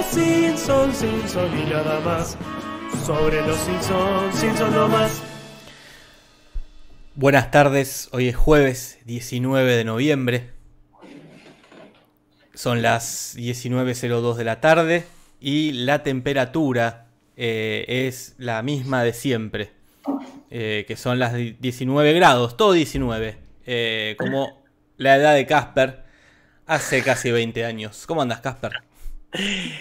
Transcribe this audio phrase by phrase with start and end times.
[0.00, 2.38] Los Simpsons, Simpsons y nada más.
[3.04, 5.20] Sobre los Simpsons, Simpsons no más.
[7.14, 10.52] Buenas tardes, hoy es jueves 19 de noviembre.
[12.54, 15.04] Son las 19.02 de la tarde
[15.38, 19.70] y la temperatura eh, es la misma de siempre,
[20.50, 24.62] eh, que son las 19 grados, todo 19, eh, como
[24.96, 26.04] la edad de Casper
[26.64, 28.04] hace casi 20 años.
[28.06, 28.89] ¿Cómo andas, Casper?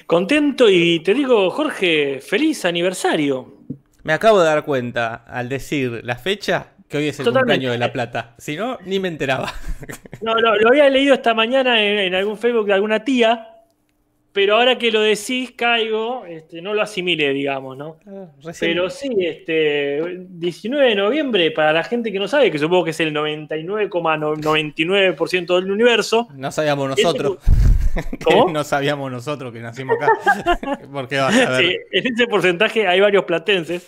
[0.05, 3.57] Contento y te digo, Jorge, feliz aniversario.
[4.03, 7.53] Me acabo de dar cuenta al decir la fecha que hoy es el Totalmente.
[7.55, 8.35] cumpleaños de La Plata.
[8.37, 9.53] Si no, ni me enteraba.
[10.21, 13.48] No, no, lo había leído esta mañana en, en algún Facebook de alguna tía,
[14.31, 17.97] pero ahora que lo decís, caigo, este, no lo asimilé, digamos, ¿no?
[18.43, 22.85] Recién- Pero sí, este, 19 de noviembre, para la gente que no sabe, que supongo
[22.85, 26.27] que es el 99,99% del universo.
[26.35, 27.37] No sabíamos nosotros.
[28.23, 28.49] ¿Cómo?
[28.51, 30.59] no sabíamos nosotros que nacimos acá.
[30.91, 31.65] Porque vas a ver.
[31.65, 33.87] Sí, en ese porcentaje hay varios platenses.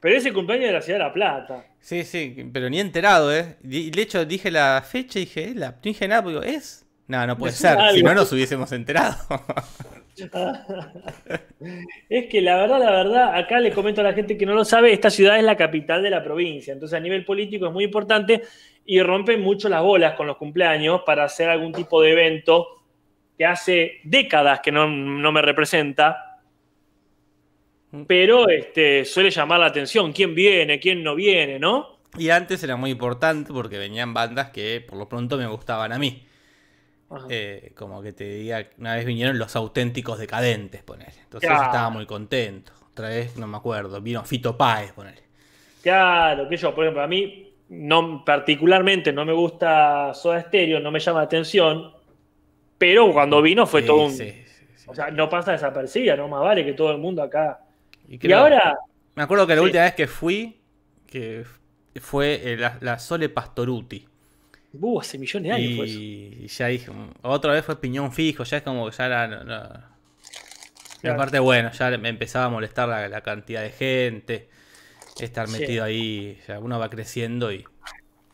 [0.00, 1.64] Pero ese cumpleaños de la ciudad de La Plata.
[1.80, 3.56] Sí, sí, pero ni enterado, ¿eh?
[3.62, 6.58] Di- De hecho, dije la fecha y dije, "Eh, la, no dije nada, porque digo,
[6.58, 6.84] ¿es?
[7.08, 7.78] No, no puede ser.
[7.92, 9.16] Si no, nos hubiésemos enterado.
[12.08, 14.62] Es que la verdad, la verdad, acá le comento a la gente que no lo
[14.62, 17.84] sabe, esta ciudad es la capital de la provincia, entonces a nivel político es muy
[17.84, 18.42] importante
[18.84, 22.66] y rompen mucho las bolas con los cumpleaños para hacer algún tipo de evento
[23.38, 26.40] que hace décadas que no, no me representa,
[28.06, 31.92] pero este, suele llamar la atención quién viene, quién no viene, ¿no?
[32.18, 35.98] y antes era muy importante porque venían bandas que por lo pronto me gustaban a
[35.98, 36.26] mí.
[37.28, 41.12] Eh, como que te diga, una vez vinieron los auténticos decadentes, ponele.
[41.24, 41.62] Entonces Claro.
[41.62, 42.72] estaba muy contento.
[42.90, 45.22] Otra vez, no me acuerdo, vino Fito Páez, ponele.
[45.80, 50.90] Claro, que yo, por ejemplo, a mí no, particularmente no me gusta Soda Stereo, no
[50.92, 51.92] me llama la atención,
[52.78, 54.12] pero cuando vino fue Sí, todo un...
[54.12, 54.84] sí, sí, sí.
[54.86, 57.60] O sea, no pasa desapercibida, no más vale que todo el mundo acá.
[58.08, 58.78] Y ahora,
[59.14, 60.60] Me acuerdo que la última vez que fui,
[61.06, 61.44] que
[62.00, 64.06] fue eh, la, la Sole Pastoruti.
[64.74, 66.00] Uh, hace millones de años fue eso.
[66.00, 69.88] Y ya dije, mm, otra vez fue piñón fijo, ya es como que ya era...
[71.04, 71.14] Y Claro.
[71.16, 74.48] aparte, bueno, ya me empezaba a molestar la, la cantidad de gente,
[75.18, 75.60] estar Sí.
[75.60, 77.64] metido ahí, ya uno va creciendo y...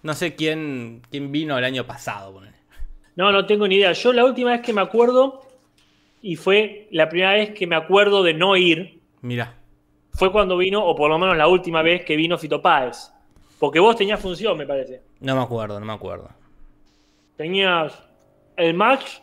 [0.03, 2.57] No sé quién, quién vino el año pasado, ponele.
[3.17, 3.93] No, no tengo ni idea.
[3.93, 5.43] Yo la última vez que me acuerdo,
[6.23, 9.55] y fue la primera vez que me acuerdo de no ir, Mira,
[10.13, 13.11] fue cuando vino, o por lo menos la última vez que vino Fito Páez.
[13.59, 15.03] Porque vos tenías función, me parece.
[15.21, 16.29] no me acuerdo, no me acuerdo.
[17.37, 17.93] Tenías
[18.57, 19.19] el match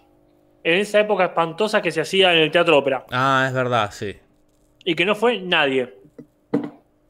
[0.63, 3.05] en esa época espantosa que se hacía en el Teatro Ópera.
[3.11, 4.15] Ah, es verdad, sí.
[4.83, 5.93] Y que no fue nadie.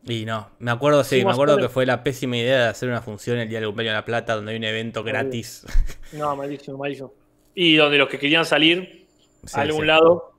[0.07, 3.01] Y no, me acuerdo, sí, me acuerdo que fue la pésima idea de hacer una
[3.01, 5.65] función el día del cumpleaños de La Plata donde hay un evento gratis.
[6.13, 7.11] No, malísimo, malísimo.
[7.55, 9.07] Y donde los que querían salir
[9.43, 9.87] Sí, a algún sí.
[9.87, 10.33] lado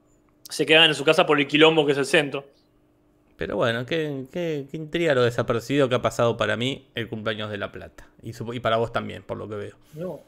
[0.48, 2.46] se quedaban en su casa por el quilombo que es el centro.
[3.36, 7.50] Pero bueno, qué, qué, qué intriga lo desapercibido que ha pasado para mí el cumpleaños
[7.50, 8.08] de La Plata.
[8.22, 9.76] Y, y para vos también, por lo que veo.
[9.94, 10.20] No,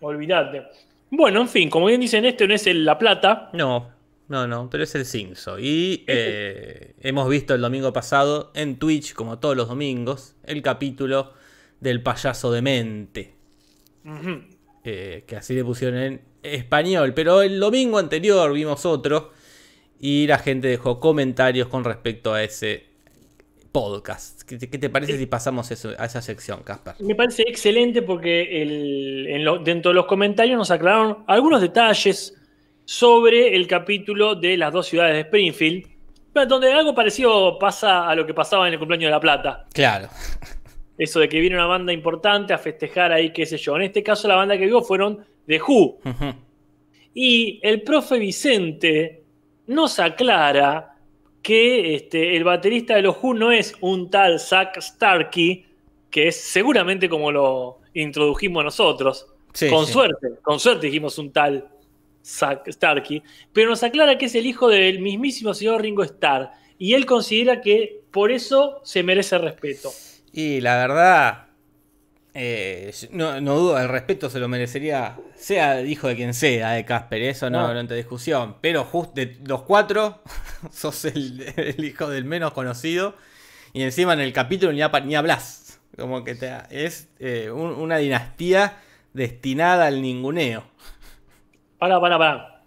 [0.00, 0.64] olvídate.
[1.10, 3.50] Bueno, en fin, como bien dicen, este no es el La Plata.
[3.52, 3.88] No,
[4.28, 5.60] no, no, pero es el Cinso.
[5.60, 11.32] Y eh, hemos visto el domingo pasado en Twitch, como todos los domingos, el capítulo
[11.78, 13.34] del payaso demente.
[14.04, 14.42] Ujú.
[14.84, 17.12] eh, que así le pusieron en español.
[17.14, 19.30] Pero el domingo anterior vimos otro
[20.00, 22.84] y la gente dejó comentarios con respecto a ese
[23.72, 24.42] podcast.
[24.42, 26.94] ¿Qué te, qué te parece si pasamos eso- a esa sección, Casper?
[27.00, 32.34] Me parece excelente porque el- en lo- dentro de los comentarios nos aclararon algunos detalles
[32.84, 35.86] sobre el capítulo de las dos ciudades de Springfield,
[36.48, 39.66] donde algo parecido pasa a lo que pasaba en el cumpleaños de La Plata.
[39.72, 40.08] Claro.
[40.98, 43.76] Eso de que viene una banda importante a festejar ahí, qué sé yo.
[43.76, 45.98] En este caso, la banda que vio fueron The Who.
[47.12, 49.22] Y el profe Vicente
[49.66, 50.96] nos aclara
[51.42, 55.64] que este, el baterista de los Who no es un tal Zack Starkey,
[56.10, 59.26] que es seguramente como lo introdujimos nosotros.
[59.52, 59.92] Sí, con sí.
[59.92, 61.68] suerte, con suerte dijimos un tal
[62.24, 63.22] Zack Starkey,
[63.52, 66.50] pero nos aclara que es el hijo del mismísimo señor Ringo Starr.
[66.78, 69.92] Y él considera que por eso se merece respeto.
[70.32, 71.45] Y la verdad,
[72.38, 76.72] eh, no, no dudo, el respeto se lo merecería, sea el hijo de quien sea,
[76.72, 77.74] de Casper, eso no, No.
[77.74, 78.56] no discusión.
[78.60, 80.22] Pero justo de los cuatro,
[80.70, 83.14] sos el, el hijo del menos conocido.
[83.72, 84.82] Y encima en el capítulo ni,
[85.16, 85.80] hablas.
[85.96, 88.78] Como que te, es eh, un- una dinastía
[89.14, 90.64] destinada al ninguneo.
[91.78, 92.62] Para, para, para.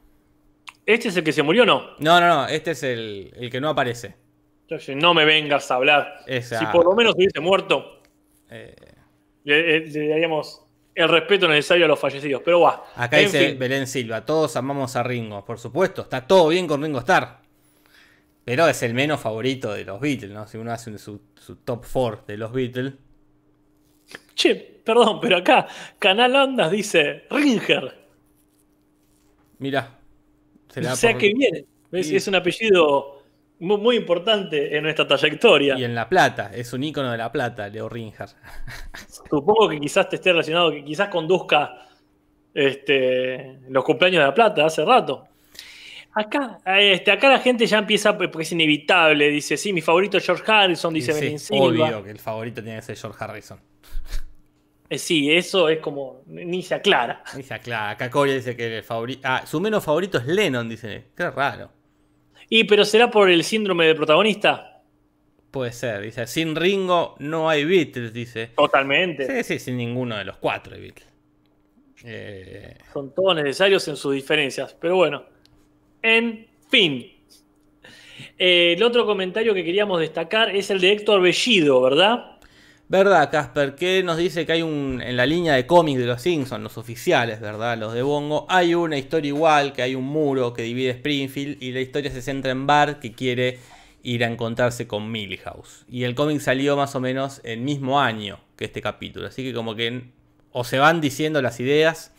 [0.85, 1.81] ¿Este es el que se murió o no?
[1.99, 4.15] No, no, no, este es el, el que no aparece.
[4.61, 6.21] Entonces, no me vengas a hablar.
[6.25, 8.01] Esa- Si por lo menos hubiese muerto,
[8.51, 8.75] Eh,
[9.43, 10.61] le, le- le daríamos
[10.95, 12.41] el respeto necesario a los fallecidos.
[12.43, 12.83] Pero va.
[12.95, 16.99] Acá dice Belén Silva, todos amamos a Ringo, por supuesto, está todo bien con Ringo
[16.99, 17.39] Starr.
[18.43, 20.47] Pero es el menos favorito de los Beatles, ¿no?
[20.47, 21.21] Si uno hace su,
[21.63, 22.93] top 4 de los Beatles.
[24.33, 25.67] Che, perdón, pero acá
[25.99, 27.95] Canal Ondas dice Ringer.
[29.59, 29.99] Mira.
[30.75, 31.65] O sea que viene.
[31.91, 33.18] Es, un apellido
[33.59, 35.77] muy, importante en nuestra trayectoria.
[35.77, 38.29] Y en La Plata, es un ícono de La Plata, Leo Ringer.
[39.29, 41.87] Supongo que quizás te esté relacionado, que quizás conduzca
[42.53, 45.25] este, los cumpleaños de La Plata hace rato.
[46.13, 50.25] Acá, este, acá la gente ya empieza, porque es inevitable, dice, sí, mi favorito es
[50.25, 53.59] George Harrison, dice sí, Obvio que el favorito tiene que ser George Harrison.
[54.89, 57.23] Eh, sí, eso es como, ni se aclara.
[57.35, 57.91] Ni se aclara.
[57.91, 59.21] Acá dice que el favorito...
[59.23, 61.05] Ah, su menos favorito es Lennon, dice.
[61.15, 61.69] Qué raro.
[62.49, 64.81] Y, pero ¿será por el síndrome de protagonista?
[65.51, 68.51] Puede ser, dice, sin Ringo no hay Beatles, dice.
[68.55, 69.43] Totalmente.
[69.43, 71.07] Sí, sí, sin ninguno de los cuatro Beatles.
[72.03, 75.25] Eh, Son todos necesarios en sus diferencias, pero bueno.
[76.01, 77.11] En fin.
[78.37, 82.38] Eh, el otro comentario que queríamos destacar es el de Héctor Bellido, ¿verdad?
[82.89, 83.75] ¿Verdad, Casper?
[83.75, 85.01] Que nos dice que hay un.
[85.01, 87.77] En la línea de cómics de los Simpsons, los oficiales, ¿verdad?
[87.77, 91.71] Los de Bongo, hay una historia igual, que hay un muro que divide Springfield y
[91.71, 93.59] la historia se centra en Bart que quiere
[94.03, 95.85] ir a encontrarse con Milhouse.
[95.87, 99.27] Y el cómic salió más o menos el mismo año que este capítulo.
[99.27, 100.09] Así que como que
[100.51, 102.11] o se van diciendo las ideas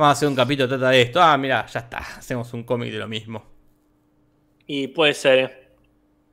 [0.00, 1.20] Vamos a hacer un capítulo que trata de esto.
[1.20, 1.98] Ah, mira, ya está.
[2.16, 3.44] Hacemos un cómic de lo mismo.
[4.66, 5.68] Y puede ser, ¿eh?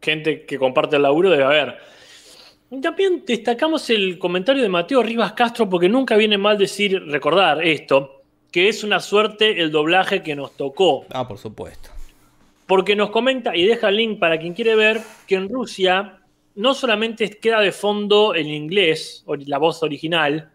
[0.02, 1.78] Gente que comparte el laburo debe haber.
[2.81, 8.24] También destacamos el comentario de Mateo Rivas Castro porque nunca viene mal decir, recordar esto,
[8.52, 11.06] que es una suerte el doblaje que nos tocó.
[11.12, 11.90] Ah, por supuesto.
[12.66, 16.19] Porque nos comenta y deja el link para quien quiere ver que en Rusia
[16.56, 20.52] no solamente queda de fondo el inglés, o la voz original,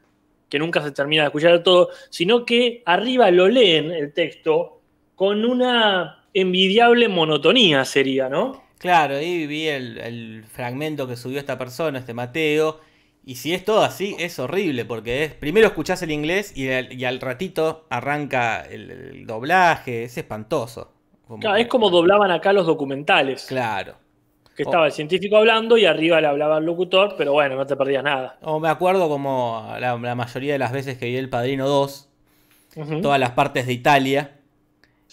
[0.50, 4.80] que nunca se termina de escuchar todo, sino que arriba lo leen el texto
[5.14, 8.62] con una envidiable monotonía sería, ¿no?
[8.82, 12.80] Claro, ahí vi el, fragmento que subió esta persona, este Mateo,
[13.24, 16.68] y si es todo así, es horrible, porque es, primero escuchás el inglés y,
[17.04, 20.92] al ratito arranca el, doblaje, es espantoso.
[21.38, 23.46] claro, es como doblaban acá los documentales.
[23.46, 24.02] Claro
[24.56, 27.74] que estaba el científico hablando y arriba le hablaba el locutor, pero bueno, no te
[27.74, 28.36] perdías nada.
[28.42, 32.10] O me acuerdo como la, mayoría de las veces que vi El Padrino 2,
[33.00, 34.41] todas las partes de Italia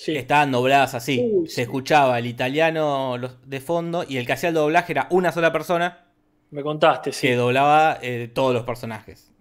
[0.07, 1.43] estaban dobladas así.
[1.47, 5.51] Se escuchaba el italiano de fondo y el que hacía el doblaje era una sola
[5.51, 6.05] persona.
[6.51, 7.27] Me contaste, sí.
[7.27, 9.31] Que doblaba eh, todos los personajes.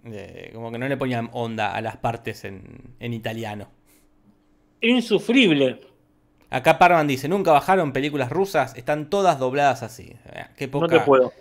[0.52, 3.68] como que no le ponían onda a las partes en, en italiano.
[4.80, 5.80] Insufrible.
[6.50, 10.14] Acá Parman dice, nunca bajaron películas rusas, están todas dobladas así.
[10.32, 11.32] Eh, qué no te puedo.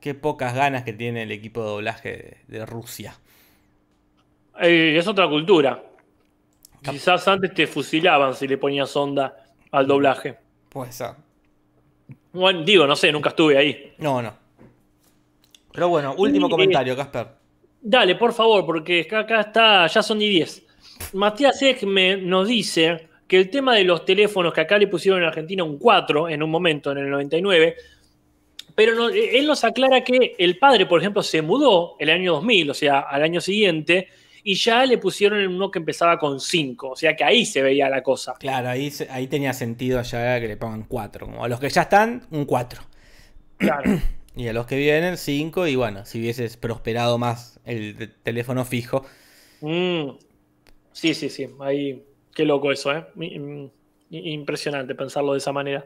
[0.00, 3.14] Qué pocas ganas que tiene el equipo de doblaje de, Rusia.
[4.60, 5.82] Eh, es otra cultura.
[6.82, 9.36] Quizás antes te fusilaban si le ponías onda
[9.70, 10.38] al doblaje.
[10.68, 11.10] Puede ser.
[12.32, 13.94] Bueno, digo, no sé, nunca estuve ahí.
[13.98, 14.32] No, no.
[15.72, 17.28] Pero bueno, último comentario, Casper.
[17.80, 20.66] Dale, por favor, porque acá está, ya son ni 10.
[21.14, 25.28] Matías Ekme nos dice que el tema de los teléfonos, que acá le pusieron en
[25.28, 27.76] Argentina un 4 en un momento, en el 99,
[28.74, 32.74] pero él nos aclara que el padre, por ejemplo, se mudó el año 2000, o
[32.74, 34.08] sea, al año siguiente,
[34.42, 37.88] y ya le pusieron uno que empezaba con 5, o sea que ahí se veía
[37.88, 38.34] la cosa.
[38.38, 41.82] Claro, ahí, ahí tenía sentido ya que le pongan 4, como a los que ya
[41.82, 42.82] están, un 4.
[43.56, 44.00] Claro.
[44.36, 49.04] Y a los que vienen, 5, y bueno, si hubieses prosperado más el teléfono fijo.
[49.60, 50.10] Mm.
[50.92, 52.04] Sí, sí, sí, ahí
[52.38, 53.04] Qué loco eso, ¿eh?
[54.10, 55.84] Impresionante pensarlo de esa manera.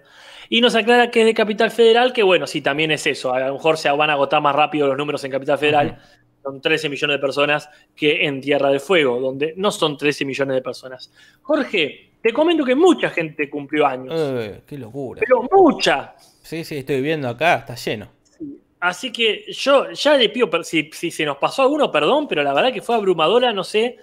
[0.50, 3.32] Y nos aclara que es de Capital Federal, que bueno, sí, también es eso.
[3.32, 5.98] A lo mejor se van a agotar más rápido los números en Capital Federal.
[6.42, 10.56] Son 13 millones de personas que en Tierra de Fuego, donde no son 13 millones
[10.56, 11.12] de personas.
[11.42, 14.14] Jorge, te comento que mucha gente cumplió años.
[14.16, 15.20] Eh, qué locura.
[15.20, 16.14] Pero mucha.
[16.18, 18.08] Sí, sí, estoy viendo acá, está lleno.
[18.80, 22.52] Así que yo ya le pido, si, si se nos pasó alguno, perdón, pero la
[22.52, 23.96] verdad que fue abrumadora, no sé,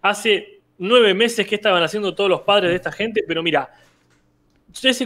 [0.00, 3.70] hace nueve meses que estaban haciendo todos los padres de esta gente, pero mira,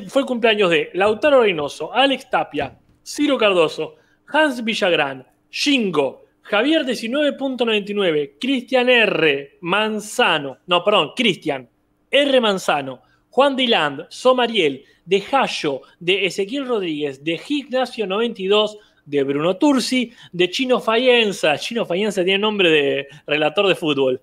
[0.08, 3.96] fue el cumpleaños de Lautaro Reynoso, Alex Tapia, Ciro Cardoso,
[4.28, 9.58] Hans Villagrán, Shingo, Javier 19.99, Cristian R.
[9.62, 11.68] Manzano, no, perdón, Cristian
[12.10, 12.40] R.
[12.40, 20.12] Manzano, Juan Diland, Somariel, de Jayo, de Ezequiel Rodríguez, de Ignacio 92, de Bruno Tursi,
[20.32, 21.58] de Chino Fayenza.
[21.58, 24.20] Chino Fayenza tiene nombre de relator de fútbol.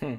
[0.00, 0.16] Hmm.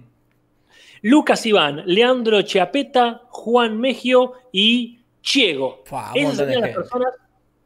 [1.01, 5.83] Lucas Iván, Leandro Chiapeta, Juan Megio y Chiego.
[6.13, 7.13] Esas serían las personas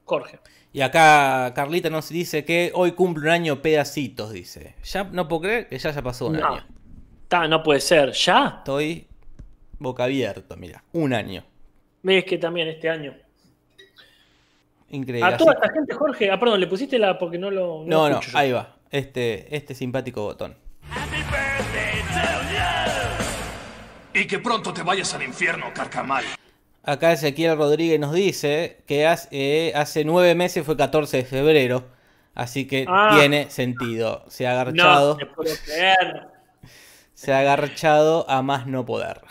[0.05, 0.39] Jorge.
[0.73, 4.75] Y acá Carlita nos dice que hoy cumple un año pedacitos, dice.
[4.83, 6.65] Ya no puedo creer que ya ya pasó un año.
[7.49, 8.55] no puede ser, ¿ya?
[8.59, 9.07] Estoy
[9.77, 11.43] boca abierta, mira, un año.
[12.03, 13.13] Ves que también este año.
[14.89, 15.33] Increíble.
[15.33, 16.31] A toda esta gente, Jorge.
[16.31, 17.83] Ah, perdón, le pusiste la porque no lo.
[17.85, 18.75] No, no, ahí va.
[18.89, 20.55] Este, este simpático botón.
[24.13, 26.25] Y que pronto te vayas al infierno, carcamal.
[26.83, 31.83] Acá Ezequiel Rodríguez nos dice que hace, eh, hace nueve meses fue 14 de febrero.
[32.33, 33.15] Así que ah.
[33.19, 34.23] tiene sentido.
[34.27, 35.17] Se ha agarchado.
[35.17, 35.43] No,
[37.13, 39.21] se ha agarchado a más no poder.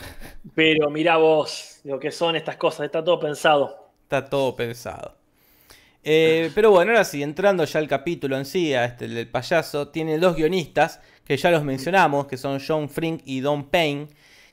[0.55, 2.85] Pero mira vos lo que son estas cosas.
[2.85, 3.91] Está todo pensado.
[4.03, 5.15] Está todo pensado.
[6.03, 9.89] Eh, pero bueno, ahora sí, entrando ya al capítulo en sí, a este del payaso,
[9.89, 14.07] tiene dos guionistas que ya los mencionamos, que son John Frink y Don Payne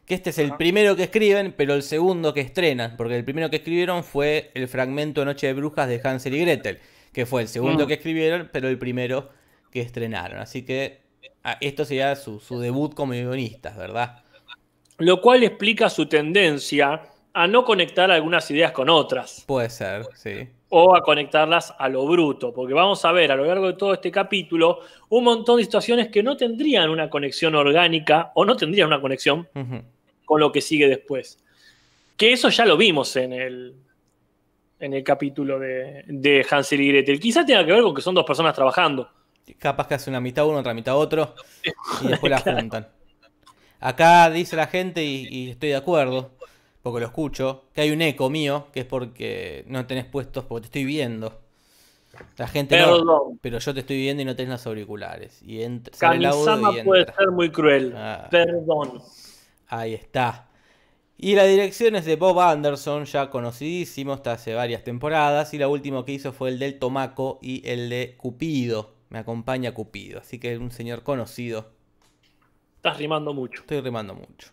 [0.09, 3.51] que este es el primero que escriben, pero el segundo que estrenan, porque el primero
[3.51, 6.79] que escribieron fue el fragmento Noche de Brujas de Hansel y Gretel,
[7.13, 7.87] que fue el segundo mm.
[7.87, 9.29] que escribieron, pero el primero
[9.71, 10.39] que estrenaron.
[10.39, 11.03] Así que
[11.45, 14.25] ah, esto sería su, debut como guionistas, ¿verdad?
[14.97, 17.03] Lo cual explica su tendencia
[17.35, 19.45] a no conectar algunas ideas con otras.
[19.47, 20.49] Puede ser, sí.
[20.71, 23.93] O a conectarlas a lo bruto, porque vamos a ver a lo largo de todo
[23.93, 28.87] este capítulo un montón de situaciones que no tendrían una conexión orgánica o no tendrían
[28.87, 29.47] una conexión
[30.29, 31.43] con lo que sigue después.
[32.15, 33.75] Que eso ya lo vimos en el,
[34.79, 37.19] en el capítulo de, Hansel y Gretel.
[37.19, 39.09] Quizá tenga que ver con que son dos personas trabajando.
[39.59, 41.35] Capaz que hace una mitad uno, otra mitad otro,
[42.03, 42.87] y después la juntan.
[43.81, 46.33] Acá dice la gente, y, estoy de acuerdo,
[46.83, 50.63] porque lo escucho, que hay un eco mío, que es porque no tenés puestos, porque
[50.63, 51.41] te estoy viendo.
[52.37, 55.41] La gente no, pero yo te estoy viendo y no tenés los auriculares.
[55.43, 55.95] Y entra,
[56.85, 57.95] puede ser muy cruel.
[57.97, 58.29] Ah.
[58.31, 59.01] Perdón.
[59.69, 60.49] Ahí está.
[61.21, 65.53] Y la dirección es de Bob Anderson, ya conocidísimo hasta hace varias temporadas.
[65.53, 68.95] Y la última que hizo fue el del Tomaco y el de Cupido.
[69.11, 71.73] Me acompaña Cupido, así que es un señor conocido.
[72.77, 73.63] Estás rimando mucho.
[73.63, 74.51] Estoy rimando mucho.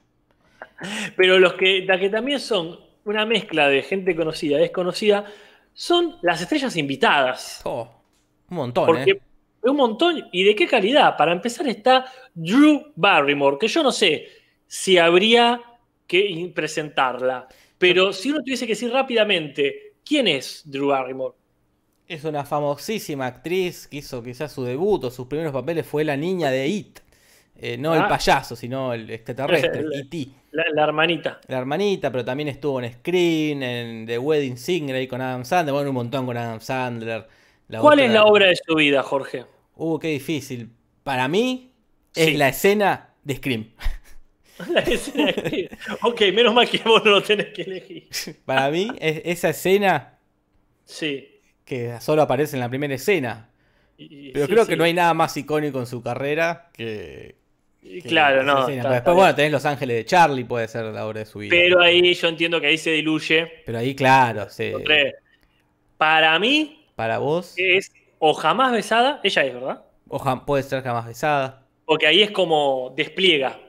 [1.16, 5.26] Pero los que, que también son una mezcla de gente conocida y desconocida
[5.74, 7.62] son las estrellas invitadas.
[7.64, 7.88] Oh,
[8.50, 9.22] un montón, ¿eh?
[9.62, 10.30] Un montón.
[10.32, 11.16] ¿Y de qué calidad?
[11.16, 14.28] Para empezar está Drew Barrymore, que yo no sé
[14.76, 15.62] si habría
[16.06, 17.48] que presentarla.
[17.78, 21.34] Pero si uno tuviese que decir rápidamente, ¿quién es Drew Barrymore?
[22.08, 26.18] Es una famosísima actriz que hizo quizás su debut o sus primeros papeles fue la
[26.18, 27.00] niña de It.
[27.58, 28.08] Eh, no el ah.
[28.10, 30.28] payaso, sino el extraterrestre, E.T.
[30.52, 31.40] La, hermanita.
[31.48, 35.74] La hermanita, pero también estuvo en Screen, en The Wedding Singer ahí con Adam Sandler.
[35.74, 37.28] Bueno, un montón con Adam Sandler.
[37.80, 39.46] ¿Cuál es la obra de su vida, Jorge?
[39.76, 40.70] Uh, qué difícil.
[41.04, 41.72] Para mí
[42.14, 43.70] es la escena de Scream.
[46.02, 48.08] ok, menos mal que vos no lo tenés que elegir.
[48.46, 50.18] Para mí, es esa escena.
[50.86, 51.42] Sí.
[51.66, 53.50] Que solo aparece en la primera escena.
[53.98, 57.36] Pero creo que no hay nada más icónico en su carrera que.
[58.08, 58.68] claro, no.
[58.68, 61.52] después, bueno, tenés Los Ángeles de Charlie, puede ser la obra de su vida.
[61.52, 63.64] Pero ahí yo entiendo que ahí se diluye.
[63.66, 64.74] Pero ahí, claro, sí.
[65.98, 66.86] Para mí.
[66.96, 67.54] Para vos.
[67.58, 69.82] Es o jamás besada, ella es, ¿verdad?
[70.08, 71.66] O puede ser jamás besada.
[71.86, 73.60] Porque ahí es como despliega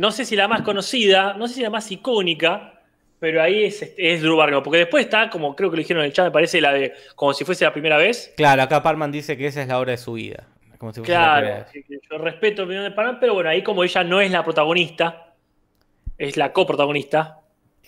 [0.00, 2.80] no sé si la más conocida, no sé si la más icónica,
[3.18, 4.64] pero ahí es, es Drew Barrymore.
[4.64, 6.94] Porque después está, como creo que lo dijeron en el chat, me parece la de
[7.14, 8.32] como si fuese la primera vez.
[8.34, 10.46] Claro, acá Parman dice que esa es la hora de su vida.
[10.78, 11.66] Como si claro,
[12.10, 15.34] yo respeto el opinión de Parman, pero bueno, ahí como ella no es la protagonista,
[16.16, 17.40] es la coprotagonista.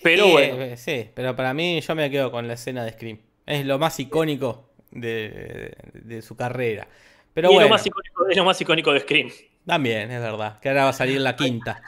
[0.02, 0.61] Pero bueno.
[0.61, 3.21] Eh, sí, pero para mí yo me quedo con la escena de Scream.
[3.47, 6.87] Es lo más icónico de, su carrera.
[7.33, 7.62] Pero bueno.
[7.62, 9.31] es, lo más icónico, es lo más icónico de Scream.
[9.64, 10.61] También, es verdad.
[10.61, 11.81] Que ahora va a salir la quinta.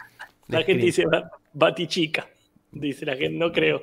[0.49, 1.05] La gente dice
[1.53, 2.29] Batichica.
[2.71, 3.83] Dice la gente, no creo.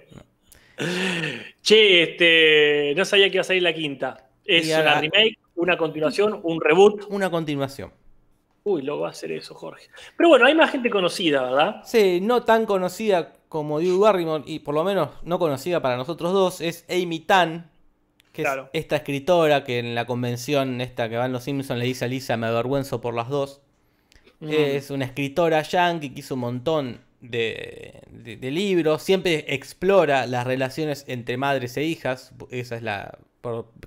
[1.62, 4.30] Che, este, no sabía que iba a salir la quinta.
[4.44, 7.06] ¿Es una remake, una continuación, un reboot?
[7.10, 7.92] Una continuación.
[8.64, 9.88] Uy, lo va a hacer eso, Jorge.
[10.18, 11.82] Pero bueno, hay más gente conocida, ¿verdad?
[11.84, 16.32] Sí, no tan conocida como Drew Barrymore, y por lo menos no conocida para nosotros
[16.32, 17.72] dos, es Amy Tan,
[18.32, 22.06] que es esta escritora que en la convención esta que van los Simpsons le dice
[22.06, 23.62] a Lisa, me avergüenzo por las dos.
[24.42, 28.02] Es una escritora yankee que hizo un montón de,
[28.42, 29.04] libros.
[29.04, 32.34] Siempre explora las relaciones entre madres e hijas.
[32.50, 33.18] Esa es la.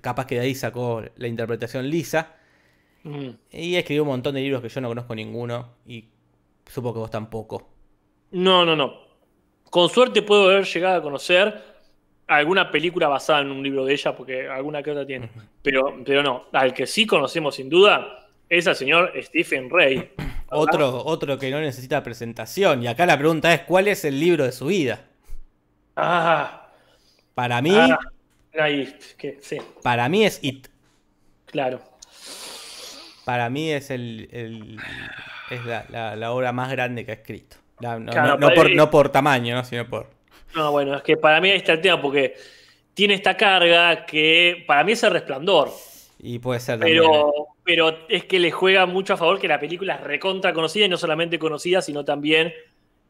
[0.01, 2.37] capaz que de ahí sacó la interpretación lisa.
[3.51, 5.75] Y escribió un montón de libros que yo no conozco ninguno.
[5.87, 6.07] Y
[6.67, 7.69] supongo que vos tampoco.
[8.31, 9.05] No, no, no.
[9.71, 11.75] Con suerte puedo haber llegado a conocer
[12.27, 15.29] alguna película basada en un libro de ella, porque alguna que otra tiene.
[15.63, 16.45] Pero, pero no.
[16.53, 20.11] Al que sí conocemos sin duda es al señor Stephen Ray.
[20.57, 22.83] Otro, otro que no necesita presentación.
[22.83, 25.01] Y acá la pregunta es: ¿cuál es el libro de su vida?
[25.97, 26.69] Ah.
[27.35, 27.99] Para mí, ah.
[28.59, 30.69] Ahí, que, sí, Para mí es It.
[31.47, 31.81] claro.
[33.25, 34.79] Para mí es el, el-
[35.51, 37.57] es la, la- la obra más grande que ha escrito.
[37.81, 39.65] La- no, Claro, no- no para por, no por tamaño, ¿no?
[39.65, 40.11] sino por.
[40.55, 42.35] No, bueno, es que para mí ahí está el tema, porque
[42.93, 45.73] tiene esta carga que para mí es el resplandor.
[46.21, 46.99] Y puede ser también.
[46.99, 47.01] ¿eh?
[47.01, 47.33] Pero,
[47.65, 50.89] pero es que le juega mucho a favor que la película es recontra conocida y
[50.89, 52.53] no solamente conocida, sino también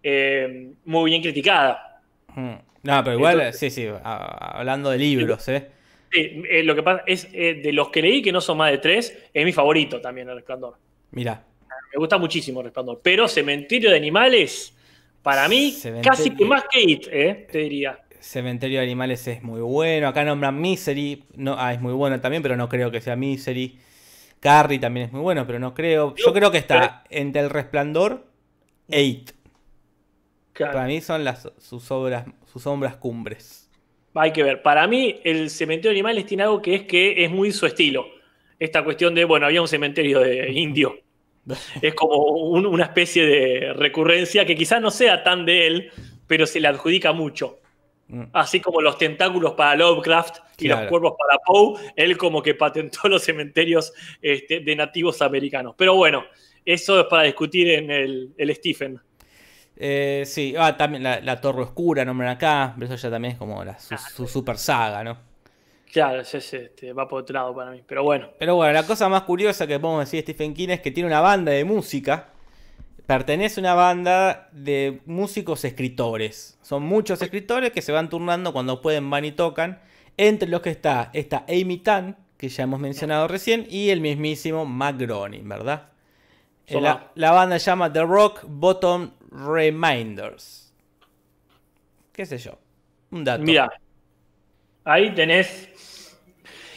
[0.03, 2.01] eh, muy bien criticada.
[2.35, 2.53] Mm.
[2.83, 5.69] No, pero igual, Entonces- sí, sí, hablando de libros, ¿eh?
[6.13, 8.71] Sí, eh, lo que pasa es, eh, de los que leí, que no son más
[8.71, 10.77] de tres, es mi favorito también el resplandor.
[11.13, 11.43] Mira,
[11.93, 13.01] Me gusta muchísimo el resplandor.
[13.03, 14.77] Pero Cementerio de Animales,
[15.23, 17.99] para mí, Cementerio- casi que más que It, eh, te diría.
[18.21, 20.09] Cementerio de Animales es muy bueno.
[20.09, 21.25] Acá nombran Misery.
[21.37, 23.79] No, ah, es muy bueno también, pero no creo que sea Misery.
[24.45, 26.15] Carrie también es muy bueno, pero no creo.
[26.17, 28.27] Yo creo que está entre El Resplandor
[28.89, 29.31] e It.
[30.53, 30.75] Claro.
[30.75, 33.71] Para mí son las, sus obras, sus sombras cumbres.
[34.15, 34.61] Hay que ver.
[34.61, 38.05] Para mí, el cementerio de animales tiene algo que es que es muy su estilo.
[38.59, 40.95] Esta cuestión de, bueno, había un cementerio de indio.
[41.81, 45.91] Es como un- una especie de recurrencia que quizás no sea tan de él,
[46.27, 47.61] pero se le adjudica mucho.
[48.15, 48.29] Mm.
[48.33, 50.83] Así como los tentáculos para Lovecraft y Claro.
[50.83, 53.93] los cuervos para Poe, él como que patentó los cementerios
[54.23, 55.75] este, de nativos americanos.
[55.77, 56.25] Pero bueno,
[56.65, 59.01] eso es para discutir en el, el Stephen.
[59.77, 63.39] Eh, sí, ah, también la, la Torre Oscura nombran acá, pero eso ya también es
[63.39, 65.19] como la- su, su super saga, ¿no?
[65.93, 67.83] Claro, ese, este, va por otro lado para mí.
[67.87, 70.81] Pero bueno, Pero bueno, la cosa más curiosa que podemos decir de Stephen King es
[70.81, 72.29] que tiene una banda de música.
[73.07, 76.59] Pertenece a una banda de músicos escritores.
[76.63, 79.81] Son muchos escritores que se van turnando cuando pueden, van y tocan.
[80.17, 84.65] Entre los que está esta Amy Tan, que ya hemos mencionado recién, y el mismísimo
[84.65, 85.89] Matt Groening, ¿verdad?
[86.67, 86.81] Eh.
[86.81, 90.73] La, la banda se llama The Rock Bottom Reminders.
[92.13, 92.59] ¿Qué sé yo?
[93.11, 93.43] Un dato.
[93.43, 93.71] Mira,
[94.85, 95.69] ahí tenés.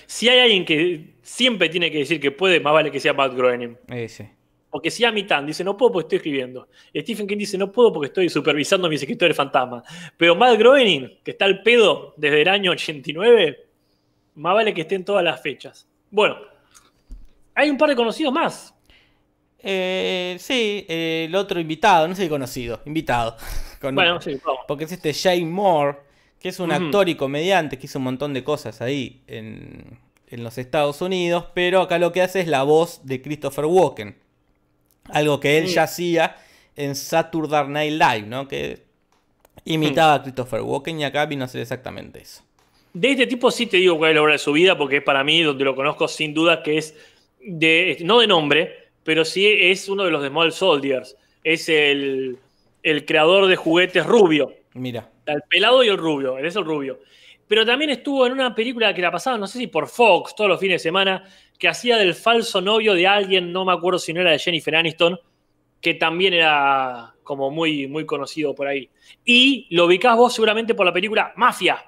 [0.07, 3.33] Si hay alguien que siempre tiene que decir que puede, más vale que sea Matt
[3.33, 3.77] Groening.
[3.89, 4.27] Eh, sí.
[4.77, 6.67] Porque si a mitad dice no puedo porque estoy escribiendo.
[6.95, 9.81] Stephen King dice no puedo porque estoy supervisando mis escritores fantasma.
[10.15, 13.65] Pero Matt Groening, que está al pedo desde el año 89,
[14.35, 15.87] más vale que esté en todas las fechas.
[16.11, 16.35] Bueno,
[17.55, 18.71] hay un par de conocidos más.
[19.59, 23.35] Eh, sí, eh, el otro invitado, no sé si conocido, invitado.
[23.81, 24.61] Con- Bueno, sí, vamos.
[24.67, 25.97] Porque es este Shane Moore,
[26.39, 30.43] que es un actor y comediante que hizo un montón de cosas ahí en, en
[30.43, 34.26] los Estados Unidos, pero acá lo que hace es la voz de Christopher Walken.
[35.09, 35.67] Algo que él Mm.
[35.67, 36.35] ya hacía
[36.75, 38.47] en Saturday Night Live, ¿no?
[38.47, 38.79] Que
[39.65, 42.43] imitaba a Christopher Walken y acá vino a hacer exactamente eso.
[42.93, 45.03] De este tipo sí te digo cuál es la obra de su vida, porque es
[45.03, 46.95] para mí donde lo conozco sin duda que es
[47.41, 51.15] de, no de nombre, pero sí es uno de los de Small Soldiers.
[51.43, 52.37] Es el,
[52.83, 54.53] el creador de juguetes rubio.
[54.73, 56.99] Mira, El pelado y el rubio, él es el rubio.
[57.47, 60.49] Pero también estuvo en una película que la pasaba, no sé si por Fox, todos
[60.49, 61.23] los fines de semana,
[61.57, 64.75] que hacía del falso novio de alguien, no me acuerdo si no era de Jennifer
[64.75, 65.19] Aniston,
[65.81, 68.89] que también era como muy, muy conocido por ahí.
[69.23, 71.83] Y lo ubicás vos seguramente por la película Mafia.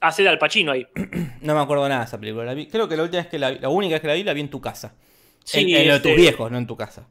[0.00, 0.86] Hace de Al Pacino ahí.
[1.40, 2.44] no me acuerdo nada de esa película.
[2.44, 4.14] La vi- creo que la última vez que la vi, la única vez que la
[4.14, 4.94] vi, la vi en tu casa.
[5.42, 7.08] Sí, en, en lo de tus este- viejos, no en tu casa.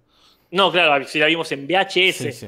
[0.52, 2.14] No, claro, si la vimos en VHS.
[2.16, 2.48] Sí, sí.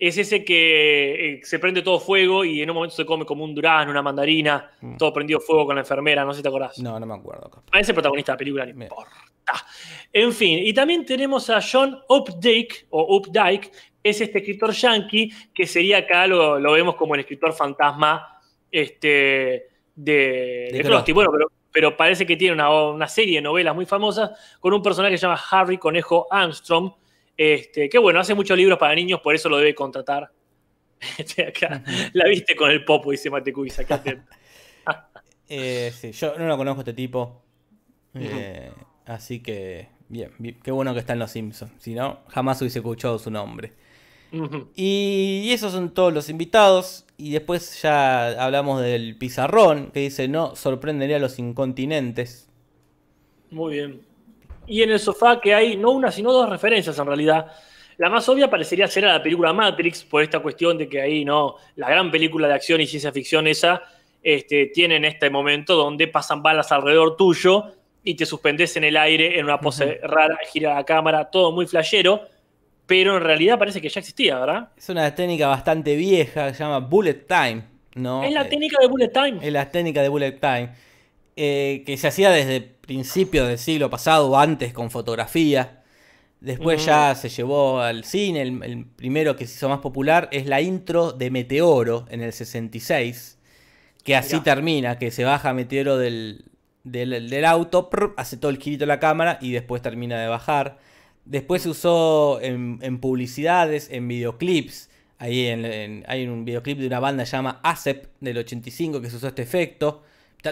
[0.00, 3.42] Es ese que eh, se prende todo fuego y en un momento se come como
[3.44, 4.96] un durazno, una mandarina, Mm.
[4.96, 6.78] todo prendido fuego con la enfermera, no sé si te acordás.
[6.78, 7.50] No, no me acuerdo.
[7.72, 8.82] A ese protagonista de la película, no Bien.
[8.84, 9.12] importa.
[10.12, 15.66] En fin, y también tenemos a John Updike, o Updike, es este escritor yankee, que
[15.66, 21.12] sería acá, lo, lo vemos como el escritor fantasma este, de, de.
[21.12, 24.30] Bueno, pero, pero parece que tiene una, una serie de novelas muy famosas
[24.60, 26.92] con un personaje que se llama Harry Conejo Armstrong,
[27.38, 30.30] este, que bueno, hace muchos libros para niños, por eso lo debe contratar.
[31.16, 34.20] Este, acá, la viste con el popo, dice Matecuy, sacate.
[35.50, 37.40] Eh, sí, yo no lo conozco a este tipo.
[38.12, 38.70] Eh,
[39.06, 41.72] así que, bien, bien, qué bueno que está en Los Simpsons.
[41.78, 43.72] Si no, jamás hubiese escuchado su nombre.
[44.76, 47.06] Y esos son todos los invitados.
[47.16, 52.50] Y después ya hablamos del pizarrón, que dice, no sorprendería a los incontinentes.
[53.50, 54.02] Muy bien.
[54.68, 57.46] Y en el sofá que hay no una, sino dos referencias en realidad.
[57.96, 61.24] La más obvia parecería ser a la película Matrix, por esta cuestión de que ahí,
[61.24, 61.56] ¿no?
[61.76, 63.82] La gran película de acción y ciencia ficción esa,
[64.22, 67.64] este, tiene en este momento donde pasan balas alrededor tuyo
[68.04, 71.66] y te suspendes en el aire en una pose rara, gira la cámara, todo muy
[71.66, 72.22] flashero,
[72.86, 74.68] pero en realidad parece que ya existía, ¿verdad?
[74.76, 77.64] Es una técnica bastante vieja, se llama Bullet Time.
[77.94, 78.22] ¿no?
[78.22, 79.38] es la Eh, técnica de Bullet Time.
[79.42, 80.70] Es la técnica de Bullet Time.
[81.40, 85.84] eh, que se hacía desde principios del siglo pasado, antes con fotografía.
[86.40, 88.40] Después ya se llevó al cine.
[88.42, 92.32] El, el primero que se hizo más popular es la intro de Meteoro en el
[92.32, 93.38] 66.
[94.02, 96.46] Que así termina, que se baja Meteoro del,
[96.82, 100.78] del, auto, hace todo el girito de la cámara y después termina de bajar.
[101.26, 104.88] Después se usó en, publicidades, en videoclips.
[105.18, 109.28] Ahí en, hay un videoclip de una banda llamada ASEP del 85 que se usó
[109.28, 110.04] este efecto.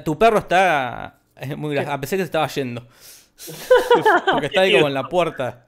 [0.04, 1.15] Tu perro está
[1.56, 2.86] muy A pesar que se estaba yendo.
[4.30, 5.66] Porque está ahí como en la puerta.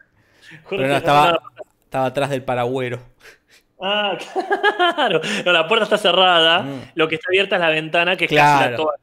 [0.68, 1.38] Pero no, estaba,
[1.84, 3.00] estaba atrás del paragüero.
[3.80, 4.16] Ah,
[4.94, 5.20] claro.
[5.44, 6.62] No, la puerta está cerrada.
[6.62, 6.80] Mm.
[6.94, 8.94] Lo que está abierta es la ventana, que es casi la toda.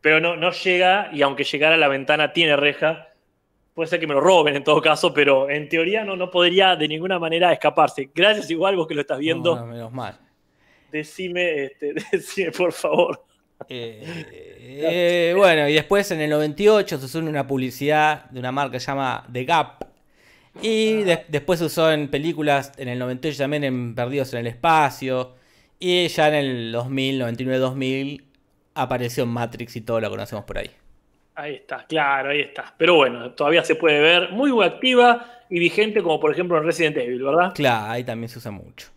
[0.00, 3.08] Pero no, no llega, y aunque llegara la ventana tiene reja,
[3.74, 6.74] puede ser que me lo roben en todo caso, pero en teoría no, no podría
[6.76, 8.10] de ninguna manera escaparse.
[8.14, 9.56] Gracias igual vos que lo estás viendo.
[9.56, 10.18] No, menos mal.
[10.90, 13.24] Decime, este, decime por favor.
[13.68, 14.26] Eh,
[14.58, 18.80] eh, bueno, y después en el 98 se usó una publicidad de una marca que
[18.80, 19.84] se llama The Gap.
[20.62, 25.34] Y después se usó en películas en el 98 también en Perdidos en el Espacio.
[25.78, 28.22] Y ya en el 2000, 99-2000
[28.74, 30.70] apareció en Matrix y todo lo conocemos por ahí.
[31.34, 32.74] Ahí está, claro, ahí está.
[32.76, 36.98] Pero bueno, todavía se puede ver muy activa y vigente como por ejemplo en Resident
[36.98, 37.52] Evil, ¿verdad?
[37.54, 38.88] Claro, ahí también se usa mucho.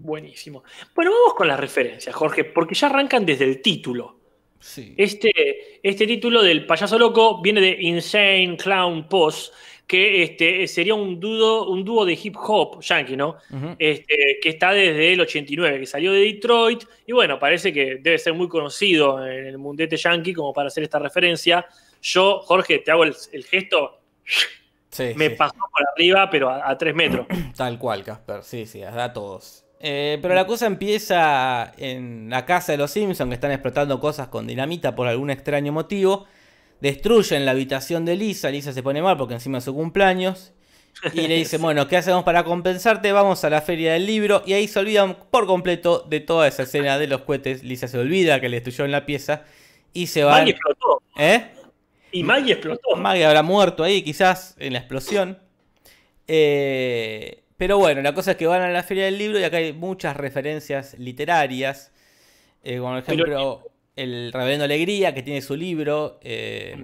[0.00, 0.62] Buenísimo.
[0.94, 4.16] Bueno, vamos con las referencias, Jorge, porque ya arrancan desde el título.
[4.60, 4.94] Sí.
[4.96, 9.50] Este, este título del payaso loco viene de Insane Clown Pose,
[9.86, 13.36] que este, sería un, dudo, un dúo de hip hop yankee, ¿no?
[13.78, 18.18] este, que está desde el 89, que salió de Detroit, y bueno, parece que debe
[18.18, 21.66] ser muy conocido en el mundete yankee como para hacer esta referencia.
[22.02, 24.00] Yo, Jorge, te hago el, gesto,
[25.16, 27.26] me pasó por arriba, pero a, tres metros.
[27.56, 29.64] Tal cual, Casper, sí, sí, a todos.
[29.80, 34.28] Eh, pero la cosa empieza en la casa de los Simpsons, que están explotando cosas
[34.28, 36.26] con dinamita por algún extraño motivo.
[36.80, 38.50] Destruyen la habitación de Lisa.
[38.50, 40.52] Lisa se pone mal porque encima es su cumpleaños.
[41.12, 43.12] Y le dice, bueno, ¿qué hacemos para compensarte?
[43.12, 44.42] Vamos a la feria del libro.
[44.46, 47.62] Y ahí se olvidan por completo de toda esa escena de los cohetes.
[47.62, 49.44] Lisa se olvida que le destruyó en la pieza.
[49.92, 50.32] Y se va.
[50.32, 51.02] Maggie explotó.
[51.16, 51.44] ¿Eh?
[52.10, 52.96] Y Maggie explotó.
[52.96, 55.38] Maggie habrá muerto ahí, quizás, en la explosión.
[56.26, 59.56] Eh, pero bueno, la cosa es que van a la Feria del Libro y acá
[59.56, 61.90] hay muchas referencias literarias.
[62.62, 66.76] Eh, como por ejemplo, el Reverendo Alegría, que tiene su libro, eh,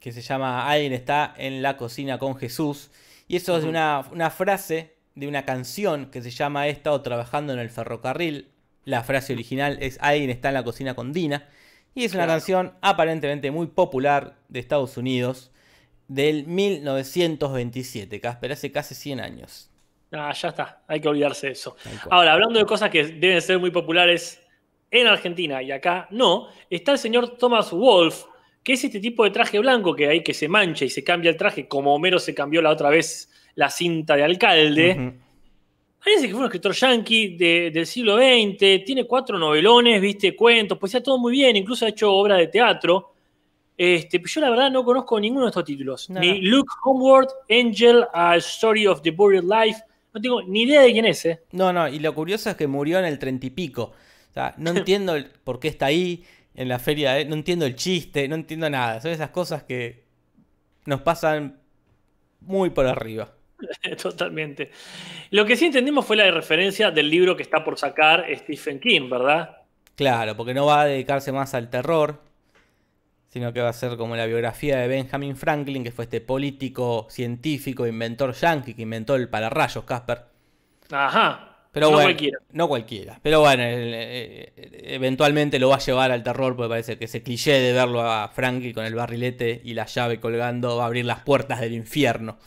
[0.00, 2.90] que se llama Alguien está en la cocina con Jesús.
[3.28, 7.52] Y eso es de una, frase de una canción que se llama He estado trabajando
[7.52, 8.48] en el ferrocarril.
[8.84, 11.46] La frase original es Alguien está en la cocina con Dina.
[11.94, 15.50] Y es una canción aparentemente muy popular de Estados Unidos
[16.08, 19.70] del 1927, Casper, hace casi 100 años.
[20.12, 21.76] Ah, ya está, hay que olvidarse de eso.
[22.10, 24.40] Ahora, hablando de cosas que deben ser muy populares
[24.90, 28.24] en Argentina y acá no, está el señor Thomas Wolf,
[28.62, 31.30] que es este tipo de traje blanco que hay que se mancha y se cambia
[31.30, 35.14] el traje, como Homero se cambió la otra vez la cinta de alcalde.
[36.02, 40.92] Parece que fue un escritor yankee del siglo XX, tiene cuatro novelones, viste, cuentos, pues
[40.92, 43.12] ya todo muy bien, incluso ha hecho obra de teatro.
[43.76, 46.08] Este, yo la verdad no conozco ninguno de estos títulos.
[46.08, 49.80] Ni Look Homeward, Angel, A Story of the Buried Life,
[50.16, 51.42] no tengo ni idea de quién es, ¿eh?
[51.52, 53.92] No, no, y lo curioso es que murió en el treinta y pico.
[54.30, 56.24] O sea, no entiendo por qué está ahí
[56.54, 58.98] en la feria, no entiendo el chiste, no entiendo nada.
[59.02, 60.04] Son esas cosas que
[60.86, 61.60] nos pasan
[62.40, 63.34] muy por arriba.
[64.02, 64.70] Totalmente.
[65.32, 69.10] Lo que sí entendimos fue la referencia del libro que está por sacar Stephen King,
[69.10, 69.58] ¿verdad?
[69.96, 72.22] Claro, porque no va a dedicarse más al terror,
[73.28, 77.06] sino que va a ser como la biografía de Benjamin Franklin, que fue este político,
[77.10, 80.24] científico, inventor yankee que inventó el pararrayos, Casper.
[80.90, 81.52] Ajá.
[81.76, 82.38] Pero no cualquiera.
[82.52, 83.20] No cualquiera.
[83.22, 84.50] Pero bueno, eh,
[84.84, 88.28] eventualmente lo va a llevar al terror, porque parece que ese cliché de verlo a
[88.28, 92.38] Franklin con el barrilete y la llave colgando va a abrir las puertas del infierno.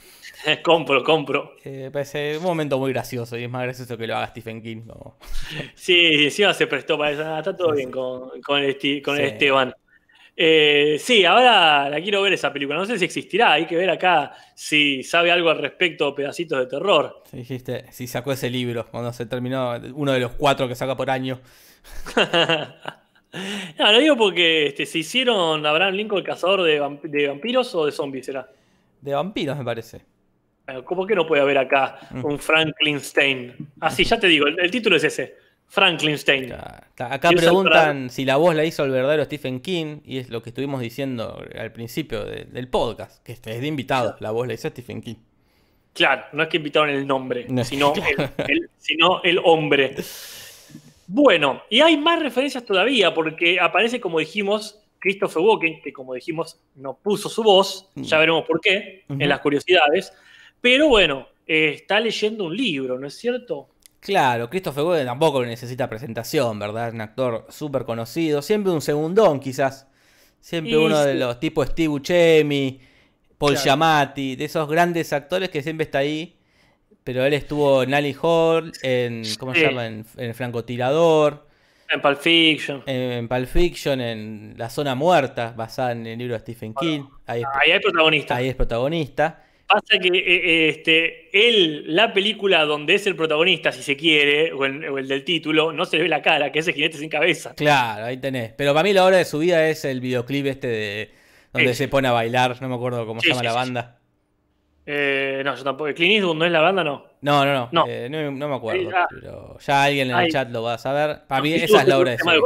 [0.64, 1.56] compro, compro.
[1.64, 4.82] Eh, parece un momento muy gracioso y es más gracioso que lo haga Stephen King.
[5.76, 7.24] Sí, encima se prestó para eso.
[7.24, 8.64] Ah, está todo bien con, con,
[9.04, 9.74] con Esteban.
[10.42, 12.80] Eh, sí, ahora la quiero ver esa película.
[12.80, 16.66] No sé si existirá, hay que ver acá si sabe algo al respecto, pedacitos de
[16.66, 17.24] terror.
[17.30, 20.96] Sí, dijiste, si sacó ese libro cuando se terminó, uno de los cuatro que saca
[20.96, 21.42] por año.
[23.80, 27.92] no, lo digo porque este, se hicieron Abraham Lincoln el cazador de, vampiros o de
[27.92, 28.50] zombies, ¿será?
[29.02, 30.06] De vampiros, me parece.
[30.86, 32.24] ¿Cómo que no puede haber acá mm.
[32.24, 33.68] un Franklin Stein?
[33.82, 35.49] Ah, sí, ya te digo, el título es ese.
[35.70, 36.18] Franklin
[36.98, 40.50] Acá preguntan si la voz la hizo el verdadero Stephen King, y es lo que
[40.50, 45.00] estuvimos diciendo al principio del podcast, que es de invitado, la voz la hizo Stephen
[45.00, 45.16] King.
[45.94, 47.94] Claro, no es que invitaron el nombre, sino,
[48.48, 49.96] el, sino el hombre.
[51.06, 56.60] Bueno, y hay más referencias todavía, porque aparece, como dijimos, Christopher Walken, que como dijimos,
[56.76, 58.20] no puso su voz, ya mm.
[58.20, 60.14] veremos por qué, en las curiosidades,
[60.62, 63.70] pero bueno, eh, está leyendo un libro, ¿no es cierto?
[64.00, 66.88] Claro, Christopher Walken tampoco necesita presentación, ¿verdad?
[66.90, 68.42] Es un actor súper conocido.
[68.42, 69.88] Siempre un segundón, quizás.
[70.40, 72.80] Siempre Y uno de los tipos Steve Buscemi,
[73.38, 73.64] Paul Claro.
[73.64, 76.38] Giamatti, de esos grandes actores que siempre está ahí.
[77.04, 79.24] Pero él estuvo en Ali Hall, en.
[79.40, 79.88] ¿Cómo se llama?
[79.88, 81.48] En, en El Francotirador,
[81.90, 82.84] En Pulp Fiction.
[82.86, 87.04] en Pulp Fiction, en La Zona Muerta, basada en el libro de Stephen King.
[87.26, 88.36] Ahí es, Ahí hay protagonista.
[88.36, 89.44] ahí es protagonista.
[89.70, 94.52] Pasa que eh, eh, este, él, la película donde es el protagonista, si se quiere,
[94.52, 96.74] o el, o el del título, no se le ve la cara, que es el
[96.74, 97.54] jinete sin cabeza.
[97.56, 98.52] Claro, ahí tenés.
[98.54, 101.10] Pero para mí la obra de su vida es el videoclip este de
[101.54, 101.84] donde Sí.
[101.84, 103.96] se pone a bailar, no me acuerdo cómo Sí, se llama sí, la sí, banda.
[104.86, 105.94] Eh, no, yo tampoco.
[105.94, 107.06] Clint Eastwood no es la banda, no.
[107.22, 107.86] No, no, no, No.
[107.88, 109.08] eh, no, no me acuerdo, Eh, ah.
[109.10, 111.28] pero ya alguien en el chat lo va a saber.
[111.28, 112.40] Para mí esa es la obra de su vida.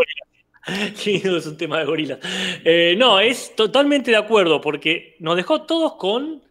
[1.05, 2.19] Eastwood es un tema de gorilas.
[2.65, 6.41] Eh, no, es totalmente de acuerdo, porque nos dejó todos con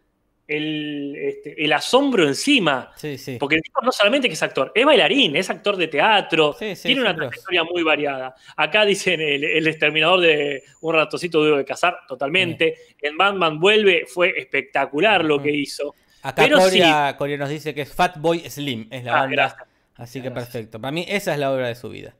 [0.47, 2.91] el, este, el asombro encima.
[2.95, 3.37] Sí, sí.
[3.39, 6.73] Porque el tipo no solamente que es actor, es bailarín, es actor de teatro, Sí,
[6.83, 8.35] tiene una trayectoria muy variada.
[8.57, 12.75] Acá dicen el, el exterminador de un ratocito duro de cazar, totalmente.
[13.01, 15.95] En Batman vuelve, fue espectacular lo que hizo.
[16.21, 19.35] Acá pero Coria, Coria nos dice que es Fatboy Slim, es la Ah, banda.
[19.35, 19.67] gracias.
[19.95, 20.79] Así que perfecto.
[20.81, 22.15] Para mí esa es la obra de su vida.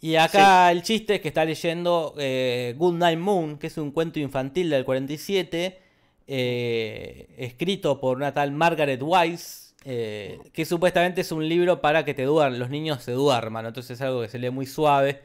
[0.00, 3.92] Y acá el chiste es que está leyendo eh, Good Night Moon, que es un
[3.92, 5.78] cuento infantil del 47,
[6.26, 12.14] eh, escrito por una tal Margaret Wise, eh, que supuestamente es un libro para que
[12.14, 13.66] te duerman, los niños se duerman.
[13.66, 15.22] Entonces es algo que se lee muy suave,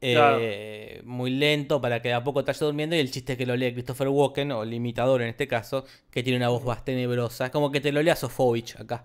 [0.00, 2.96] eh, muy lento, para que de a poco te vaya durmiendo.
[2.96, 5.84] Y el chiste es que lo lee Christopher Walken, o el imitador en este caso,
[6.10, 7.46] que tiene una voz bastante tenebrosa.
[7.46, 9.04] Es como que te lo lea Sofovich acá.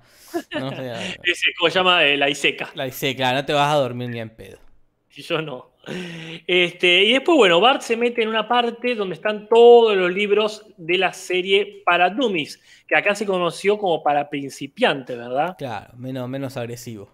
[0.52, 0.68] ¿no?
[0.70, 2.02] O sea, Ese, ¿cómo se llama?
[2.04, 2.72] La Iseca.
[2.76, 4.58] la claro, no te vas a dormir ni en pedo.
[5.14, 5.75] Y yo no.
[6.48, 10.66] Este, y después, bueno, Bart se mete en una parte donde están todos los libros
[10.78, 15.56] de la serie para Dummies, que acá se conoció como para principiantes, ¿verdad?
[15.58, 17.10] Claro, menos, menos agresivo.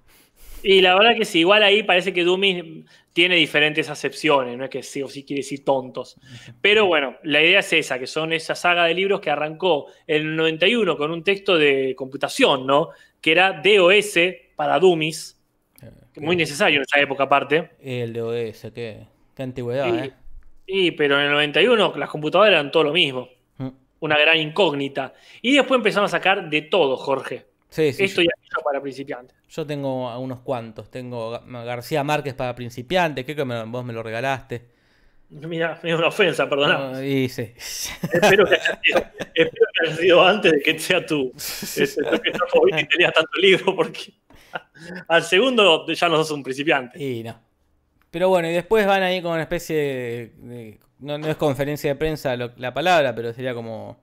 [0.64, 4.70] Y la verdad que sí, igual ahí parece que Dummies tiene diferentes acepciones, no es
[4.70, 6.18] que sí o sí quiere decir tontos.
[6.62, 10.22] Pero bueno, la idea es esa, que son esa saga de libros que arrancó en
[10.22, 12.90] el 91 con un texto de computación, ¿no?
[13.20, 14.20] Que era DOS
[14.56, 15.41] para Dummies,
[16.17, 17.71] muy necesario en esa época aparte.
[17.82, 19.97] El DOS, qué, qué antigüedad, Sí.
[20.08, 20.13] ¿eh?
[20.67, 23.30] Y, pero en el 91 las computadoras eran todo lo mismo.
[23.58, 23.69] Mm.
[24.02, 25.13] Una gran incógnita.
[25.41, 27.45] Y después empezaron a sacar de todo, Jorge.
[27.69, 28.04] Sí, sí.
[28.04, 29.36] Esto ya es para principiantes.
[29.50, 30.89] Yo tengo unos cuantos.
[30.91, 34.65] Tengo Ga- García Márquez para principiantes, creo que me- vos me lo regalaste.
[35.30, 37.04] Mira, es una ofensa, perdona.
[37.06, 37.54] Y sí.
[38.12, 39.00] espero, que haya sido,
[39.36, 42.97] espero que haya sido antes de que sea tu este, tu que no y te
[42.97, 44.12] leas tanto libro, porque
[45.08, 47.02] al segundo ya no sos un principiante.
[47.04, 47.40] Y no.
[48.10, 50.32] Pero bueno, y después van ahí con una especie de.
[50.38, 53.98] de- no, no es conferencia de prensa lo- la palabra, pero sería como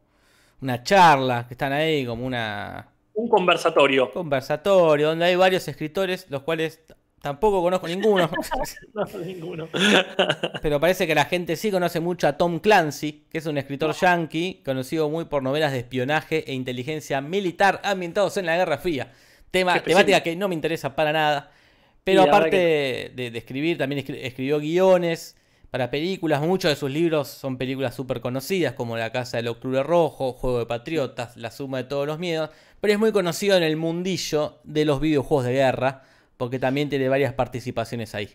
[0.61, 4.11] una charla, que están ahí, como una Un conversatorio.
[4.11, 6.82] conversatorio, donde hay varios escritores, los cuales
[7.22, 8.28] tampoco conozco ninguno.
[8.94, 9.68] No, ninguno.
[10.62, 13.94] Pero parece que la gente sí conoce mucho a Tom Clancy, que es un escritor
[13.94, 19.12] yankee, conocido muy por novelas de espionaje e inteligencia militar ambientados en la Guerra Fría.
[19.50, 21.50] Tema, temática que no me interesa para nada.
[22.04, 25.37] Pero aparte de, de escribir, también escri- escribió guiones
[25.70, 26.40] para películas.
[26.40, 30.61] Muchos de sus libros son películas súper conocidas, como La Casa del Octubre Rojo, Juego
[30.61, 32.50] de Patriotas, La Suma de Todos los Miedos.
[32.80, 36.02] Pero es muy conocido en el mundillo de los videojuegos de guerra,
[36.37, 38.30] porque también tiene varias participaciones ahí.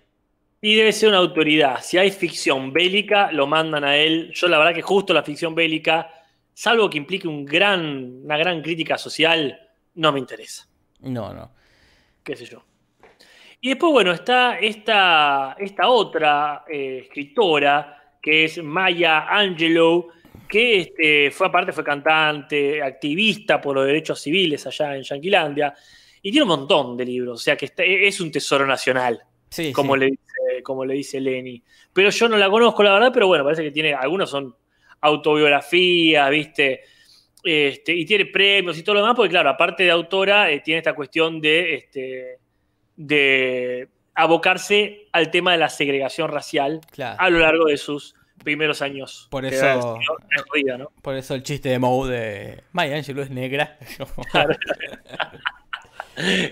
[0.61, 1.79] Y debe ser una autoridad.
[1.81, 4.31] Si hay ficción bélica, lo mandan a él.
[4.33, 6.09] Yo la verdad que justo la ficción bélica,
[6.53, 9.59] salvo que implique un gran, una gran crítica social,
[9.95, 10.67] no me interesa.
[11.03, 11.51] No, no.
[12.23, 12.63] qué sé yo.
[13.61, 20.09] Y después, bueno, está esta, esta otra eh, escritora, que es Maya Angelou,
[20.49, 25.73] que este, fue aparte, fue cantante, activista por los derechos civiles allá en Yanquilandia,
[26.21, 29.71] y tiene un montón de libros, o sea que está- es un tesoro nacional, Sí,
[29.71, 29.99] como, sí.
[30.01, 31.61] Le dice, como le dice Lenny.
[31.93, 34.55] Pero yo no la conozco, la verdad, pero bueno, parece que tiene, algunos son
[35.01, 36.81] autobiografías, ¿viste?
[37.43, 40.77] Este, y tiene premios y todo lo demás, porque claro, aparte de autora, eh, tiene
[40.79, 42.39] esta cuestión de, este,
[42.95, 47.17] de abocarse al tema de la segregación racial Claro.
[47.19, 49.27] a lo largo de sus primeros años.
[49.31, 49.97] Por eso-
[50.49, 50.91] jodida, ¿no?
[51.01, 53.77] Por eso el chiste de Moe de Maya Angelou es negra.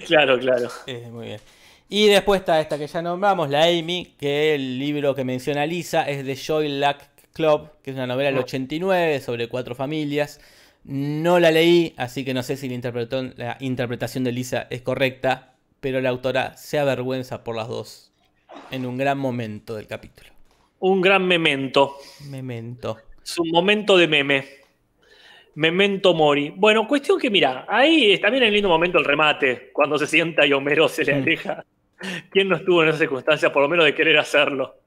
[0.08, 0.69] Claro, claro.
[0.88, 1.39] Eh, muy bien.
[1.88, 6.10] Y después está esta que ya nombramos, la Amy, que el libro que menciona Lisa
[6.10, 6.97] es de Joy Luck
[7.34, 10.39] Club, que es una novela del 89 sobre cuatro familias.
[10.84, 16.02] No la leí, así que no sé si la, interpretación de Lisa es correcta, pero
[16.02, 18.12] la autora se avergüenza por las dos
[18.72, 20.30] en un gran momento del capítulo.
[20.80, 21.98] Un gran memento.
[22.28, 22.98] Memento.
[23.24, 24.46] Es un momento de meme.
[25.54, 26.52] Memento Mori.
[26.56, 30.46] Bueno, cuestión que, mira, ahí también hay un lindo momento el remate, cuando se sienta
[30.46, 31.63] y Homero se le aleja.
[32.32, 34.81] ¿Quién no estuvo en esa circunstancia, por lo menos de querer hacerlo?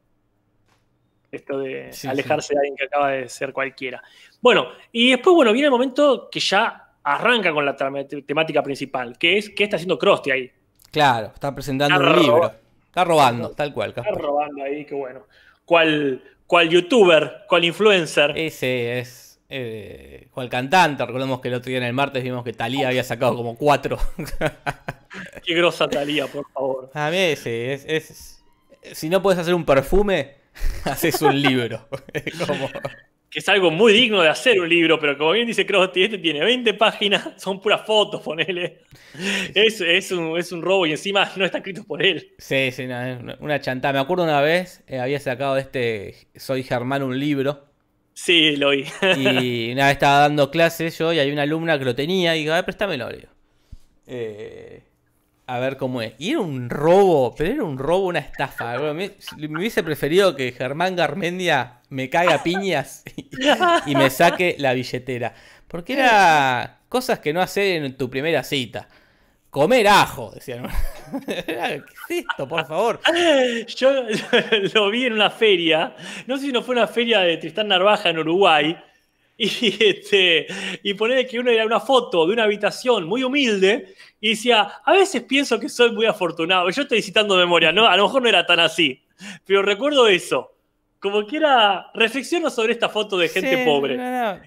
[1.34, 4.02] Esto de alejarse de alguien que acaba de ser cualquiera.
[4.40, 9.38] Bueno, y después, bueno, viene el momento que ya arranca con la temática principal, que
[9.38, 10.50] es qué está haciendo Krusty ahí.
[10.90, 12.52] Claro, está presentando un libro.
[12.86, 13.90] Está robando, tal cual.
[13.90, 15.26] Está robando ahí, qué bueno.
[15.64, 18.32] ¿Cuál, cuál youtuber, cuál influencer?
[18.36, 19.40] Ese es.
[19.48, 21.04] Eh, cuál cantante.
[21.04, 23.98] Recordemos que el otro día en el martes vimos que Talía había sacado como cuatro.
[25.44, 26.90] qué grosa Talía, por favor.
[26.94, 28.42] A mí ese es,
[28.92, 30.34] Si no puedes hacer un perfume,
[30.84, 31.88] haces un libro.
[32.46, 32.68] como
[33.34, 36.18] que es algo muy digno de hacer un libro, pero como bien dice Krusty, este
[36.18, 38.82] tiene 20 páginas, son puras fotos, ponele.
[39.52, 42.32] Es, es, un, es un robo y encima no está escrito por él.
[42.38, 43.94] Sí, sí, una chantada.
[43.94, 47.64] Me acuerdo una vez, eh, había sacado de este Soy Germán un libro.
[48.12, 48.86] Sí, lo oí.
[49.16, 52.40] y una vez estaba dando clases yo y hay una alumna que lo tenía y
[52.40, 53.08] digo, a ver, préstamelo.
[54.06, 54.84] Eh,
[55.46, 56.14] a ver cómo es.
[56.18, 58.78] Y era un robo, pero era un robo, una estafa.
[58.94, 63.02] Me, hubiese preferido que Germán Garmendia me caiga piñas
[63.86, 65.34] y, me saque la billetera.
[65.68, 68.88] Porque era cosas que no hacer en tu primera cita.
[69.50, 70.68] Comer ajo, decían.
[71.26, 73.00] ¿Qué es esto, por favor?
[73.76, 73.92] Yo
[74.74, 75.94] lo vi en una feria.
[76.26, 78.76] No sé si no fue una feria de Tristán Narvaja en Uruguay.
[79.38, 80.46] Y, este,
[80.82, 84.92] y poner que uno era una foto de una habitación muy humilde y decía, a
[84.92, 86.70] veces pienso que soy muy afortunado.
[86.70, 87.86] Yo estoy citando memoria, ¿no?
[87.86, 89.02] A lo mejor no era tan así,
[89.44, 90.52] pero recuerdo eso.
[91.00, 93.94] Como que era, reflexiono sobre esta foto de gente pobre.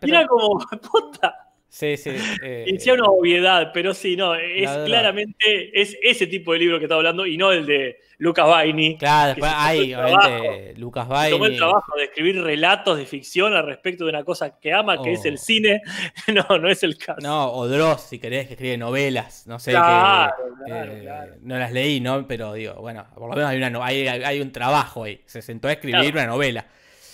[0.02, 0.58] Y era como,
[0.92, 1.36] puta.
[1.70, 2.12] Sí, sí.
[2.42, 6.86] Eh, decía una obviedad, pero sí, no, es claramente es ese tipo de libro que
[6.86, 8.98] está hablando y no el de Lucas Baini.
[8.98, 11.32] Claro, después hay, obviamente, Lucas Baini.
[11.32, 15.02] Tomó el trabajo de escribir relatos de ficción al respecto de una cosa que ama,
[15.02, 15.38] que es el oh.
[15.38, 15.82] cine.
[16.28, 17.22] No, no es el caso.
[17.22, 19.48] No, o Dross, si querés, que escribe novelas.
[19.48, 19.72] No sé.
[19.72, 20.34] Claro,
[20.68, 22.28] eh, No las leí, ¿no?
[22.28, 25.22] Pero digo, bueno, por lo menos hay, una, hay, hay un trabajo ahí.
[25.26, 26.66] Se sentó a escribir una novela.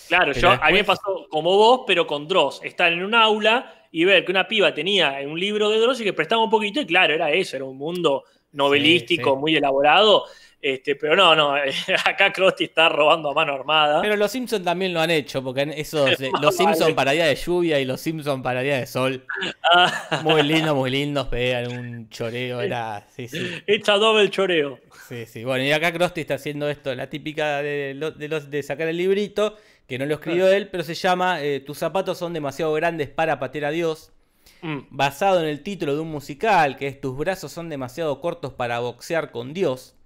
[0.08, 2.62] Claro, yo, a mí me pasó como vos, pero con Dross.
[2.64, 6.04] Estar en un aula y ver que una piba tenía un libro de Dross y
[6.04, 10.26] que prestaba un poquito, y claro, era eso, era un mundo novelístico muy elaborado.
[10.64, 11.56] Este, pero no, no,
[12.06, 14.02] acá Krusty está robando a mano armada.
[14.02, 16.10] Pero los Simpsons también lo han hecho, porque esos,
[16.42, 19.26] los Simpsons para día de lluvia y los Simpsons para día de sol.
[19.74, 20.22] Ah.
[20.24, 23.06] Muy lindos, muy lindos, pegan un choreo, era.
[23.14, 23.46] Sí, sí.
[23.68, 24.80] Echa doble choreo.
[25.10, 25.44] Sí, sí.
[25.44, 29.58] Bueno, y acá Krusty está haciendo esto, la típica de, los, de sacar el librito,
[29.86, 33.38] que no lo escribió él, pero se llama eh, Tus zapatos son demasiado grandes para
[33.38, 34.14] patear a Dios.
[34.62, 34.80] Mm.
[34.92, 38.80] Basado en el título de un musical, que es Tus brazos son demasiado cortos para
[38.80, 39.98] boxear con Dios.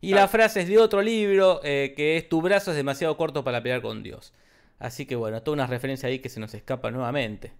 [0.00, 3.42] Y la frase es de otro libro, eh, que es Tu brazo es demasiado corto
[3.42, 4.32] para pelear con Dios.
[4.78, 7.52] Así que bueno, toda una referencia ahí que se nos escapa nuevamente.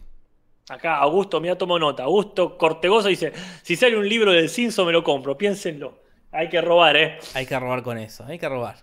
[0.69, 2.05] Acá Augusto, mira, tomo nota.
[2.05, 5.99] Augusto Cortegoso dice, si sale un libro del Cinso me lo compro, piénsenlo.
[6.31, 7.19] Hay que robar, ¿eh?
[7.35, 8.77] Hay que robar con eso, hay que robar.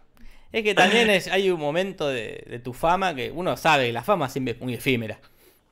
[0.52, 4.04] Es que también es, hay un momento de, tu fama que uno sabe que la
[4.04, 5.20] fama siempre es muy efímera.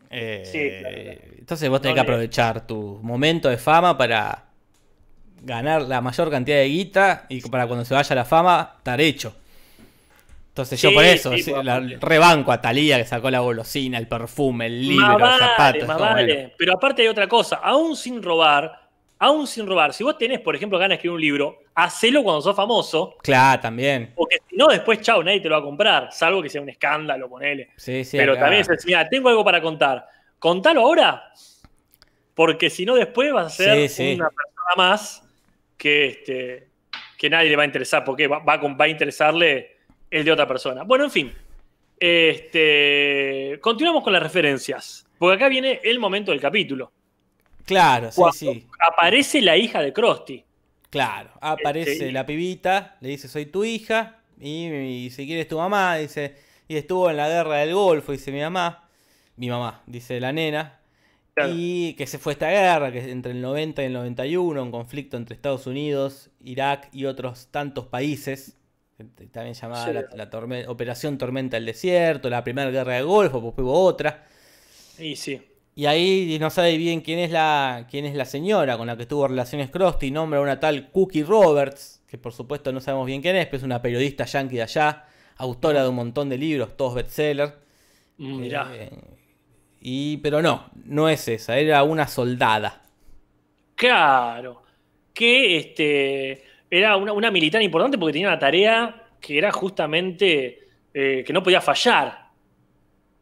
[0.09, 4.52] Eh, sí, Entonces vos tenés que aprovechar tu momento de fama para
[5.43, 9.35] ganar la mayor cantidad de guita y para cuando se vaya la fama, estar hecho.
[10.49, 14.87] Entonces yo por eso, la, rebanco a Talía que sacó la golosina, el perfume, el
[14.87, 15.89] libro, los zapatos.
[16.57, 18.71] Pero aparte hay otra cosa, aún sin robar,
[19.17, 22.39] aún sin robar, si vos tenés, por ejemplo, ganas de escribir un libro, hacelo cuando
[22.43, 23.17] sos famoso.
[23.23, 24.13] Claro, también.
[24.15, 26.69] Porque si no, después, chao, nadie te lo va a comprar, salvo que sea un
[26.69, 27.71] escándalo, ponele.
[27.75, 30.05] Sí, sí, Pero también es, mira, tengo algo para contar.
[30.37, 31.31] Contalo ahora,
[32.35, 33.73] porque si no, después vas a ser
[34.17, 35.22] una persona más
[35.83, 36.67] que, este,
[37.17, 39.75] que nadie le va a interesar, porque va, va, a interesarle
[40.09, 40.83] el de otra persona.
[40.83, 41.33] Bueno, en fin.
[41.99, 46.93] Este, continuamos con las referencias, porque acá viene el momento del capítulo.
[47.65, 48.67] Claro, sí, sí.
[48.79, 50.45] Aparece la hija de Krusty.
[50.89, 55.97] Claro, aparece este, la pibita, le dice soy tu hija, y, si quieres tu mamá,
[55.97, 56.35] dice,
[56.69, 58.87] y estuvo en la guerra del Golfo, dice mi mamá,
[59.35, 60.79] mi mamá, dice la nena,
[61.49, 65.17] y que se fue esta guerra, que entre el 90 y el 91, un conflicto
[65.17, 68.57] entre Estados Unidos, Irak y otros tantos países,
[69.31, 70.29] también llamada la,
[70.67, 74.25] Operación Tormenta del Desierto, la primera guerra del Golfo, pues hubo otra.
[74.99, 75.41] Y sí.
[75.75, 79.07] Y ahí no sabe bien quién es la, quién es la señora con la que
[79.07, 83.23] tuvo relaciones Krusty, nombra a una tal Cookie Roberts, que por supuesto no sabemos bien
[83.23, 85.05] quién es, pero es una periodista yankee de allá,
[85.37, 87.53] autora de un montón de libros, todos bestsellers.
[88.17, 88.71] Mm, mirá.
[88.75, 88.91] Eh,
[89.85, 92.83] y, pero no, no es esa, era una soldada.
[93.75, 94.63] Claro,
[95.13, 101.33] que este, era una, militar importante porque tenía una tarea que era justamente eh, que
[101.33, 102.29] no podía fallar.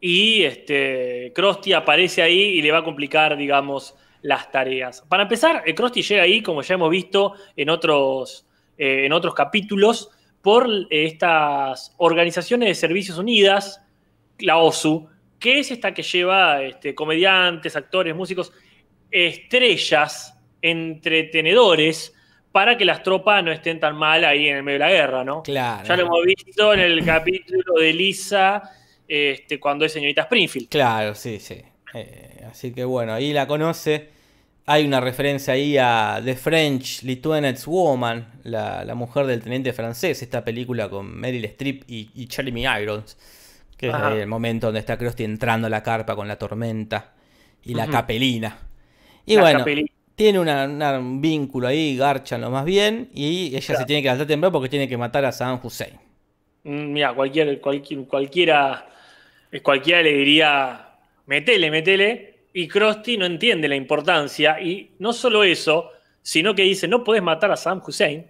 [0.00, 1.32] y este,
[1.74, 5.02] aparece ahí y le va a complicar, digamos, las tareas.
[5.08, 8.46] Para empezar, eh, Krusty llega ahí, como ya hemos visto en otros,
[8.78, 10.10] eh, en otros capítulos,
[10.40, 13.80] por estas organizaciones de servicios unidas,
[14.38, 15.08] la OSU,
[15.42, 18.52] que es esta que lleva este, comediantes, actores, músicos,
[19.10, 22.14] estrellas, entretenedores,
[22.52, 25.24] para que las tropas no estén tan mal ahí en el medio de la guerra,
[25.24, 25.42] ¿no?
[25.42, 25.84] Claro.
[25.88, 28.62] Ya lo hemos visto en el capítulo de Lisa,
[29.08, 30.68] este, cuando es señorita Springfield.
[30.68, 31.60] Claro, sí, sí.
[31.92, 34.10] Eh, así que bueno, ahí la conoce.
[34.66, 40.22] Hay una referencia ahí a The French Lieutenant's Woman, la, la mujer del teniente francés,
[40.22, 43.18] esta película con Meryl Streep y, y Jeremy Irons,
[43.82, 44.14] que es Ajá.
[44.14, 47.14] el momento donde está Krusty entrando a la carpa con la tormenta
[47.64, 48.56] y la capelina.
[49.26, 49.88] Y La bueno, capelina.
[50.14, 54.06] tiene una- una- un vínculo ahí, garchan lo más bien, y ella se tiene que
[54.06, 55.94] levantar temprano porque tiene que matar a Saddam Hussein.
[56.62, 58.86] Mm, Mira, cualquier, cualquier, cualquiera,
[59.50, 60.88] eh, cualquiera le diría,
[61.26, 65.90] metele, metele, y Krusty no entiende la importancia, y no solo eso,
[66.22, 68.26] sino que dice, no podés matar a Saddam Hussein,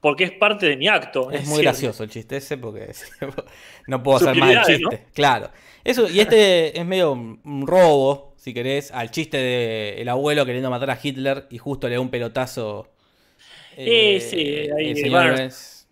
[0.00, 1.30] porque es parte de mi acto.
[1.30, 2.90] Es muy decir, gracioso el chiste ese porque
[3.86, 5.04] no puedo hacer más el chiste.
[5.14, 5.50] Claro.
[5.84, 10.68] Eso, y este es medio un robo, si querés, al chiste de el abuelo queriendo
[10.70, 12.88] matar a Hitler y justo le da un pelotazo.
[13.76, 15.34] Eh, sí, ahí, el señor bueno.
[15.42, 15.86] es-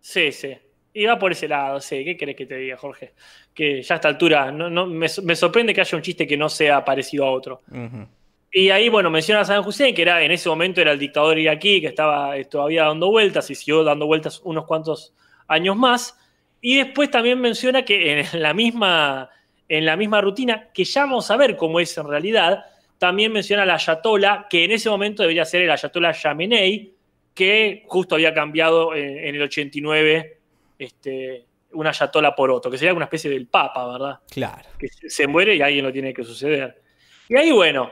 [0.00, 0.56] Sí, sí.
[0.94, 2.04] Y va por ese lado, sí.
[2.04, 3.12] ¿Qué querés que te diga, Jorge?
[3.54, 6.36] Que ya a esta altura no, no, me, me sorprende que haya un chiste que
[6.36, 7.62] no sea parecido a otro.
[7.70, 8.06] Ujú.
[8.54, 11.38] Y ahí, bueno, menciona a Saddam Hussein, que era, en ese momento era el dictador
[11.38, 15.14] iraquí, que estaba eh, todavía dando vueltas y siguió dando vueltas unos cuantos
[15.48, 16.18] años más.
[16.60, 19.30] Y después también menciona que en la misma,
[19.68, 22.66] en la misma rutina, que ya vamos a ver cómo es en realidad,
[22.98, 26.94] también menciona a la Ayatollah, que en ese momento debería ser el Ayatollah Yamenei,
[27.34, 30.38] que justo había cambiado en, en el 89
[30.78, 34.20] este, un Ayatollah por otro, que sería una especie del Papa, ¿verdad?
[34.30, 34.68] Claro.
[34.78, 36.82] que se muere y alguien lo tiene que suceder.
[37.28, 37.90] Y ahí, bueno,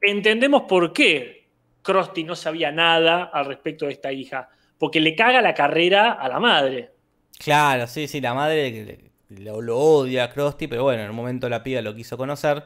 [0.00, 1.48] entendemos por qué
[1.82, 4.48] Krusty no sabía nada al respecto de esta hija.
[4.78, 6.90] Porque le caga la carrera a la madre.
[7.38, 11.48] Claro, sí, sí, la madre lo, lo odia a Krusty, pero bueno, en un momento
[11.48, 12.64] la piba lo quiso conocer.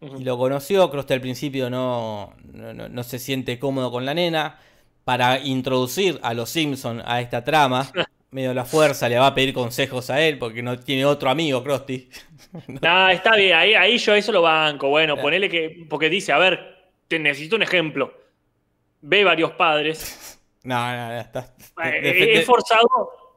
[0.00, 4.14] Y lo conoció, Krusty al principio no, no, no- no se siente cómodo con la
[4.14, 4.58] nena.
[5.04, 7.90] Para introducir a los Simpson a esta trama,
[8.30, 11.62] medio la fuerza le va a pedir consejos a él porque no tiene otro amigo,
[11.62, 12.08] Krusty.
[12.82, 14.88] No, está bien, ahí, ahí yo eso lo banco.
[14.88, 15.24] Bueno, Claro.
[15.26, 15.84] ponele que.
[15.88, 16.58] Porque dice, a ver,
[17.06, 18.12] te necesito un ejemplo.
[19.02, 20.26] Ve varios padres.
[20.62, 21.54] No, no, no, está.
[21.84, 22.86] Eh, de- es forzado,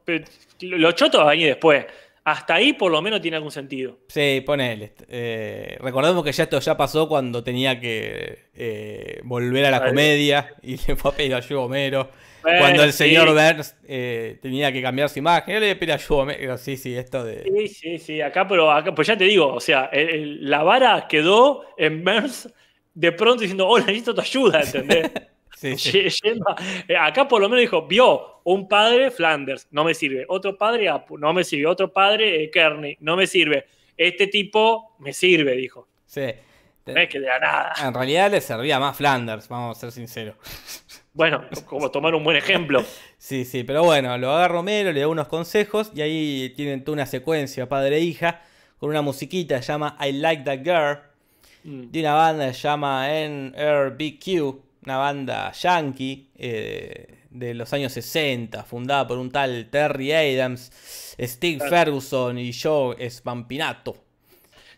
[0.04, 0.26] pero
[0.60, 1.86] lo choto va a venir después.
[2.22, 3.96] Hasta ahí por lo menos tiene algún sentido.
[4.08, 4.92] Sí, ponele.
[5.08, 9.90] Eh, recordemos que ya esto ya pasó cuando tenía que eh, volver a la Vale.
[9.92, 12.10] comedia y le fue a pedir ayuda a Homero.
[12.44, 12.98] Bueno, cuando el sí.
[12.98, 16.56] señor Burns eh, tenía que cambiar su imagen, él le pide ayuda.
[16.58, 17.42] Sí, sí, esto de.
[17.42, 20.62] Sí, sí, sí, acá, pero acá, pues ya te digo, o sea, el- el- la
[20.62, 22.48] vara quedó en Burns
[22.94, 25.10] de pronto diciendo, oh, necesito tu ayuda, ¿entendés?
[25.56, 26.08] Sí, sí.
[26.22, 26.44] Yendo
[26.88, 30.88] eh, acá por lo menos dijo, vio un padre Flanders, no me sirve, otro padre
[30.90, 33.64] Apu, no me sirve, otro padre eh, Kearney, no me sirve,
[33.96, 35.88] este tipo me sirve, dijo.
[36.06, 36.26] sí.
[36.86, 37.72] No es que de la nada.
[37.82, 40.36] En realidad le servía más Flanders, vamos a ser sinceros.
[41.14, 42.84] Bueno, como tomar un buen ejemplo.
[43.18, 46.92] Sí, sí, pero bueno, lo agarra Homero, le da unos consejos y ahí tienen toda
[46.96, 48.42] una secuencia padre e hija
[48.78, 50.98] con una musiquita que se llama I Like That Girl
[51.66, 51.90] Mm.
[51.90, 54.54] de una banda que se llama NRBQ,
[54.84, 61.56] una banda yankee eh, de los años 60, fundada por un tal Terry Adams, Steve
[61.56, 61.70] Claro.
[61.70, 63.96] Ferguson y Joe Spampinato.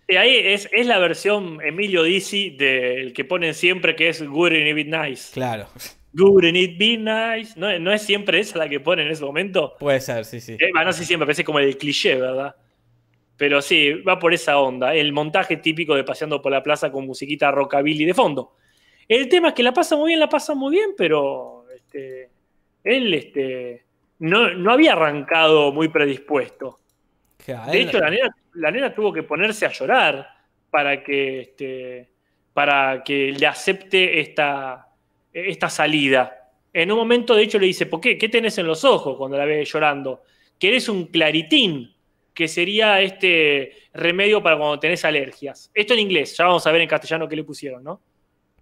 [0.06, 4.52] Y ahí es, es la versión Emilio Dizzy del que ponen siempre que es Good
[4.52, 5.32] and It Nice.
[5.32, 5.66] Claro,
[6.16, 7.58] Good and It Be Nice.
[7.58, 9.76] ¿No, no es siempre esa la que ponen en ese momento?
[9.78, 10.52] puede ser, sí, sí.
[10.54, 12.56] Eh, bueno, no sé siempre, parece como el cliché, ¿verdad?
[13.36, 14.94] Pero sí, va por esa onda.
[14.94, 18.54] El montaje típico de paseando por la plaza con musiquita rockabilly de fondo.
[19.06, 22.30] El tema es que la pasa muy bien, la pasa muy bien, pero este,
[22.82, 23.84] él este,
[24.20, 26.80] no, no había arrancado muy predispuesto.
[27.46, 30.26] De hecho, la nena, la nena tuvo que ponerse a llorar
[30.70, 32.10] para que, este,
[32.52, 34.85] para que le acepte esta,
[35.44, 36.50] esta salida.
[36.72, 38.18] En un momento, de hecho, le dice, ¿por qué?
[38.18, 40.22] ¿Qué tenés en los ojos cuando la ve llorando?
[40.58, 41.94] Que eres un claritín,
[42.34, 45.70] que sería este remedio para cuando tenés alergias.
[45.74, 48.00] Esto en inglés, ya vamos a ver en castellano qué le pusieron, ¿no?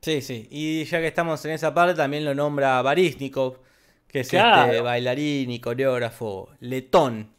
[0.01, 0.47] Sí, sí.
[0.51, 3.59] Y ya que estamos en esa parte, también lo nombra Baryshnikov,
[4.07, 4.71] que es Claro.
[4.71, 7.31] este bailarín y coreógrafo letón.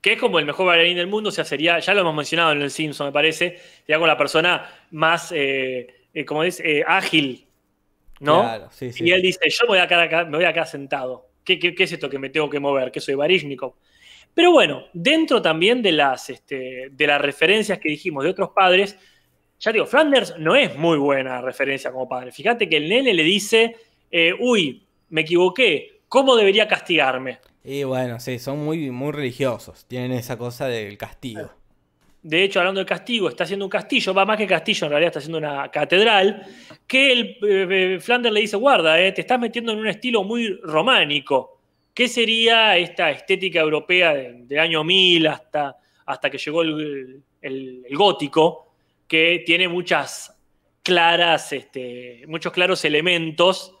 [0.00, 2.52] Que es como el mejor bailarín del mundo, o sea, sería, ya lo hemos mencionado
[2.52, 6.84] en el Simpson, me parece, sería como la persona más, eh, eh, como es, eh,
[6.86, 7.46] ágil,
[8.20, 8.42] ¿no?
[8.42, 9.04] Claro, sí, sí.
[9.04, 11.28] Y él dice, yo me voy a quedar acá, me voy sentado.
[11.44, 12.90] ¿Qué, qué, qué es esto que me tengo que mover?
[12.90, 13.74] Que soy Baryshnikov.
[14.34, 18.96] Pero bueno, dentro también de las, este, de las referencias que dijimos de otros padres,
[19.58, 22.30] ya digo, Flanders no es muy buena referencia como padre.
[22.30, 23.76] Fíjate que el nene le dice,
[24.10, 27.40] eh, uy, me equivoqué, ¿cómo debería castigarme?
[27.64, 31.50] Y bueno, sí, son muy, muy religiosos, tienen esa cosa del castigo.
[32.22, 35.08] De hecho, hablando del castigo, está haciendo un castillo, va más que castillo, en realidad
[35.08, 36.44] está haciendo una catedral,
[36.86, 40.58] que el eh, eh, Flanders le dice, guarda, te estás metiendo en un estilo muy
[40.62, 41.60] románico.
[41.94, 47.22] ¿Qué sería esta estética europea del año 1000 hasta, hasta que llegó el,
[47.92, 48.72] gótico,
[49.06, 50.36] que tiene muchas
[50.82, 53.74] claras, este, muchos claros elementos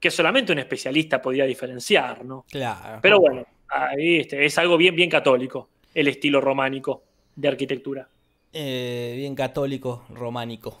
[0.00, 2.44] que solamente un especialista podía diferenciar, ¿no?
[2.50, 3.00] Claro.
[3.02, 7.05] Pero bueno, ahí este, es algo bien, bien católico, el estilo románico
[7.36, 8.08] de arquitectura.
[8.52, 10.80] Eh, bien católico, románico.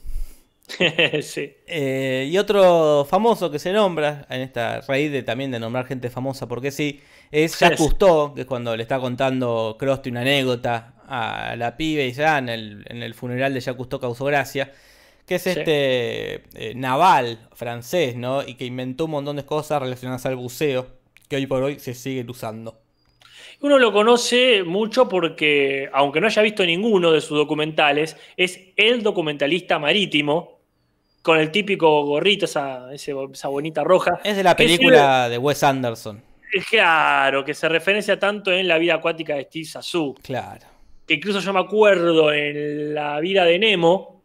[1.22, 1.54] sí.
[1.66, 6.10] Eh, y otro famoso que se nombra, en esta raíz de también de nombrar gente
[6.10, 7.00] famosa, porque sí,
[7.30, 12.06] es Jacques Cousteau, que es cuando le está contando Krusty una anécdota a la pibe
[12.06, 14.72] y ya en el, en el funeral de Jacques Cousteau causó gracia,
[15.26, 18.42] que es este eh, naval francés, ¿no?
[18.46, 20.86] Y que inventó un montón de cosas relacionadas al buceo,
[21.28, 22.80] que hoy por hoy se siguen usando.
[23.60, 29.02] Uno lo conoce mucho porque, aunque no haya visto ninguno de sus documentales, es el
[29.02, 30.56] documentalista marítimo,
[31.22, 34.20] con el típico gorrito, esa, esa bonita roja.
[34.22, 36.22] Es de la película de Wes Anderson.
[36.70, 40.14] Claro, que se referencia tanto en la vida acuática de Steve Zissou.
[40.22, 40.66] Claro.
[41.06, 44.22] Que incluso yo me acuerdo en la vida de Nemo,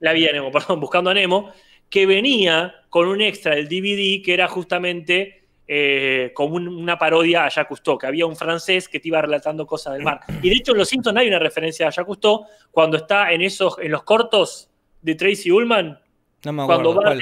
[0.00, 1.52] la vida de Nemo, perdón, buscando a Nemo,
[1.88, 7.48] que venía con un extra del DVD que era justamente eh, como una parodia a
[7.48, 10.20] Jacques Cousteau, que había un francés que te iba relatando cosas del mar.
[10.42, 13.42] Y de hecho en Los Simpsons hay una referencia a Jacques Cousteau cuando está en
[13.42, 14.70] esos, en los cortos
[15.02, 15.98] de Tracy Ullman,
[16.42, 17.20] cuando Bart,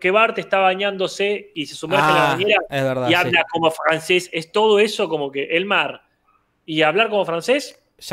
[0.00, 4.30] que, Bart está bañándose y se sumerge en la ah, bañera y habla como francés,
[4.32, 6.02] es todo eso como que el mar.
[6.64, 8.12] Y hablar como francés es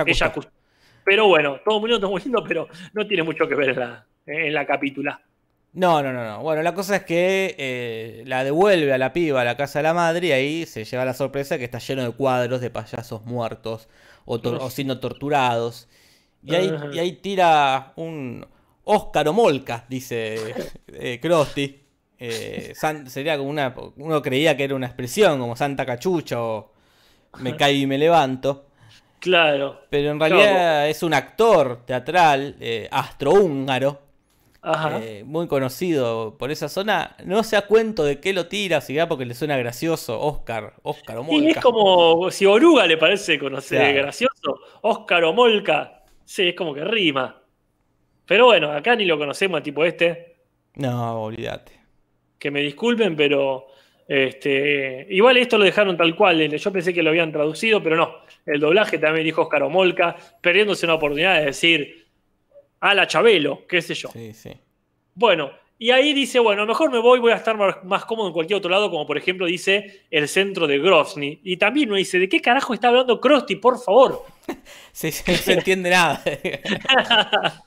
[1.04, 3.80] Pero bueno, todo muy lindo, todo muy lindo, pero no tiene mucho que ver en
[3.80, 5.22] la, en la capítula.
[5.76, 6.42] No, no, no, no.
[6.42, 9.84] Bueno, la cosa es que eh, la devuelve a la piba a la casa de
[9.84, 13.24] la madre y ahí se lleva la sorpresa que está lleno de cuadros de payasos
[13.26, 13.88] muertos
[14.26, 15.88] o, siendo torturados.
[16.44, 18.46] Y ahí, y ahí tira un,
[18.86, 20.38] Óscar Molca, dice
[20.88, 21.82] eh, Krusty.
[22.18, 22.74] Eh,
[23.08, 23.76] sería como una.
[23.98, 26.72] Uno creía que era una expresión, como Santa Cachucha o
[27.40, 28.68] Me caigo y me levanto.
[29.20, 29.82] Claro.
[29.90, 34.05] Pero en realidad es un actor teatral eh, astrohúngaro.
[35.02, 37.16] Eh, muy conocido por esa zona.
[37.24, 40.20] No se da cuenta de qué lo tira, si porque le suena gracioso.
[40.20, 41.36] Oscar, Oscar Molca.
[41.36, 44.60] Y es como si Oruga le parece conocer gracioso.
[44.82, 46.04] Oscar Molca.
[46.24, 47.44] Sí, es como que rima.
[48.26, 50.38] Pero bueno, acá ni lo conocemos tipo este.
[50.76, 51.74] No, olvídate.
[52.40, 53.68] Que me disculpen, pero
[54.08, 56.42] este, igual esto lo dejaron tal cual.
[56.42, 58.16] Eh, yo pensé que lo habían traducido, pero no.
[58.48, 62.05] El doblaje también dijo Oscar Omolka, perdiéndose una oportunidad de decir
[62.92, 64.10] a la Chabelo, qué sé yo.
[64.10, 64.52] Sí, sí.
[65.14, 68.58] Bueno, y ahí dice, bueno, mejor me voy, voy a estar más, cómodo en cualquier
[68.58, 71.42] otro lado, como por ejemplo dice el centro de Grozny.
[71.44, 74.26] Y también uno dice, ¿de qué carajo está hablando Krusty, por favor?
[74.94, 76.24] sí, sí, no se entiende nada.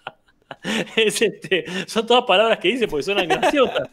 [0.97, 3.89] Este, son todas palabras que dice porque suenan graciosas.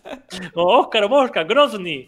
[0.53, 2.07] Oscar Mosca, Grozny,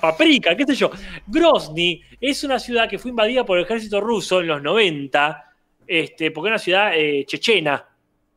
[0.00, 0.90] Paprika, qué sé yo.
[1.26, 5.49] Grozny es una ciudad que fue invadida por el ejército ruso en los 90,
[5.90, 7.84] este, porque era una ciudad eh, chechena.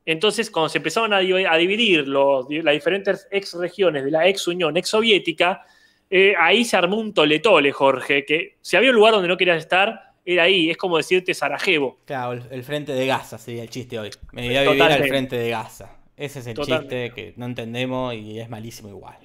[0.04, 4.76] Entonces, cuando se empezaron a, dividir los, las diferentes ex regiones de la ex Unión
[4.76, 5.64] ex soviética,
[6.10, 9.60] eh, ahí se armó un tole-tole, Jorge, que si había un lugar donde no querías
[9.60, 12.00] estar, era ahí, es como decirte Sarajevo.
[12.06, 14.10] Claro, el, frente de Gaza sería el chiste hoy.
[14.32, 15.96] Me voy a vivir al frente de Gaza.
[16.18, 19.18] Ese es el chiste que no entendemos y es malísimo igual.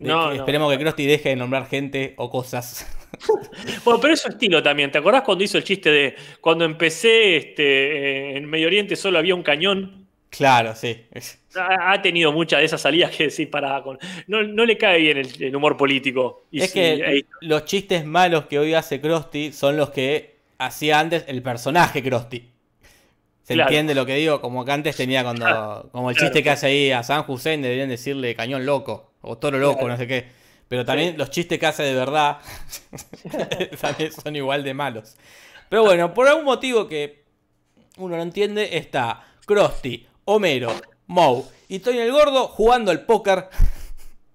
[0.00, 2.86] Esperemos que Krusty deje de nombrar gente o cosas.
[3.84, 4.90] bueno, pero es su estilo también.
[4.90, 9.34] ¿Te acordás cuando hizo el chiste de cuando empecé este, en Medio Oriente solo había
[9.34, 10.06] un cañón?
[10.30, 11.06] Claro, sí.
[11.56, 13.98] Ha, tenido muchas de esas salidas que sí, para con.
[14.26, 16.44] No, le cae bien el, humor político.
[16.52, 21.42] es que los chistes malos que hoy hace Krusty son los que hacía antes el
[21.42, 22.57] personaje Krusty.
[23.48, 24.42] ¿Se entiende lo que digo?
[24.42, 25.88] Como que antes tenía cuando.
[25.92, 29.12] Como el chiste que hace ahí a San Hussein deberían decirle cañón loco.
[29.22, 30.26] O toro loco, no sé qué.
[30.68, 32.38] Pero también los chistes que hace de verdad
[33.80, 35.16] también son igual de malos.
[35.70, 37.24] Pero bueno, por algún motivo que
[37.96, 40.70] uno no entiende, está Krusty, Homero,
[41.06, 43.48] Moe y Tony el Gordo jugando al póker.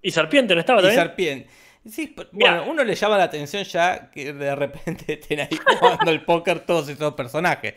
[0.02, 1.00] Y Serpiente no estaba también.
[1.00, 1.50] Y Serpiente.
[1.88, 6.26] Sí, bueno, uno le llama la atención ya que de repente estén ahí jugando el
[6.26, 7.76] póker todos esos personajes.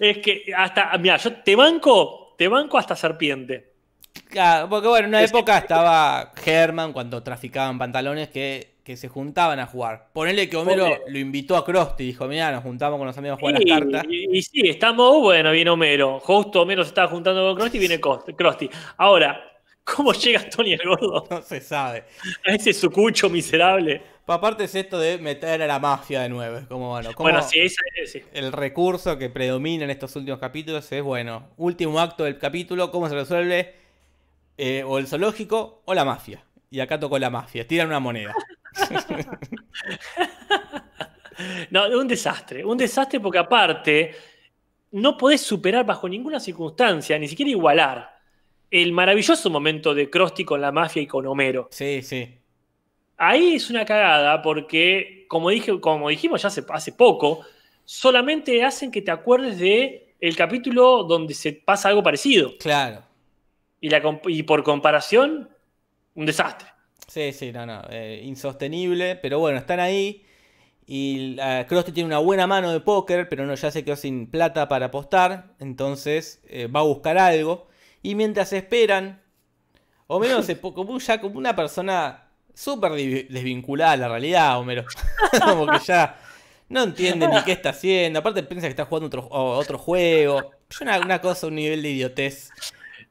[0.00, 3.72] Es que hasta, mira, yo te banco, te banco hasta serpiente.
[4.68, 9.66] porque bueno, en una época estaba Herman cuando traficaban pantalones que que se juntaban a
[9.66, 10.10] jugar.
[10.12, 13.40] Ponele que Homero lo invitó a Krusty, dijo, mira, nos juntamos con los amigos a
[13.40, 14.06] jugar Y, las cartas.
[14.08, 16.20] y- y sí, estamos, bueno, viene Homero.
[16.20, 18.70] Justo Homero se estaba juntando con Krusty y viene Krusty.
[18.98, 19.40] Ahora,
[19.82, 22.04] ¿cómo llega Tony el gordo No se sabe.
[22.46, 24.00] a ese sucucho miserable?
[24.26, 26.58] Pa- Aparte es esto de meter a la mafia de nuevo.
[26.58, 27.66] es Como, bueno, como Bueno, sí,
[28.34, 33.08] el recurso que predomina en estos últimos capítulos es, bueno, último acto del capítulo, ¿cómo
[33.08, 33.74] se resuelve?
[34.58, 36.42] Eh, o el zoológico o la mafia.
[36.70, 38.34] Y acá tocó la mafia, tiran una moneda.
[41.70, 42.64] No, un desastre.
[42.64, 44.14] Un desastre porque aparte
[44.92, 48.16] no podés superar bajo ninguna circunstancia, ni siquiera igualar,
[48.70, 51.68] el maravilloso momento de Krusty con la mafia y con Homero.
[51.70, 52.38] Sí, sí.
[53.18, 57.40] Ahí es una cagada porque, como, dije, como dijimos ya hace, hace poco,
[57.84, 62.52] solamente hacen que te acuerdes de el capítulo donde se pasa algo parecido.
[62.58, 63.02] Claro.
[63.80, 65.48] Y, la, y por comparación,
[66.14, 66.68] un desastre.
[67.06, 67.82] Sí, sí, no, no.
[67.90, 70.24] eh, insostenible, pero bueno, están ahí.
[70.86, 74.30] Y la Krusty tiene una buena mano de póker, pero no, ya se quedó sin
[74.30, 75.54] plata para apostar.
[75.60, 77.68] Entonces eh, va a buscar algo.
[78.02, 79.22] Y mientras esperan,
[80.42, 82.25] se po- como ya como una persona
[82.56, 84.84] súper desvinculada a la realidad, Homero.
[85.44, 86.16] como que ya
[86.70, 88.18] no entiende ni qué está haciendo.
[88.18, 90.50] Aparte piensa que está jugando otro, otro juego.
[90.68, 92.50] Es una, una cosa, un nivel de idiotez.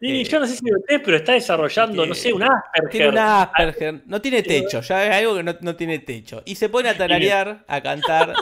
[0.01, 2.89] Y Eh, yo no sé si usted, pero está desarrollando, tiene- no sé, un Asperger.
[2.91, 4.01] Tiene un Asperger.
[4.07, 6.41] No tiene techo, ya es algo que no, no tiene techo.
[6.45, 8.33] Y se pone a tararear, a cantar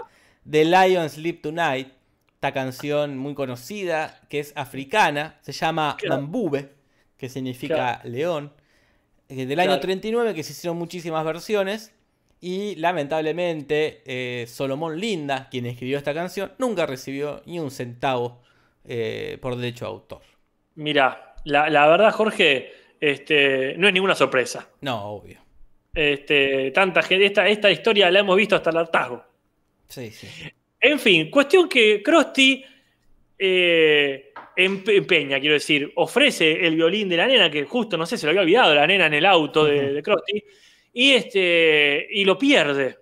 [0.49, 1.89] The Lion Sleep Tonight.
[2.35, 5.37] Esta canción muy conocida, que es africana.
[5.41, 5.95] Se llama.
[6.09, 6.73] Mambube,
[7.17, 8.51] que significa león.
[9.35, 9.81] Del año Claro.
[9.81, 11.93] 39, que se hicieron muchísimas versiones.
[12.41, 18.41] Y lamentablemente, eh, Solomón Linda, quien escribió esta canción, nunca recibió ni un centavo
[18.83, 20.21] eh, por derecho de autor.
[20.75, 24.67] Mira, la, la verdad, Jorge, este, no es ninguna sorpresa.
[24.81, 25.39] No, obvio.
[25.93, 29.23] Este, tanta gente, esta, esta historia la hemos visto hasta el hartazgo.
[29.87, 30.27] Sí, sí.
[30.81, 32.65] En fin, cuestión que Krusty
[33.39, 38.25] eh, empeña, quiero decir, ofrece el violín de la nena, que justo, no sé, se
[38.25, 40.03] lo había olvidado la nena en el auto de, de
[40.93, 42.97] y, este, y lo pierde.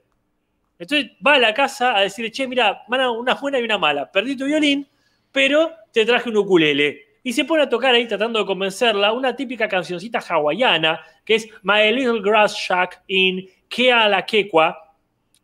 [0.80, 4.12] Entonces va a la casa a decirle, che, mira, mana, una buena y una mala,
[4.12, 4.88] perdí tu violín,
[5.32, 7.06] pero te traje un ukulele.
[7.24, 11.48] Y se pone a tocar ahí tratando de convencerla una típica cancioncita hawaiana, que es
[11.62, 14.92] My Little Grass Shack in Kealakequa,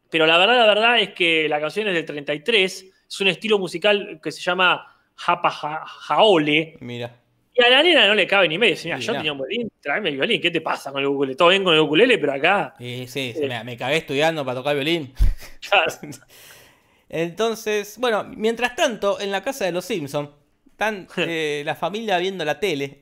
[0.09, 3.59] pero la verdad, la verdad es que la canción es del 33, es un estilo
[3.59, 7.15] musical que se llama Japa Ja- Jaole, Mira.
[7.53, 8.75] y a la nena no le cabe ni medio.
[8.75, 9.19] Dice, "Mira, Sí, yo no.
[9.19, 11.35] tenía un violín, tráeme el violín, ¿qué te pasa con el ukulele?
[11.35, 12.73] Todo bien con el ukulele, pero acá...
[12.77, 15.13] Sí, sí, se me, me cagué estudiando para tocar violín.
[15.69, 15.91] claro,
[17.09, 20.29] Entonces, bueno, mientras tanto, en la casa de los Simpsons,
[20.69, 23.01] están eh, la familia viendo la tele,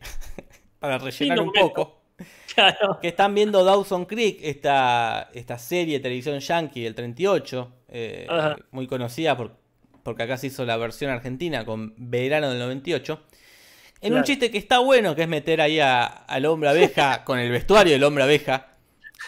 [0.79, 2.03] para rellenar un poco,
[2.53, 2.99] claro.
[3.01, 8.27] que están viendo Dawson Creek, esta, esta serie de televisión yankee del 38, eh,
[8.71, 9.57] muy conocida por-
[10.05, 13.21] porque acá se hizo la versión argentina con Verano del 98.
[14.01, 17.39] En un chiste que está bueno, que es meter ahí a- al hombre abeja con
[17.39, 18.67] el vestuario del hombre abeja,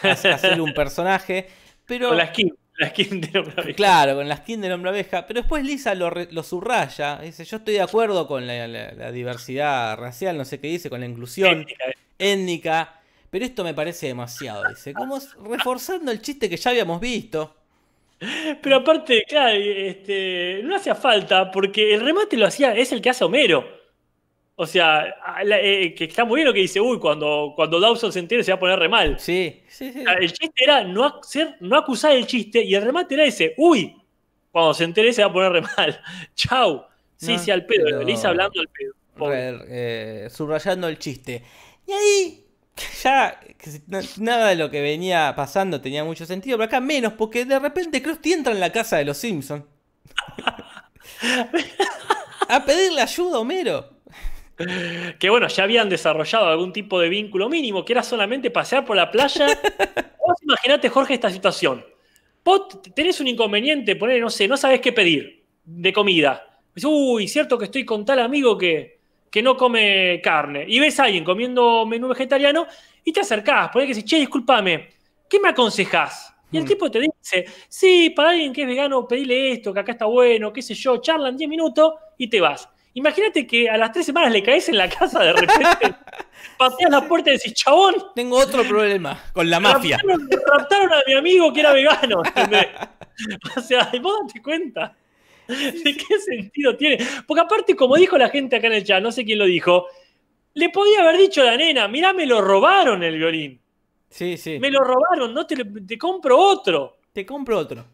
[0.02, 1.48] hacer un personaje,
[1.84, 2.08] pero...
[2.10, 3.76] Con la skin, la skin de Hombre Abeja.
[3.76, 5.26] Claro, con la skin del hombre abeja.
[5.26, 7.18] Pero después Lisa lo, lo subraya.
[7.18, 10.88] Dice, yo estoy de acuerdo con la, la- la diversidad racial, no sé qué dice,
[10.88, 11.84] con la inclusión Étnica,
[12.18, 12.94] étnica.
[13.30, 14.92] Pero esto me parece demasiado, dice.
[14.94, 17.56] Como reforzando el chiste que ya habíamos visto.
[18.62, 23.10] Pero aparte, claro, este, no hacía falta porque el remate lo hacía, es el que
[23.10, 23.64] hace Homero.
[24.56, 25.14] O sea,
[25.44, 28.42] la- eh, que está muy bien lo que dice, uy, cuando, cuando Dawson se entere
[28.42, 29.20] se va a poner re mal.
[29.20, 30.02] Sí, sí, sí.
[30.02, 33.54] Sea, El chiste era no, hacer, no acusar el chiste y el remate era ese,
[33.56, 33.94] uy,
[34.50, 36.00] cuando se entere se va a poner re mal.
[36.34, 36.84] Chau.
[37.14, 38.94] Sí, No, sí, al pedo, pero- Elisa hablando al pedo.
[39.30, 41.42] Re- eh, subrayando el chiste.
[41.86, 42.44] Y ahí
[43.02, 46.80] ya que si- no- nada de lo que venía pasando tenía mucho sentido, pero acá
[46.80, 49.64] menos, porque de repente Krusty entra en la casa de los Simpsons.
[52.48, 53.90] a pedirle ayuda a Homero.
[55.18, 58.96] Que bueno, ya habían desarrollado algún tipo de vínculo mínimo, que era solamente pasear por
[58.96, 59.46] la playa.
[60.26, 61.84] Vos imaginate, Jorge, esta situación.
[62.44, 66.60] Vos tenés un inconveniente, poner, no sé, no sabés qué pedir de comida.
[66.74, 68.97] Dices, uy, cierto que estoy con tal amigo que,
[69.30, 70.64] que no come carne.
[70.68, 72.66] Y ves a alguien comiendo menú vegetariano
[73.04, 74.88] y te acercás, ponés que decís, che, discúlpame,
[75.28, 76.34] ¿qué me aconsejás?
[76.50, 76.66] Y el Mm.
[76.66, 80.52] tipo te dice, sí, para alguien que es vegano, pedile esto, que acá está bueno,
[80.52, 82.68] qué sé yo, charlan 10 minutos y te vas.
[82.94, 85.94] Imagínate que a las tres semanas le caes en la casa de repente,
[86.58, 89.98] pateas la puerta y decís, chabón, Tengo otro problema con la mafia.
[89.98, 92.22] raptaron, raptaron a mi amigo que era vegano.
[93.56, 94.96] O sea, vos date cuenta.
[95.84, 96.98] ¿De qué sentido tiene?
[97.26, 99.86] Porque aparte, como dijo la gente acá en el chat, no sé quién lo dijo,
[100.54, 103.60] le podía haber dicho a la nena, mirá, me lo robaron el violín.
[104.10, 104.58] Sí, sí.
[104.58, 106.98] Me lo robaron, no te, te compro otro.
[107.12, 107.84] Te compro otro.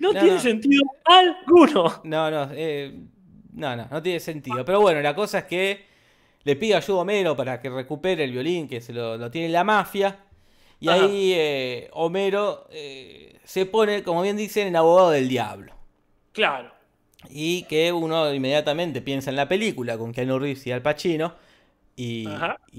[0.00, 0.40] No, No, tiene no.
[0.40, 2.02] sentido alguno.
[2.02, 2.94] No, no, eh,
[3.52, 4.64] no, no, no tiene sentido.
[4.64, 5.84] Pero bueno, la cosa es que
[6.44, 9.48] le pide ayuda a Homero para que recupere el violín que se lo, lo tiene
[9.50, 10.20] la mafia.
[10.80, 11.04] Y Ajá.
[11.04, 15.74] ahí eh, Homero eh, se pone, como bien dicen, en abogado del diablo.
[16.38, 16.70] Claro.
[17.30, 21.34] Y que uno inmediatamente piensa en la película con Keanu Reeves y Al Pacino.
[21.96, 22.28] Y,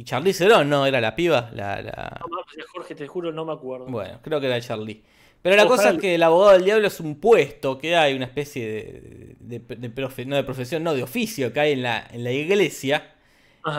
[0.05, 0.85] Charlize Theron, ¿no?
[0.85, 1.49] Era la piba.
[1.53, 3.87] La, la- No mames, Jorge, te juro, no me acuerdo.
[3.87, 5.03] Bueno, creo que era Charlie.
[5.41, 8.13] Pero la Ojalá cosa es que el abogado del diablo es un puesto que hay,
[8.13, 11.83] una especie de, de- de profe- no de profesión, no de oficio que hay en
[11.83, 13.13] la, en la iglesia,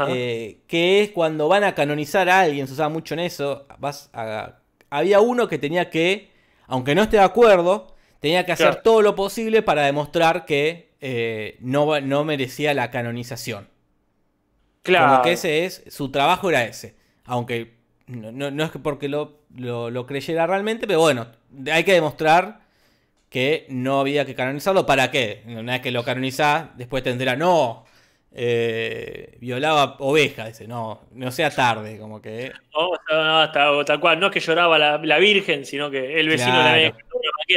[0.09, 4.11] eh, que es cuando van a canonizar a alguien, se usaba mucho en eso, vas
[4.13, 4.59] a-
[4.91, 6.31] había uno que tenía que,
[6.67, 7.90] aunque no esté de acuerdo,
[8.21, 8.83] tenía que hacer Claro.
[8.83, 13.69] todo lo posible para demostrar que eh, no, no merecía la canonización.
[14.83, 15.09] claro.
[15.11, 16.95] Como que ese es, su trabajo era ese.
[17.25, 17.75] Aunque
[18.07, 21.27] no, no- no es que porque lo, lo, lo creyera realmente, pero bueno,
[21.73, 22.61] hay que demostrar
[23.29, 24.87] que no había que canonizarlo.
[24.87, 25.43] ¿Para qué?
[25.47, 27.85] Una vez que lo canonizás, después tendrá, no,
[28.33, 32.53] eh, violaba ovejas, dice, no, no sea tarde, como que...
[32.75, 33.47] No, no,
[33.77, 34.19] no, tal cual.
[34.21, 36.69] No es que lloraba la, la Virgen, sino que el vecino Claro.
[36.69, 36.95] la veía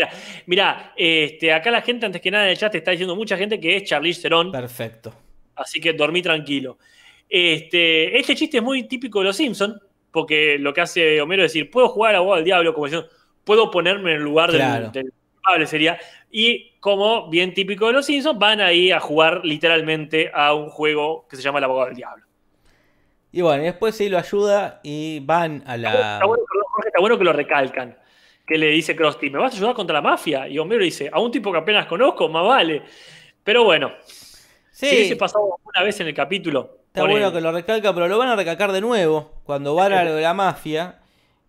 [0.01, 0.11] manera.
[0.45, 3.37] Mirá, este, acá la gente, antes que nada en el chat, te está diciendo mucha
[3.37, 5.13] gente que es Charlize Theron, Perfecto.
[5.55, 6.77] así que dormí tranquilo.
[7.29, 9.79] Este, este chiste es muy típico de los Simpsons,
[10.11, 13.09] porque lo que hace Homero es decir, puedo jugar a abogado del diablo, como diciendo,
[13.43, 15.99] puedo ponerme en el lugar del- culpable, sería.
[16.31, 21.27] Y como bien típico de los Simpsons, van ahí a jugar literalmente a un juego
[21.27, 22.25] que se llama el abogado del diablo.
[23.31, 25.89] Y bueno, y después sí lo ayuda y van a la...
[25.91, 27.97] Está bueno, perdón, Jorge, está bueno que lo recalcan.
[28.45, 30.47] Que le dice Krusty, ¿me vas a ayudar contra la mafia?
[30.47, 32.81] Y Homero dice, a un tipo que apenas conozco, más vale.
[33.43, 33.91] Pero bueno,
[34.71, 36.79] Sí, si hubiese pasado una vez en el capítulo.
[36.87, 39.93] Está bueno el- que lo recalca, pero lo van a recalcar de nuevo cuando van
[39.93, 40.99] a lo de la mafia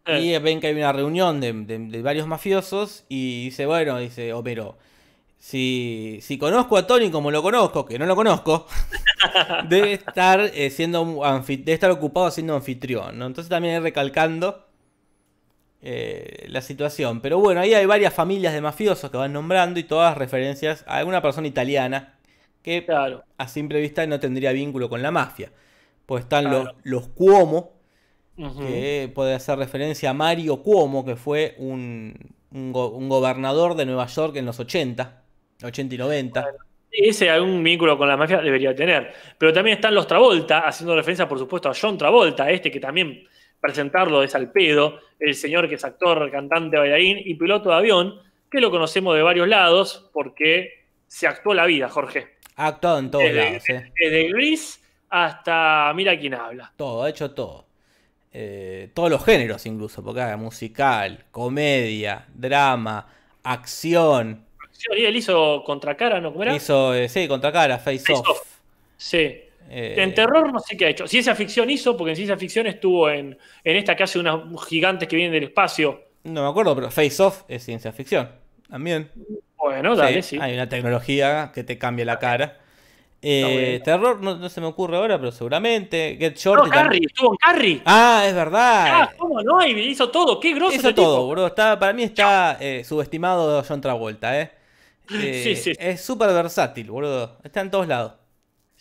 [0.06, 0.38] y Eh.
[0.38, 4.76] ven que hay una reunión de, de- de varios mafiosos y dice, bueno, dice Homero,
[5.38, 8.66] si, si conozco a Tony como lo conozco, que no lo conozco,
[9.68, 11.04] debe estar eh, siendo
[11.48, 13.26] debe estar ocupado siendo anfitrión, ¿no?
[13.26, 14.64] Entonces también recalcando
[15.86, 17.20] eh, la situación.
[17.20, 20.96] Pero bueno, ahí hay varias familias de mafiosos que van nombrando y todas referencias a
[20.96, 22.14] alguna persona italiana
[22.62, 23.22] que Claro.
[23.36, 25.52] a simple vista no tendría vínculo con la mafia.
[26.06, 26.64] Pues están Claro.
[26.64, 27.72] los, los Cuomo,
[28.36, 32.14] que puede hacer referencia a Mario Cuomo, que fue un,
[32.50, 35.22] un go- un gobernador de Nueva York en los 80,
[35.62, 36.46] 80 y 90.
[36.90, 39.12] Ese algún vínculo con la mafia debería tener.
[39.38, 43.24] Pero también están los Travolta, haciendo referencia, por supuesto, a John Travolta, este que también
[43.64, 48.20] presentarlo es al pedo, el señor que es actor, cantante, bailarín y piloto de avión,
[48.50, 52.34] que lo conocemos de varios lados porque se actuó la vida, Jorge.
[52.56, 53.90] Ha actuado en todos Desde, lados, ¿eh?
[53.98, 56.74] desde Gris hasta Mira quién habla.
[56.76, 57.64] Todo, ha hecho todo.
[58.34, 63.08] Eh, todos los géneros incluso, porque haga musical, comedia, drama,
[63.44, 64.44] acción.
[64.94, 66.32] Y él hizo Contracara, ¿no?
[66.32, 66.54] ¿Cómo era?
[66.54, 68.28] Hizo, eh, sí, contra cara, Face, Face Off.
[68.28, 68.42] Off.
[68.98, 69.40] Sí.
[69.68, 71.06] Eh, En terror no sé qué ha hecho.
[71.06, 75.08] Ciencia ficción hizo, porque en ciencia ficción estuvo en, en esta que hace unos gigantes
[75.08, 76.02] que vienen del espacio.
[76.24, 78.28] no me acuerdo, pero Face Off es ciencia ficción.
[78.68, 79.10] También.
[79.56, 80.38] Bueno, dale, Sí, sí.
[80.40, 82.58] Hay una tecnología que te cambia la cara.
[83.26, 86.16] Eh, terror no, no se me ocurre ahora, pero seguramente.
[86.20, 86.70] Get Short.
[86.70, 87.80] Carrie, estuvo en Carrie.
[87.86, 88.84] Ah, es verdad.
[89.02, 89.64] Ah, ¿cómo no?
[89.66, 90.38] Y hizo todo.
[90.38, 91.28] Qué grosso Hizo todo, tipo.
[91.30, 91.46] bro.
[91.46, 94.50] Está, para mí está eh, subestimado John Travolta, ¿eh?
[95.10, 95.72] Eh, Sí, sí.
[95.78, 97.38] Es súper versátil, boludo.
[97.42, 98.12] Está en todos lados.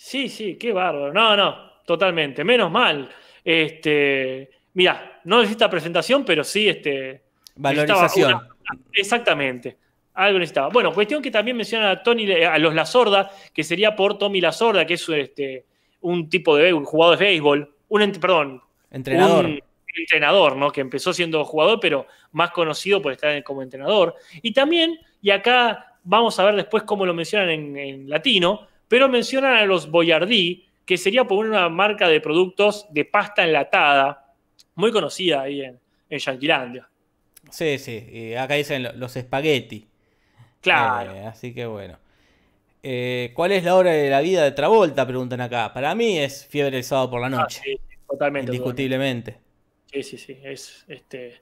[0.06, 1.14] Sí, sí, qué bárbaro.
[1.14, 2.43] No, no, totalmente.
[2.43, 3.10] Menos mal.
[3.41, 7.22] Este, mira, no necesita presentación, pero sí, este.
[7.56, 8.34] Valorización.
[8.34, 8.49] una-
[8.91, 9.78] exactamente.
[10.16, 10.68] Algo necesitaba.
[10.68, 14.41] Bueno, cuestión que también menciona a Tony, a los La Sorda, que sería por Tommy
[14.41, 15.66] La Sorda, que es este,
[16.01, 17.74] un tipo de un jugador de béisbol.
[17.88, 19.45] Un, ent- perdón, Entrenador.
[19.45, 19.60] un
[19.95, 20.70] entrenador, ¿no?
[20.72, 24.16] Que empezó siendo jugador, pero más conocido por estar como entrenador.
[24.41, 29.10] Y también, y acá vamos a ver después cómo lo mencionan en, en latino, pero
[29.10, 34.32] mencionan a los Boyardí, que sería por una marca de productos de pasta enlatada,
[34.76, 35.80] muy conocida ahí en,
[36.12, 36.88] en Yanquilandia.
[37.50, 38.36] Sí, sí.
[38.36, 39.88] Acá dicen lo- los espagueti.
[40.62, 41.12] Claro.
[41.12, 41.98] Eh, así que bueno.
[42.84, 45.08] Eh, ¿Cuál es la hora de la vida de Travolta?
[45.08, 45.74] Preguntan acá.
[45.74, 47.62] Para mí es fiebre el sábado por la Ah, noche.
[47.66, 48.52] sí, sí, totalmente.
[48.52, 49.38] indiscutiblemente.
[49.91, 50.38] Sí, sí, sí.
[50.44, 51.41] Es, este,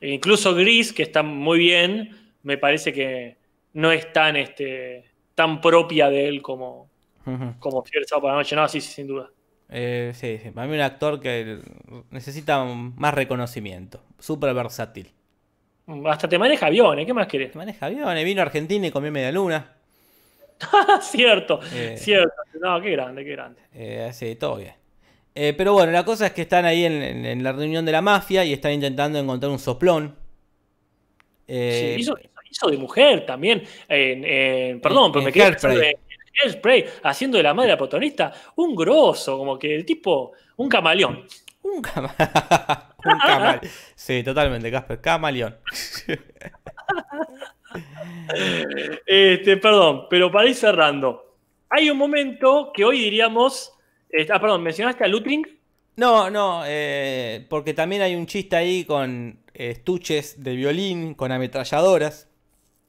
[0.00, 3.36] incluso Gris, que está muy bien, me parece que
[3.72, 6.88] no es tan, este, tan propia de él como,
[7.26, 7.54] Ujú.
[7.58, 8.56] como Fiebre Sábado por la Noche.
[8.56, 9.30] No, sí, sí, sin duda.
[9.70, 10.50] Eh, sí, sí.
[10.50, 11.58] Para mí un actor que
[12.10, 14.02] necesita más reconocimiento.
[14.18, 15.10] Súper versátil.
[16.06, 17.52] Hasta te maneja aviones, ¿qué más querés?
[17.52, 19.72] Que maneja aviones, vino a Argentina y comió media luna.
[21.02, 21.96] cierto, Eh.
[21.98, 22.32] cierto.
[22.60, 23.60] No, qué grande, qué grande.
[23.72, 24.74] Eh, sí, todo bien.
[25.34, 27.92] Eh, pero bueno, la cosa es que están ahí en, en- en la reunión de
[27.92, 30.14] la mafia y están intentando encontrar un soplón.
[31.46, 32.16] Eh, Sí, hizo,
[32.54, 33.62] hizo de mujer también.
[33.88, 35.96] En, en- perdón, pero me quedé en
[36.42, 41.24] Hairspray, haciendo de la madre la protagonista un grosso, como que el tipo, un camaleón.
[41.62, 42.14] Un, cama-
[43.04, 43.60] un camaleón.
[43.94, 45.00] Sí, totalmente, Casper.
[45.00, 45.56] Camaleón.
[49.06, 51.36] Este, perdón, pero para ir cerrando,
[51.68, 53.72] hay un momento que hoy diríamos.
[54.10, 55.44] eh, ah, perdón, ¿mencionaste a Lutring?
[55.96, 61.32] No, no, eh, porque también hay un chiste ahí con eh, estuches de violín, con
[61.32, 62.28] ametralladoras,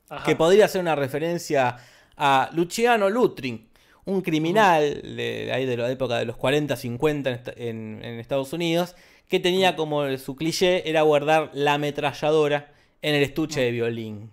[0.10, 0.24] Ajá.
[0.24, 1.78] que podría ser una referencia
[2.18, 3.68] a Luciano Lutring,
[4.06, 8.20] un criminal de, ahí de la época de los 40, 50 en, esta- en- en
[8.20, 8.96] Estados Unidos,
[9.28, 14.32] que tenía como su cliché era guardar la ametralladora en el estuche de violín.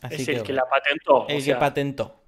[0.00, 1.26] Así es el que la patentó.
[1.28, 2.20] el o que patentó.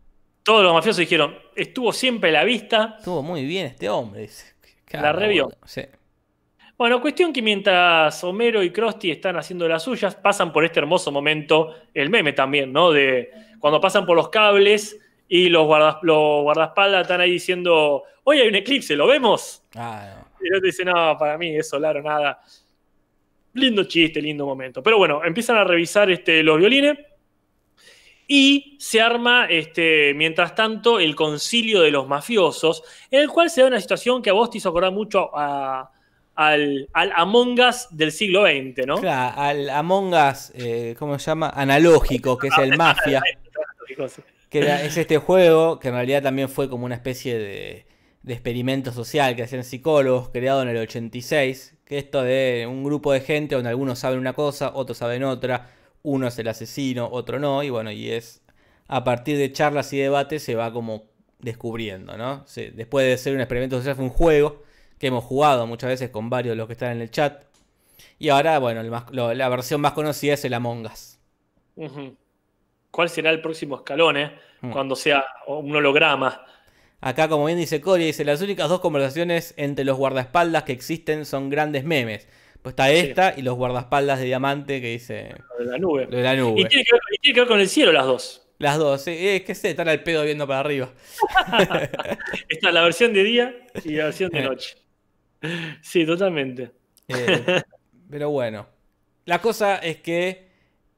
[0.42, 2.96] todos los mafiosos dijeron, estuvo siempre a la vista.
[2.98, 4.54] Estuvo muy bien este hombre, dice.
[4.92, 5.50] La revió.
[5.64, 5.82] Sí.
[6.78, 11.10] Bueno, cuestión que mientras Homero y Krusty están haciendo las suyas, pasan por este hermoso
[11.10, 12.90] momento, el meme también, ¿no?
[12.92, 18.40] De cuando pasan por los cables y los, guardas, los guardaespaldas están ahí diciendo, hoy
[18.40, 19.64] hay un eclipse, ¿lo vemos?
[19.74, 20.26] Ah, no.
[20.44, 22.40] Y el otro dice, no, para mí es solar o nada.
[23.54, 24.82] Lindo chiste, lindo momento.
[24.82, 26.98] Pero bueno, empiezan a revisar este, los violines
[28.28, 33.62] y se arma, este, mientras tanto, el concilio de los mafiosos, en el cual se
[33.62, 35.90] da una situación que a vos te hizo acordar mucho a-
[36.36, 39.00] al, al Among Us del siglo XX, ¿no?
[39.00, 41.50] Claro, al Among Us, eh, ¿cómo se llama?
[41.50, 43.20] Analógico, que es el Mafia.
[44.50, 47.86] que era- es este juego que en realidad también fue como una especie de,
[48.22, 53.12] de experimento social que hacían psicólogos, creado en el 86, que esto de un grupo
[53.12, 55.70] de gente donde algunos saben una cosa, otros saben otra,
[56.02, 58.42] uno es el asesino, otro no, y bueno, y es
[58.88, 61.04] a partir de charlas y debates se va como
[61.40, 62.46] descubriendo, ¿no?
[62.46, 64.62] Se- después de ser un experimento social fue un juego
[64.98, 67.42] que hemos jugado muchas veces con varios de los que están en el chat,
[68.18, 71.18] y ahora, bueno, el más- lo- la versión más conocida es el Among Us.
[72.90, 74.32] ¿Cuál será el próximo escalón, eh?
[74.62, 74.70] Mm.
[74.70, 76.42] Cuando sea un holograma.
[77.02, 81.26] Acá, como bien dice Cory, dice, las únicas dos conversaciones entre los guardaespaldas que existen
[81.26, 82.26] son grandes memes.
[82.62, 86.06] Pues está esta y los guardaespaldas de diamante que dice lo de la nube.
[86.10, 86.64] lo de la Y nube.
[86.64, 88.42] tiene, que ver, y tiene que ver con el cielo las dos.
[88.58, 90.88] Las dos, sí, es que se están al pedo viendo para arriba.
[92.48, 94.42] Esta es la versión de día y la versión de Eh.
[94.48, 94.76] noche.
[95.82, 96.70] Sí, totalmente.
[97.08, 97.62] Eh,
[98.10, 98.66] pero bueno,
[99.26, 100.46] la cosa es que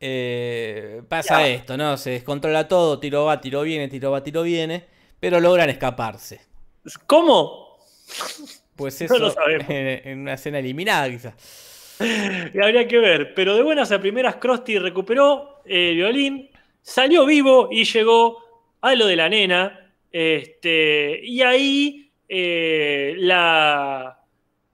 [0.00, 1.48] eh, pasa Ya.
[1.48, 1.96] esto, ¿no?
[1.96, 4.84] Se descontrola todo, tiro va, tiro viene, tiro va, tiro viene,
[5.20, 6.40] pero logran escaparse.
[7.06, 7.78] ¿Cómo?
[8.76, 9.68] Pues No eso lo sabemos.
[9.68, 11.34] en, en una escena eliminada quizás.
[12.00, 13.34] Y habría que ver.
[13.34, 16.48] Pero de buenas a primeras, Krusty recuperó el violín,
[16.80, 18.38] salió vivo y llegó
[18.80, 19.92] a lo de la nena.
[20.12, 24.17] Este, y ahí eh, la,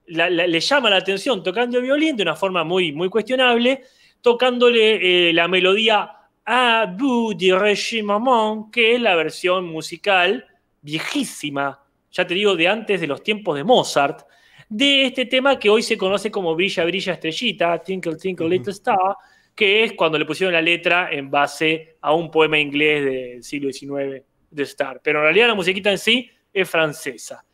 [0.07, 3.83] la- la- le llama la atención tocando el violín de una forma muy, muy cuestionable,
[4.21, 6.11] tocándole eh, la melodía
[6.47, 10.47] A bout de que es la versión musical
[10.83, 11.83] viejísima,
[12.13, 14.27] ya te digo, de antes de los tiempos de Mozart,
[14.69, 19.17] de este tema que hoy se conoce como Brilla, Brilla, Estrellita, Tinkle, Tinkle, Little Star,
[19.55, 23.73] que es cuando le pusieron la letra en base a un poema inglés del siglo
[23.73, 25.01] XIX de Star.
[25.03, 27.45] Pero en realidad la musiquita en sí es francesa.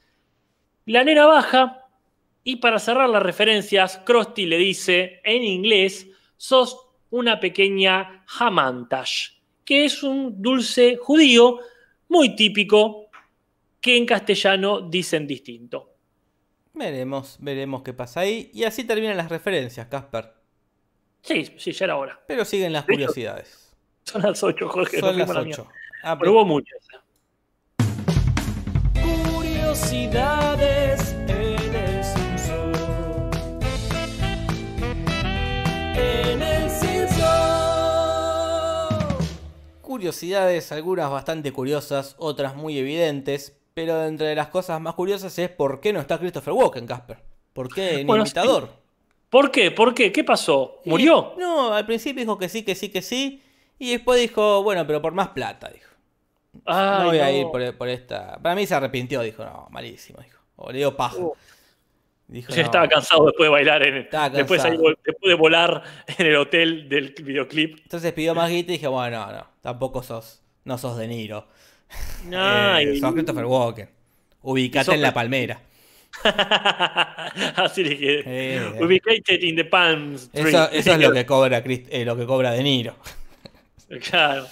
[0.86, 1.79] La nena baja
[2.42, 9.32] y para cerrar las referencias, Krusty le dice en inglés, sos una pequeña hamantash,
[9.64, 11.58] que es un dulce judío
[12.08, 13.10] muy típico
[13.80, 15.94] que en castellano dicen distinto.
[16.72, 18.50] Veremos, veremos qué pasa ahí.
[18.54, 20.32] Y así terminan las referencias, Casper.
[21.22, 22.20] Sí, sí, ya era hora.
[22.26, 23.76] Pero siguen las curiosidades.
[24.04, 24.98] Son las 8, Jorge.
[24.98, 25.62] Son las fuimos a la mierda.
[25.62, 25.72] 8.
[26.02, 26.78] Ah, Pero hubo muchas.
[29.34, 30.99] Curiosidades
[40.00, 43.54] curiosidades, algunas bastante curiosas, otras muy evidentes.
[43.74, 47.18] Pero entre las cosas más curiosas es por qué no está Christopher Walken, Casper.
[47.52, 48.70] ¿Por qué en Bueno, invitador?
[49.28, 49.70] ¿Por qué?
[49.70, 50.10] ¿Por qué?
[50.10, 50.80] ¿Qué pasó?
[50.86, 51.34] ¿Murió?
[51.36, 53.42] Y- no, al principio dijo que sí, que sí, que sí.
[53.78, 55.90] Y después dijo, bueno, pero por más plata, dijo.
[56.64, 58.38] Ay, no voy a ir por, por esta.
[58.42, 60.40] Para mí se arrepintió, dijo, no, malísimo, dijo.
[60.56, 61.18] O le dio paja.
[61.18, 61.34] Uh.
[62.30, 62.62] Dijo, "No".
[62.62, 65.82] estaba cansado después de bailar, en después, ahí después de volar
[66.18, 67.80] en el hotel del videoclip.
[67.82, 71.48] Entonces pidió más guita y dije, bueno, no, no, tampoco sos, no sos De Niro.
[72.32, 73.88] Ay, Eh, sos Christopher Walken.
[74.42, 75.60] Ubicate sos en la palmera.
[77.56, 78.22] Así le dije.
[78.26, 80.48] Eh, Ubicated in the Palm Tree.
[80.48, 82.94] Eso, eso es lo que cobra eh, lo que cobra De Niro.
[84.08, 84.46] Claro.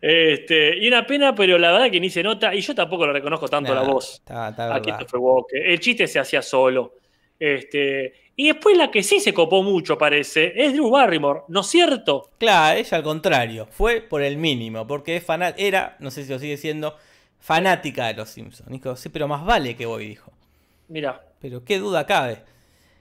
[0.00, 3.12] Este, y una pena, pero la verdad que ni se nota, y yo tampoco lo
[3.12, 4.80] reconozco tanto la Nah, voz Está, está a.
[4.80, 5.62] Christopher Walken.
[5.66, 6.94] El chiste se hacía solo.
[7.40, 11.66] Este, y después la que sí se copó mucho, parece, es Drew Barrymore, ¿no es
[11.66, 12.30] cierto?
[12.38, 15.24] Claro, ella al contrario, fue por el mínimo, porque es
[15.56, 16.96] era, no sé si lo sigue siendo,
[17.38, 18.70] fanática de los Simpsons.
[18.70, 20.30] Dijo, sí, pero más vale que voy, dijo.
[20.88, 22.42] Mira, Pero qué duda cabe.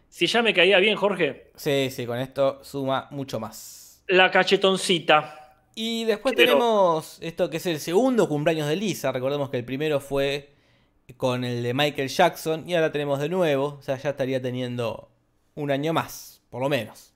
[0.08, 4.02] si ya me caía bien, Jorge, Sí, sí, con esto suma mucho más.
[4.08, 5.36] la cachetoncita.
[5.76, 9.12] Y después Pero- tenemos esto que es el segundo cumpleaños de Lisa.
[9.12, 10.50] Recordemos que el primero fue
[11.18, 13.78] con el de Michael Jackson y ahora tenemos de nuevo.
[13.80, 15.10] O sea, ya estaría teniendo
[15.56, 17.14] un año más, por lo menos.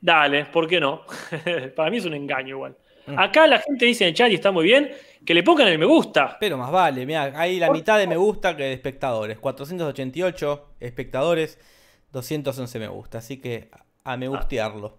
[0.00, 1.02] Dale, ¿por qué no?
[1.76, 2.76] Para mí es un engaño igual.
[3.06, 3.18] Mm.
[3.18, 4.90] Acá la gente dice en el chat y está muy bien
[5.24, 6.36] que le pongan el me gusta.
[6.40, 9.38] Pero más vale, mira, hay la mitad de me gusta que de espectadores.
[9.38, 11.58] 488 espectadores,
[12.12, 13.18] 211 me gusta.
[13.18, 13.70] Así que
[14.04, 14.98] a me gustearlo.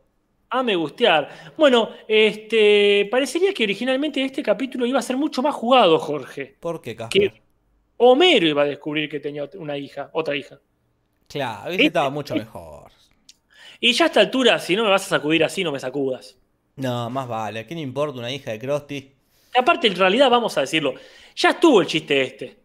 [0.49, 1.29] A me gustear.
[1.57, 6.57] Bueno, este parecería que originalmente este capítulo iba a ser mucho más jugado, Jorge.
[6.59, 7.31] ¿Por qué, Casper?
[7.31, 7.41] Que
[8.03, 10.59] Homero iba a descubrir que tenía una hija, otra hija.
[11.27, 12.91] Claro, ese Este- estaba mucho mejor.
[13.79, 16.35] Y ya a esta altura, si no me vas a sacudir así, no me sacudas.
[16.77, 17.59] No, más vale.
[17.59, 19.11] ¿A quién importa una hija de Krusty?
[19.57, 20.95] Aparte, en realidad, vamos a decirlo,
[21.35, 22.57] ya estuvo el chiste este.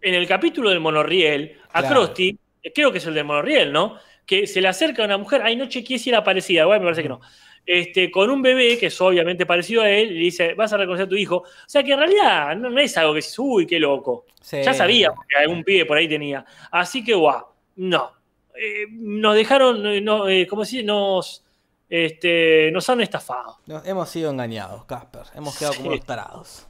[0.00, 1.94] En el capítulo del monorriel, a Claro.
[2.04, 2.38] Krusty,
[2.74, 3.98] creo que es el del monorriel, ¿no?
[4.24, 6.86] Que se le acerca a una mujer, ay, no chequeé si era parecida, igual me
[6.86, 7.20] parece que no.
[7.64, 10.76] Este, con un bebé que es obviamente parecido a él, y le dice, vas a
[10.76, 11.36] reconocer a tu hijo.
[11.36, 14.26] O sea que en realidad no, no es algo que dices, uy, qué loco.
[14.40, 14.62] Sí.
[14.62, 16.44] Ya sabía que algún pibe por ahí tenía.
[16.70, 17.46] Así que, guau,
[17.76, 18.12] no.
[18.54, 20.82] Eh, nos dejaron, no, eh, ¿cómo dice?
[20.82, 21.44] Nos,
[21.88, 23.58] este, nos han estafado.
[23.66, 25.22] Nos hemos sido engañados, Casper.
[25.34, 26.66] Hemos quedado como unos tarados.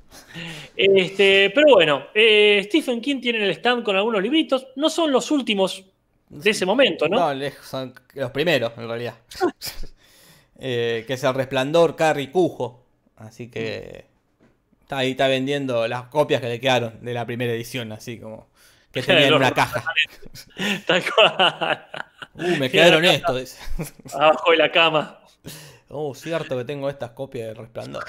[0.76, 4.66] Este, pero bueno, eh, Stephen King tiene en el stand con algunos libritos.
[4.76, 5.84] No son los últimos
[6.28, 7.34] de ese momento, ¿no?
[7.34, 9.14] No, son los primeros, en realidad.
[10.64, 12.86] Eh, que es el resplandor, Carrie Cujo.
[13.16, 14.06] Así que
[14.80, 18.48] está ahí, está vendiendo las copias que le quedaron de la primera edición, así como
[18.92, 19.82] que tenía en una caja.
[20.86, 21.86] Tal cual.
[22.34, 23.34] Uh, me quedaron esto.
[23.34, 23.58] dice.
[24.14, 25.20] Abajo de la cama.
[25.88, 28.04] Oh, cierto que tengo estas copias del resplandor.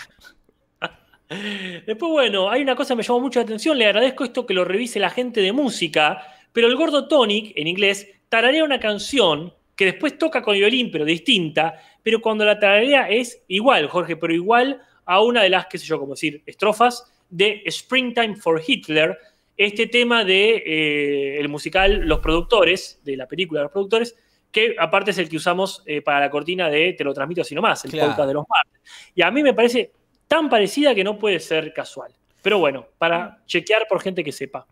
[1.88, 3.80] Después, bueno, hay una cosa que me llamó mucho la atención.
[3.80, 6.22] Le agradezco esto que lo revise la gente de música.
[6.51, 11.03] Pero el gordo Tonic, en inglés, tararea una canción que después toca con violín, pero
[11.05, 11.75] distinta.
[12.01, 15.86] Pero cuando la tararea es igual, Jorge, pero igual a una de las, qué sé
[15.86, 19.17] yo, como decir, estrofas de Springtime for Hitler.
[19.57, 24.15] Este tema de eh, el musical Los Productores, de la película Los Productores,
[24.51, 27.53] que aparte es el que usamos eh, para la cortina de Te lo transmito así
[27.53, 28.09] nomás, el Claro.
[28.09, 28.81] podcast de los martes.
[29.13, 29.91] Y a mí me parece
[30.27, 32.11] tan parecida que no puede ser casual.
[32.41, 34.65] Pero bueno, para chequear por gente que sepa.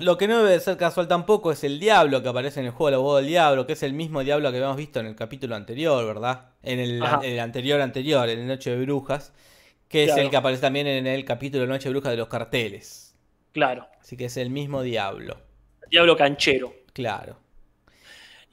[0.00, 2.86] Lo que no debe ser casual tampoco es el diablo que aparece en el juego
[2.86, 5.14] de la voz del diablo, que es el mismo diablo que habíamos visto en el
[5.14, 6.50] capítulo anterior, ¿verdad?
[6.62, 9.32] En el, el anterior anterior, en el Noche de Brujas,
[9.88, 13.14] que es el que aparece también en el capítulo Noche de Brujas de los carteles.
[13.52, 15.36] Claro, Así que es el mismo diablo,
[15.90, 16.72] Diablo Canchero.
[16.92, 17.38] claro.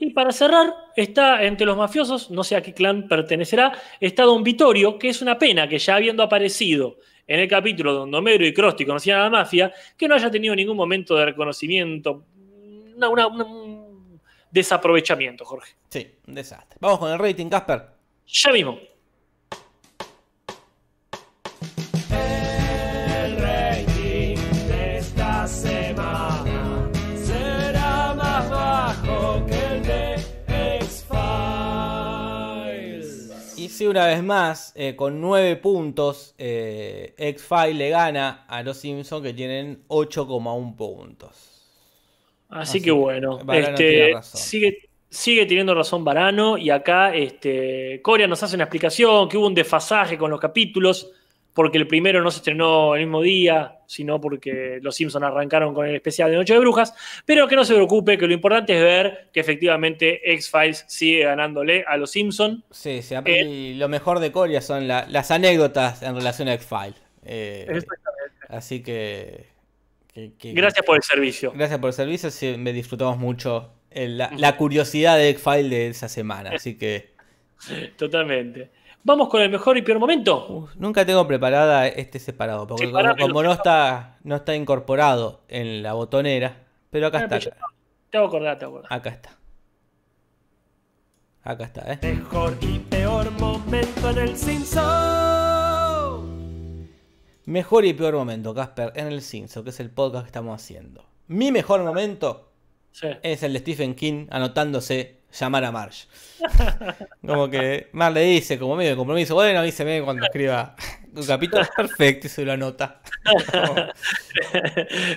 [0.02, 4.44] Y para cerrar, está entre los mafiosos, no sé a qué clan pertenecerá, está Don
[4.44, 6.98] Vittorio, que es una pena que ya habiendo aparecido
[7.30, 10.54] en el capítulo donde Homero y Krusty conocían a la mafia, que no haya tenido
[10.56, 12.26] ningún momento de reconocimiento,
[12.98, 14.20] una- una- una- un
[14.52, 15.74] desaprovechamiento, Jorge.
[15.90, 16.78] Sí, un desastre.
[16.82, 17.84] Vamos con el rating, Casper.
[18.28, 18.80] Ya mismo.
[33.90, 39.34] Una vez más, eh, con 9 puntos, eh, X-File le gana a los Simpsons que
[39.34, 41.30] tienen 8,1 puntos.
[42.50, 48.42] Así Así que bueno, este, sigue, sigue teniendo razón Varano y acá este, Coria nos
[48.42, 51.12] hace una explicación que hubo un desfasaje con los capítulos
[51.54, 55.86] porque el primero no se estrenó el mismo día, sino porque los Simpsons arrancaron con
[55.88, 56.93] el especial de Noche de Brujas,
[57.26, 61.84] pero que no se preocupe, que lo importante es ver que efectivamente X-Files sigue ganándole
[61.88, 62.64] a los Simpsons.
[62.72, 63.43] Sí, sí, Eh.
[63.43, 66.95] y lo mejor de Coria son la- las anécdotas en relación a X-File.
[67.26, 67.82] Eh,
[68.47, 69.47] así que,
[70.14, 71.52] que- que- Gracias por el servicio.
[71.56, 75.88] Gracias por el servicio, sí, me disfrutamos mucho el- la, la curiosidad de X-File de
[75.88, 76.52] esa semana.
[76.52, 77.10] Así que
[77.97, 78.70] Totalmente.
[79.04, 80.45] Vamos con el mejor y peor momento.
[80.50, 85.93] uf, nunca tengo preparada este separado, porque como, no está no está incorporado en la
[85.93, 87.58] botonera, pero acá Ah, está.
[88.10, 88.97] Te hago acordar, te hago acordar.
[89.00, 89.30] Acá está.
[91.43, 92.00] Acá está, ¿eh?
[92.04, 94.80] Mejor y peor momento en el Simpson.
[97.45, 101.06] Mejor y peor momento, Casper, en el Simpson, que es el podcast que estamos haciendo.
[101.28, 102.52] Mi mejor momento
[102.91, 103.08] Sí.
[103.24, 106.08] es el de Stephen King anotándose llamar a Marge.
[107.26, 110.76] Como que Mar le dice, como medio de compromiso, bueno, avíseme cuando escriba
[111.14, 111.64] un capítulo.
[111.76, 113.02] Perfecto, y se lo anota.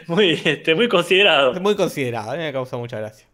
[0.06, 1.60] muy, este, muy considerado.
[1.60, 3.26] Muy considerado, a mí me causa mucha gracia.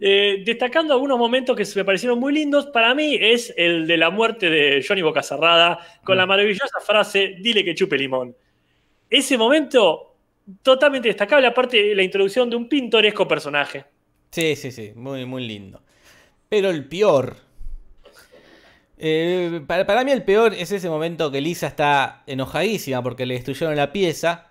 [0.00, 4.10] Eh, destacando algunos momentos que me parecieron muy lindos, para mí es el de la
[4.10, 8.34] muerte de Johnny Bocacerrada con la maravillosa frase, dile que chupe limón.
[9.08, 10.16] Ese momento
[10.62, 13.84] totalmente destacable, aparte de la introducción de un pintoresco personaje.
[14.30, 15.82] Sí, sí, sí, muy, muy lindo.
[16.48, 17.36] Pero el peor.
[18.98, 23.34] eh, para, para mí el peor es ese momento que Lisa está enojadísima porque le
[23.34, 24.48] destruyeron la pieza.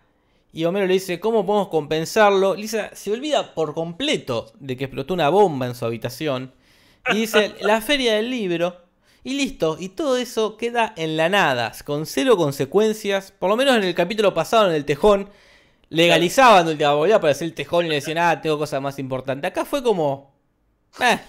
[0.54, 2.56] Y Homero le dice, ¿cómo podemos compensarlo?
[2.56, 6.54] Lisa se olvida por completo de que explotó una bomba en su habitación.
[7.10, 8.82] Y dice, la feria del libro.
[9.24, 13.32] Y listo, y todo eso queda en la nada, con cero consecuencias.
[13.32, 15.30] Por lo menos en el capítulo pasado, en el tejón,
[15.89, 19.50] legalizaban el volvía a aparecer el tejón y le decían, ah, tengo cosas más importantes.
[19.52, 20.34] Acá fue como...
[21.02, 21.20] eh,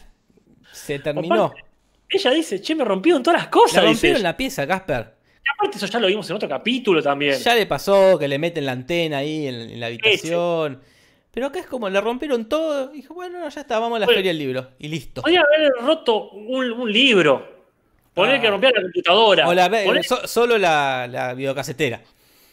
[0.77, 1.45] se terminó.
[1.47, 1.65] Aparte,
[2.09, 3.83] ella dice, che, me rompieron todas las cosas.
[3.83, 5.15] Le rompieron la pieza, Casper.
[5.45, 7.39] Y aparte eso ya lo vimos en otro capítulo también.
[7.39, 10.81] Ya le pasó que le meten la antena ahí en, en la habitación.
[11.31, 12.93] Pero acá es como le rompieron todo.
[12.95, 14.19] Y dijo, bueno, no, ya está, vamos a la Bueno.
[14.19, 14.71] feria del libro.
[14.79, 15.23] Y listo.
[15.23, 17.55] Podría haber roto un, un libro.
[18.15, 18.41] Poner Ah.
[18.41, 19.47] que rompía la computadora.
[19.49, 22.01] O la, Poner- so- solo la, la videocasetera.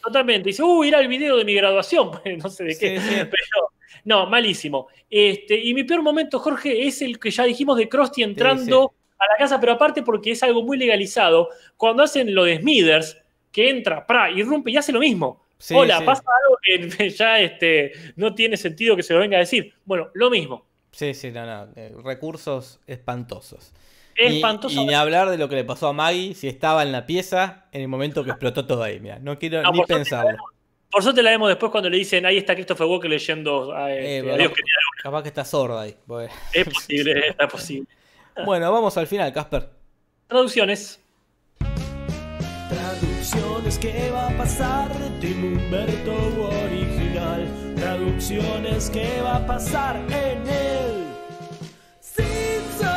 [0.02, 0.50] Totalmente.
[0.50, 2.10] Dice, uy, era el video de mi graduación.
[2.42, 3.00] no sé de qué.
[3.00, 3.14] Sí, sí.
[3.16, 3.70] Pero,
[4.04, 4.88] no, malísimo.
[5.10, 9.24] Este, y mi peor momento, Jorge, es el que ya dijimos de Krusty entrando a
[9.32, 11.48] la casa, pero aparte porque es algo muy legalizado.
[11.76, 13.18] Cuando hacen lo de Smithers,
[13.50, 15.44] que entra, pra, irrumpe y hace lo mismo.
[15.58, 19.40] Sí, Hola, pasa algo que ya este, no tiene sentido que se lo venga a
[19.40, 19.72] decir.
[19.84, 20.66] Bueno, lo mismo.
[20.90, 21.68] Sí, sí, no, no.
[21.76, 23.72] eh, recursos espantosos.
[24.16, 24.80] Y- espantoso.
[24.82, 27.66] Y, ni hablar de lo que le pasó a Maggie si estaba en la pieza
[27.72, 29.00] en el momento que explotó todo ahí.
[29.00, 30.36] Mira, no quiero No, ni pensarlo.
[30.94, 34.18] Por suerte la vemos después cuando le dicen, ahí está Christopher Walker leyendo a, Eh,
[34.18, 35.96] este, Adiós, capaz- querida capaz que está sorda ahí.
[36.52, 37.88] Es posible, es posible.
[38.44, 39.70] Bueno, vamos al final, Casper.
[40.28, 41.00] Traducciones.
[42.68, 44.92] Traducciones, ¿qué va a pasar?
[45.20, 46.14] Tim Humberto
[46.62, 47.74] original.
[47.74, 51.06] Traducciones, ¿qué va a pasar en el
[51.98, 52.88] Simpson?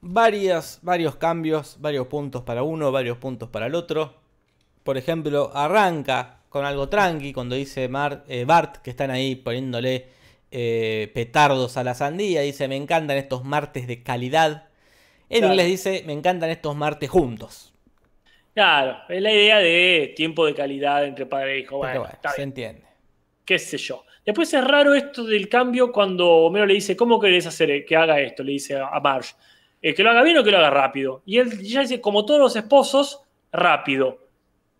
[0.00, 4.21] Varias, varios cambios, varios puntos para uno, varios puntos para el otro.
[4.84, 10.08] Por ejemplo, arranca con algo tranqui cuando dice Mar- eh, Bart que están ahí poniéndole
[10.50, 12.42] eh, petardos a la sandía.
[12.42, 14.68] Dice, me encantan estos martes de calidad.
[15.30, 15.46] En Claro.
[15.46, 17.72] inglés dice, me encantan estos martes juntos.
[18.54, 21.78] Claro, es la idea de tiempo de calidad entre padre e hijo.
[21.90, 22.86] Pero Bueno, bueno, está se bien, entiende.
[23.44, 24.04] qué sé yo.
[24.24, 28.20] Después es raro esto del cambio cuando Homero le dice, ¿cómo querés hacer que haga
[28.20, 28.42] esto?
[28.44, 29.34] Le dice a Marge.
[29.82, 31.22] Eh, ¿Que lo haga bien o que lo haga rápido?
[31.26, 33.22] Y él ya dice, como todos los esposos,
[33.52, 34.18] rápido.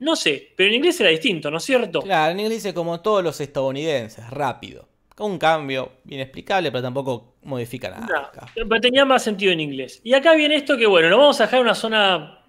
[0.03, 2.03] No sé, pero en inglés era distinto, ¿no es cierto?
[2.03, 4.88] Claro, en inglés dice como todos los estadounidenses, rápido.
[5.14, 8.32] Con un cambio inexplicable, pero tampoco modifica nada.
[8.57, 10.00] No, pero tenía más sentido en inglés.
[10.03, 12.44] Y acá viene esto que, bueno, lo vamos a dejar en una zona.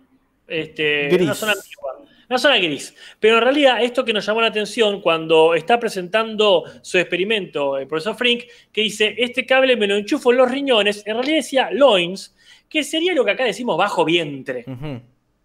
[0.47, 1.21] Este, Gris.
[1.21, 2.95] Una zona ambigua, una zona gris.
[3.19, 7.85] Pero en realidad, esto que nos llamó la atención cuando está presentando su experimento el
[7.85, 11.69] profesor Frink, que dice: Este cable me lo enchufo en los riñones, en realidad decía
[11.71, 12.35] loins,
[12.67, 14.65] que sería lo que acá decimos bajo vientre.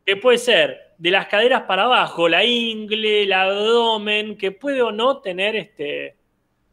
[0.07, 4.91] Que puede ser de las caderas para abajo, la ingle, el abdomen, que puede o
[4.93, 6.17] no tener este.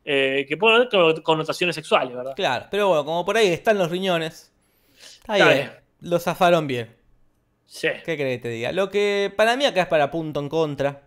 [0.04, 2.34] eh, que puede tener connotaciones sexuales, ¿verdad?
[2.36, 4.52] Claro, pero bueno, como por ahí están los riñones.
[5.00, 5.72] Está Está bien.
[6.02, 6.96] Lo zafaron bien.
[7.66, 7.88] Sí.
[8.06, 8.72] ¿Qué querés que te diga?
[8.72, 11.02] Lo que para mí acá es para punto en contra.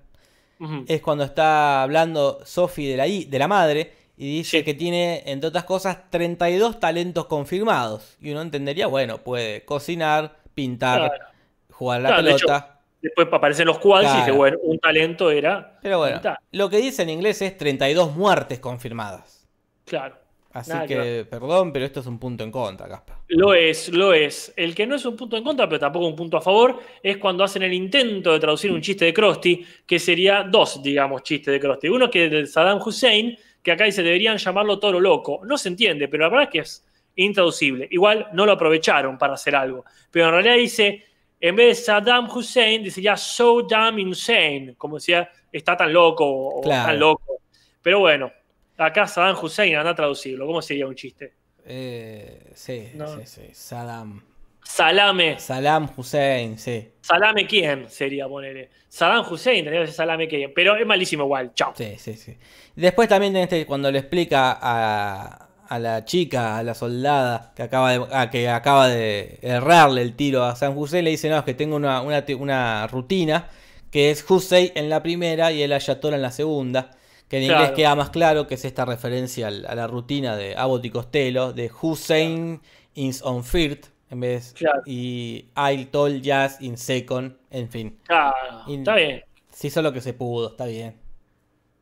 [0.89, 4.64] Es cuando está hablando Sophie de la, de la madre y dice Sí.
[4.64, 8.16] que tiene, entre otras cosas, 32 talentos confirmados.
[8.21, 11.25] Y uno entendería, bueno, puede cocinar, pintar, Claro.
[11.71, 12.78] jugar a la Claro, pelota.
[13.01, 15.78] Después aparecen los cuadros y dije, bueno, un talento era.
[15.82, 16.36] Pero bueno, mitad.
[16.52, 19.48] lo que dice en inglés es 32 muertes confirmadas.
[19.85, 20.16] Claro.
[20.52, 23.16] Así que que, perdón, pero esto es un punto en contra, Casper.
[23.28, 24.52] Lo es, lo es.
[24.56, 27.18] El que no es un punto en contra, pero tampoco un punto a favor, es
[27.18, 31.52] cuando hacen el intento de traducir un chiste de Krusty, que sería dos, digamos, chistes
[31.52, 31.89] de Krusty.
[31.89, 35.43] Uno que es de Saddam Hussein, que acá dice deberían llamarlo toro loco.
[35.44, 37.86] No se entiende, pero la verdad es que es intraducible.
[37.90, 39.85] Igual no lo aprovecharon para hacer algo.
[40.10, 41.05] Pero en realidad dice,
[41.40, 44.74] en vez de Saddam Hussein, dice ya so damn insane.
[44.77, 46.86] Como decía, está tan loco o Claro.
[46.86, 47.39] tan loco.
[47.82, 48.31] Pero bueno,
[48.77, 50.47] acá Saddam Hussein anda a traducirlo.
[50.47, 51.32] ¿Cómo sería un chiste?
[51.65, 53.06] Eh, sí, No.
[53.19, 53.43] sí, sí.
[53.52, 54.23] Saddam.
[54.62, 55.39] Salame.
[55.40, 56.90] Saddam Hussein, sí.
[57.01, 58.69] Salame quién sería ponerle.
[58.89, 60.52] Saddam Hussein tendría que ser Salame quién.
[60.55, 61.52] Pero es malísimo igual.
[61.55, 61.73] Chao.
[61.74, 62.36] Sí, sí, sí.
[62.77, 67.93] Después también este, cuando le explica a, a la chica, a la soldada, que acaba
[67.93, 71.45] de, a- que acaba de errarle el tiro a San José, le dice, no, es
[71.45, 73.49] que tengo una, una, rutina,
[73.90, 76.90] que es Hussein en la primera y el Ayatollah en la segunda.
[77.28, 77.74] Que en inglés Claro.
[77.77, 81.70] queda más claro que es esta referencia a la rutina de Abbott y Costello, de
[81.82, 82.61] Hussein
[82.95, 83.81] is on third,
[84.11, 84.81] en vez Claro.
[84.86, 87.99] y I told Jazz in second, en fin.
[88.07, 88.35] Claro,
[88.66, 89.23] está bien.
[89.51, 90.97] Se hizo lo que se pudo, está bien.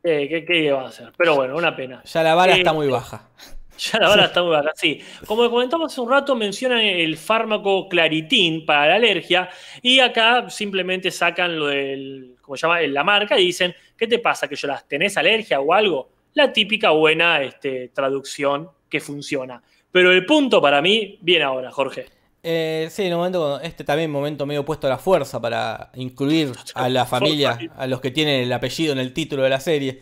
[0.03, 1.13] Eh, ¿qué, qué va a hacer?
[1.17, 2.01] Pero bueno, una pena.
[2.03, 3.29] Ya la vara Eh, está muy baja.
[3.91, 4.99] Ya está muy baja, sí.
[5.25, 9.49] Como comentamos hace un rato, mencionan el fármaco Claritin para la alergia
[9.81, 12.81] y acá simplemente sacan lo del, ¿cómo se llama?
[12.81, 14.47] La marca y dicen, ¿qué te pasa?
[14.47, 14.87] ¿Que lloras?
[14.87, 16.09] ¿Tenés alergia o algo?
[16.33, 19.61] La típica buena este, traducción que funciona.
[19.91, 22.16] Pero el punto para mí viene ahora, Jorge.
[22.43, 26.53] Eh, sí, en un momento, este también momento medio puesto a la fuerza para incluir
[26.75, 30.01] a la familia, a los que tienen el apellido en el título de la serie.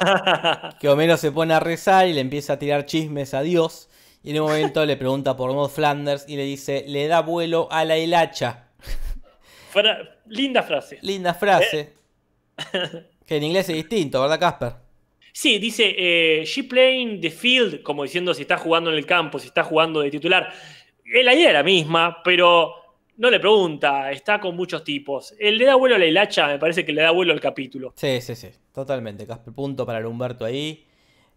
[0.80, 3.88] Que Homero se pone a rezar y le empieza a tirar chismes a Dios.
[4.22, 7.68] Y en un momento le pregunta por Maud Flanders y le dice, le da vuelo
[7.70, 8.68] a la hilacha.
[10.26, 10.98] Linda frase.
[11.02, 11.94] Linda frase.
[13.26, 14.74] Que en inglés es distinto, ¿verdad, Casper?
[15.32, 19.40] Sí, dice, eh, she playing the field, como diciendo si está jugando en el campo,
[19.40, 20.52] si está jugando de titular.
[21.12, 22.72] Eh, La idea es la misma, pero
[23.18, 25.34] no le pregunta, está con muchos tipos.
[25.38, 27.92] El le da vuelo a la hilacha, me parece que le da vuelo al capítulo.
[27.96, 28.48] Sí, sí, sí.
[28.72, 29.54] Totalmente, Casper.
[29.54, 30.84] Punto para el Humberto ahí.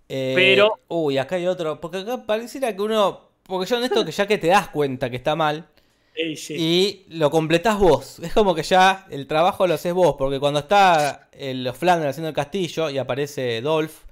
[0.10, 1.80] Eh, Pero- Uy, acá hay otro.
[1.80, 3.30] Porque acá pareciera que uno...
[3.44, 5.68] Porque yo en esto que ya que te das cuenta que está mal,
[6.14, 6.56] Eh, sí.
[6.58, 8.20] y lo completás vos.
[8.20, 12.12] Es como que ya el trabajo lo haces vos, porque cuando está el, los Flanders
[12.12, 14.04] haciendo el castillo y aparece Dolph,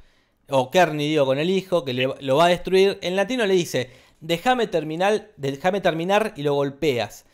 [0.49, 3.53] o Kearney, digo, con el hijo, que le- lo va a destruir, en latino le
[3.53, 7.25] dice, déjame terminar, déjame terminar y lo golpeas.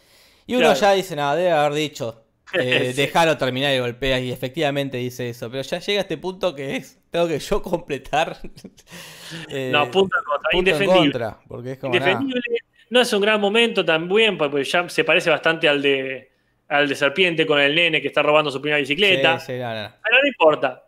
[0.45, 0.79] Y uno Claro.
[0.79, 3.01] ya dice, nada, debe haber dicho, eh, Sí.
[3.01, 6.99] déjalo terminar y golpeas, y efectivamente dice eso, pero ya llega este punto que es,
[7.09, 8.37] tengo que yo completar.
[9.49, 11.11] eh, no, punto en contra, punto en indefendible.
[11.11, 11.93] contra, porque es como.
[11.95, 12.41] Indefendible.
[12.89, 16.29] No es un gran momento también, porque ya se parece bastante al de,
[16.67, 19.39] al de Serpiente con el nene que está robando su primera bicicleta.
[19.39, 19.89] Sí, sí, no, no.
[20.03, 20.83] Pero no importa.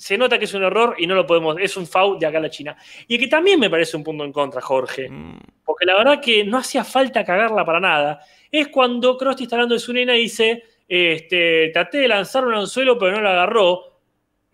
[0.00, 1.56] Se nota que es un error y no lo podemos.
[1.60, 2.74] Es un foul de acá a la China.
[3.06, 5.10] Y que también me parece un punto en contra, Jorge.
[5.10, 8.20] Mm, Porque la verdad que no hacía falta cagarla para nada.
[8.50, 12.54] Es cuando Krusty está hablando de su nena y dice: este, Traté de lanzar un
[12.54, 14.00] anzuelo, pero no lo agarró.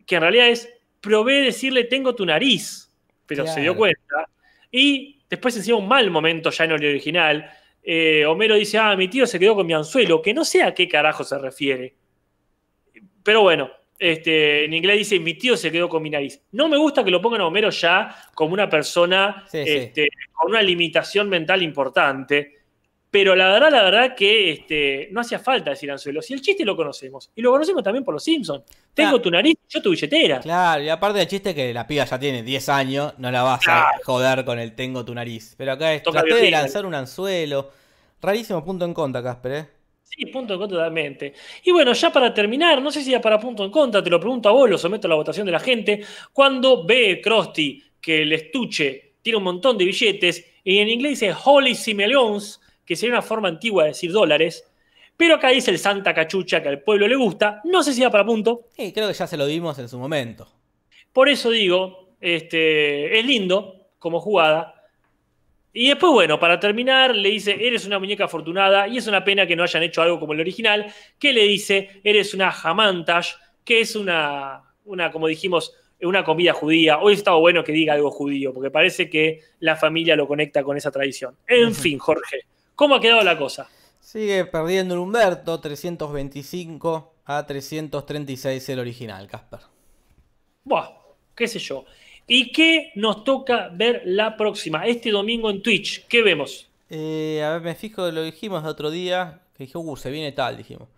[0.05, 0.69] Que en realidad es:
[1.01, 2.93] Probé decirle, tengo tu nariz.
[3.27, 4.29] Pero se dio cuenta.
[4.73, 7.49] Y después, encima, un mal momento ya en el original.
[7.85, 10.21] eh, Homero dice: Ah, mi tío se quedó con mi anzuelo.
[10.21, 11.95] Que no sé a qué carajo se refiere.
[13.23, 16.41] Pero bueno, este, en inglés dice, mi tío se quedó con mi nariz.
[16.53, 19.71] No me gusta que lo pongan a Homero ya como una persona Sí, sí.
[19.71, 22.53] este, con una limitación mental importante.
[23.09, 26.21] Pero la verdad, la verdad que este, no hacía falta decir anzuelo.
[26.21, 27.31] Si el chiste lo conocemos.
[27.35, 28.65] Y lo conocemos también por los Simpsons.
[28.93, 30.41] Tengo tu nariz, yo tu billetera.
[30.41, 33.61] Claro, y aparte del chiste que la piba ya tiene 10 años, no la vas
[33.69, 35.55] a joder con el tengo tu nariz.
[35.57, 36.61] Pero acá es, Toca traté de violín.
[36.61, 37.71] lanzar un anzuelo.
[38.21, 39.67] Rarísimo punto en contra, Casper, ¿eh?
[40.09, 41.35] Sí, punto en contra totalmente.
[41.65, 44.21] Y bueno, ya para terminar, no sé si ya para punto en contra, te lo
[44.21, 46.01] pregunto a vos, lo someto a la votación de la gente.
[46.33, 51.35] Cuando ve Krusty que el estuche tiene un montón de billetes y en inglés dice
[51.45, 54.65] Holy Simeleons, que sería una forma antigua de decir dólares,
[55.17, 58.11] pero acá dice el Santa Cachucha que al pueblo le gusta, no sé si va
[58.11, 58.69] para punto.
[58.77, 60.47] Sí, creo que ya se lo dimos en su momento.
[61.13, 64.76] Por eso digo, este, es lindo como jugada.
[65.79, 69.47] Y después, bueno, para terminar, le dice, eres una muñeca afortunada, y es una pena
[69.47, 70.87] que no hayan hecho algo como el original,
[71.19, 73.33] que le dice, eres una jamantash,
[73.63, 76.99] que es una, una, como dijimos, una comida judía.
[76.99, 80.79] Hoy estaba bueno que diga algo judío, porque parece que la familia lo conecta con
[80.79, 81.37] esa tradición.
[81.47, 83.69] En fin, Jorge, ¿cómo ha quedado la cosa?
[84.01, 89.61] Sigue perdiendo el Humberto, 325 a 336 el original, Casper.
[90.65, 90.89] Buah,
[91.35, 91.85] qué sé yo.
[92.27, 94.87] ¿Y qué nos toca ver la próxima?
[94.87, 96.69] Este domingo en Twitch, ¿qué vemos?
[96.91, 100.33] Eh, a ver, me fijo, lo dijimos el otro día, que dije, uh, se viene
[100.33, 100.89] tal, dijimos.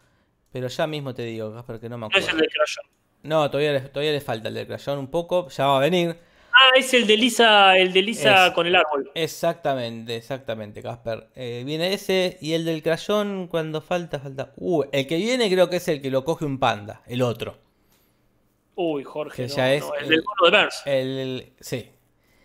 [0.53, 2.39] Pero ya mismo te digo, Casper, que no me No es acuerdo.
[2.39, 2.85] el de Crayón.
[3.25, 6.17] No, todavía le, todavía le falta el del crayón un poco, ya va a venir.
[6.53, 9.11] Ah, es el de Lisa, el de Lisa Es- con el árbol.
[9.15, 11.27] Exactamente, exactamente, Casper.
[11.35, 14.53] Eh, viene ese y el del crayón cuando falta, falta.
[14.57, 17.59] Uh, el que viene creo que es el que lo coge un panda, el otro.
[18.81, 20.83] Uy, Jorge, Que no, ya es no, el, el- del mono de Burns.
[20.87, 21.89] El, el- sí.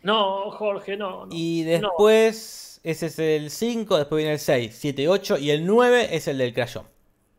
[0.01, 1.27] No, Jorge, no.
[1.27, 5.65] no, Y después, ese es el 5, después viene el 6, 7, 8 y el
[5.65, 6.85] 9 es el del crayón.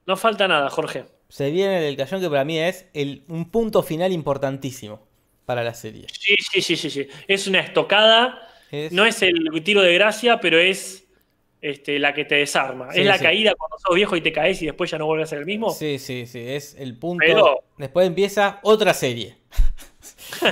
[0.07, 1.05] No falta nada, Jorge.
[1.29, 5.01] Se viene el del crayón que para mí es el, un punto final importantísimo
[5.45, 6.07] para la serie.
[6.13, 7.09] Sí, sí, sí, sí, sí.
[7.27, 8.49] Es una estocada.
[8.71, 9.35] Es- No es el
[9.65, 11.04] tiro de gracia, pero es
[11.71, 12.93] este, la que te desarma.
[12.93, 13.25] Sí, es la sí.
[13.25, 15.47] caída cuando sos viejo y te caes y después ya no vuelves a ser el
[15.47, 15.71] mismo.
[15.71, 17.25] Sí, sí, sí, es el punto.
[17.27, 19.37] Pero- Después empieza otra serie.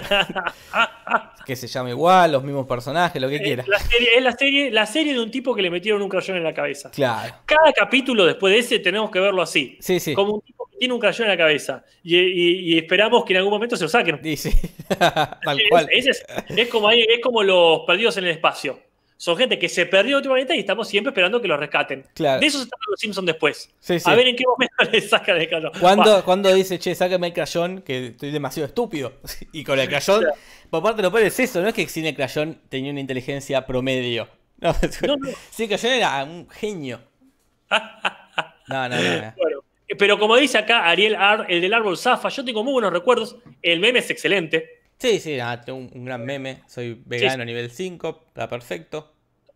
[1.46, 3.64] que se llama igual, los mismos personajes, lo que quiera.
[3.66, 6.36] La serie, es la serie, la serie de un tipo que le metieron un crayón
[6.36, 6.90] en la cabeza.
[6.90, 7.34] Claro.
[7.46, 9.76] Cada capítulo después de ese tenemos que verlo así.
[9.80, 10.14] Sí, sí.
[10.14, 11.84] Como un tipo que tiene un crayón en la cabeza.
[12.02, 14.20] Y, y- y esperamos que en algún momento se lo saquen.
[14.22, 14.50] Y sí,
[14.98, 15.88] tal cual.
[15.90, 18.78] Es, es- es como, ahí- es como los perdidos en el espacio.
[19.22, 22.04] Son gente que se perdió planeta y estamos siempre esperando que los rescaten.
[22.12, 22.40] Claro.
[22.40, 23.72] De eso se tratan los Simpsons después.
[23.78, 24.10] Sí, sí.
[24.10, 25.70] A ver en qué momento le sacan el crayón.
[25.78, 29.12] Cuando, cuando dice, che, sácame el crayón, que estoy demasiado estúpido.
[29.52, 30.24] Y con el crayón,
[30.70, 33.64] por parte lo peor es eso, no es que sin el crayón tenía una inteligencia
[33.64, 34.28] promedio.
[34.60, 34.74] No,
[35.06, 35.30] No, no.
[35.52, 37.00] Sí, el crayón era un genio.
[37.70, 39.34] No, no, no.
[39.36, 42.72] Bueno, eh, pero como dice acá Ariel Ar, el del árbol Zafa, yo tengo muy
[42.72, 43.36] buenos recuerdos.
[43.62, 44.82] El meme es excelente.
[44.98, 45.38] Sí, sí,
[45.68, 46.62] un, un gran meme.
[46.66, 47.46] Soy vegano sí.
[47.46, 49.11] nivel 5, está perfecto.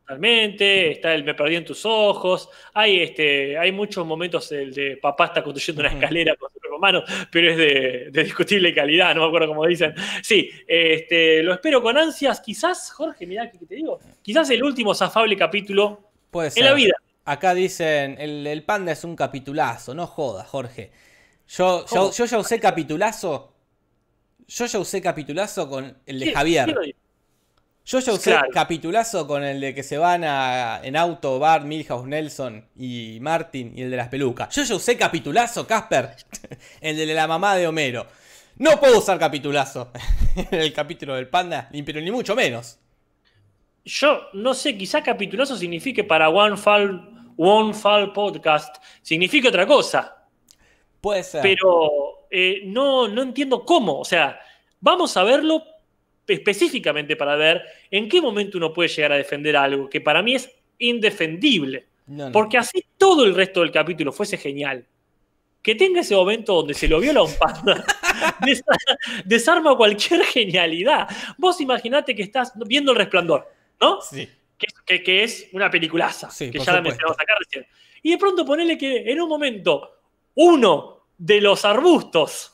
[0.06, 4.96] Totalmente, está el me perdí en tus ojos, hay este, hay muchos momentos el de
[4.98, 9.16] papá está construyendo una escalera con su propia mano, pero es de, de discutible calidad,
[9.16, 9.94] no me acuerdo cómo dicen.
[10.22, 14.94] Sí, este, lo espero con ansias, quizás, Jorge, mirá que te digo, quizás el último
[14.94, 16.62] zafable capítulo Puede ser.
[16.62, 16.94] en la vida.
[17.24, 20.92] Acá dicen, el, el panda es un capitulazo, no jodas, Jorge.
[21.48, 23.52] Yo, yo, yo ya usé capitulazo.
[24.46, 26.72] Yo ya usé capitulazo con el de ¿Qué- Javier.
[27.86, 28.48] Yo ya usé Claro.
[28.52, 33.72] capitulazo con el de que se van a, en auto, Bart, Milhouse, Nelson y Martin
[33.76, 34.52] y el de las pelucas.
[34.56, 36.16] Yo ya usé capitulazo, Casper,
[36.80, 38.04] el de la mamá de Homero.
[38.56, 39.92] No puedo usar capitulazo
[40.50, 42.80] en el capítulo del panda, pero ni mucho menos.
[43.84, 50.24] Yo no sé, quizá capitulazo signifique para One Fall, One Fall Podcast, signifique otra cosa.
[51.00, 51.40] Puede ser.
[51.40, 54.00] pero eh, no, no entiendo cómo.
[54.00, 54.40] O sea,
[54.80, 55.62] vamos a verlo
[56.26, 60.34] específicamente para ver en qué momento uno puede llegar a defender algo que para mí
[60.34, 61.86] es indefendible.
[62.06, 62.32] No, no.
[62.32, 64.84] Porque así todo el resto del capítulo fuese genial.
[65.62, 67.84] Que tenga ese momento donde se lo viola un panda,
[68.40, 68.76] desa-
[69.24, 71.08] desarma cualquier genialidad.
[71.38, 73.50] Vos imaginate que estás viendo El Resplandor,
[73.80, 74.00] ¿no?
[74.00, 74.28] Sí.
[74.56, 77.66] que, que- que es una peliculaza, Sí, que ya la mencionamos acá recién.
[78.02, 79.90] Y de pronto ponele que en un momento
[80.36, 82.52] uno de los arbustos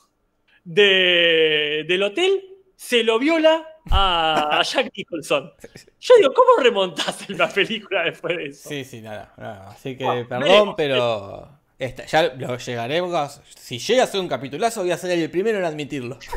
[0.63, 2.43] de- del hotel
[2.87, 5.51] se lo viola a, a Jack Nicholson.
[5.99, 8.69] Yo digo, ¿cómo remontás en la película después de eso?
[8.69, 9.33] Sí, sí, nada.
[9.69, 10.73] Así que Bueno, perdón, veremos.
[10.77, 11.49] pero
[11.79, 13.41] esta- ya lo llegaremos.
[13.55, 16.19] Si llega a ser un capitulazo, voy a ser el primero en admitirlo.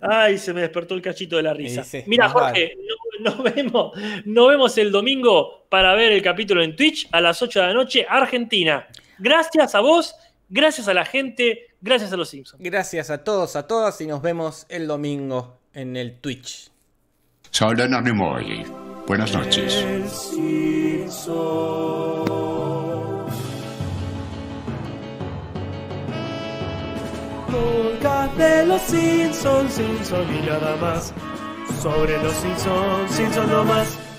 [0.00, 1.84] Ay, se me despertó el cachito de la risa.
[2.06, 2.74] Mira, Jorge,
[3.20, 3.92] no- nos, vemos,
[4.24, 7.74] nos vemos el domingo para ver el capítulo en Twitch a las 8 de la
[7.74, 8.86] noche, Argentina.
[9.18, 10.14] Gracias a vos,
[10.48, 12.62] gracias a la gente, gracias a los Simpsons.
[12.62, 16.70] Gracias a todos, a todas y nos vemos el domingo en el Twitch.
[17.50, 18.64] Solen Nimoy.
[19.06, 19.84] Buenas noches.
[27.48, 31.12] Podcast de los Simpsons, Simpson y nada más.
[31.82, 34.09] Sobre los Simpsons, Simpson no más.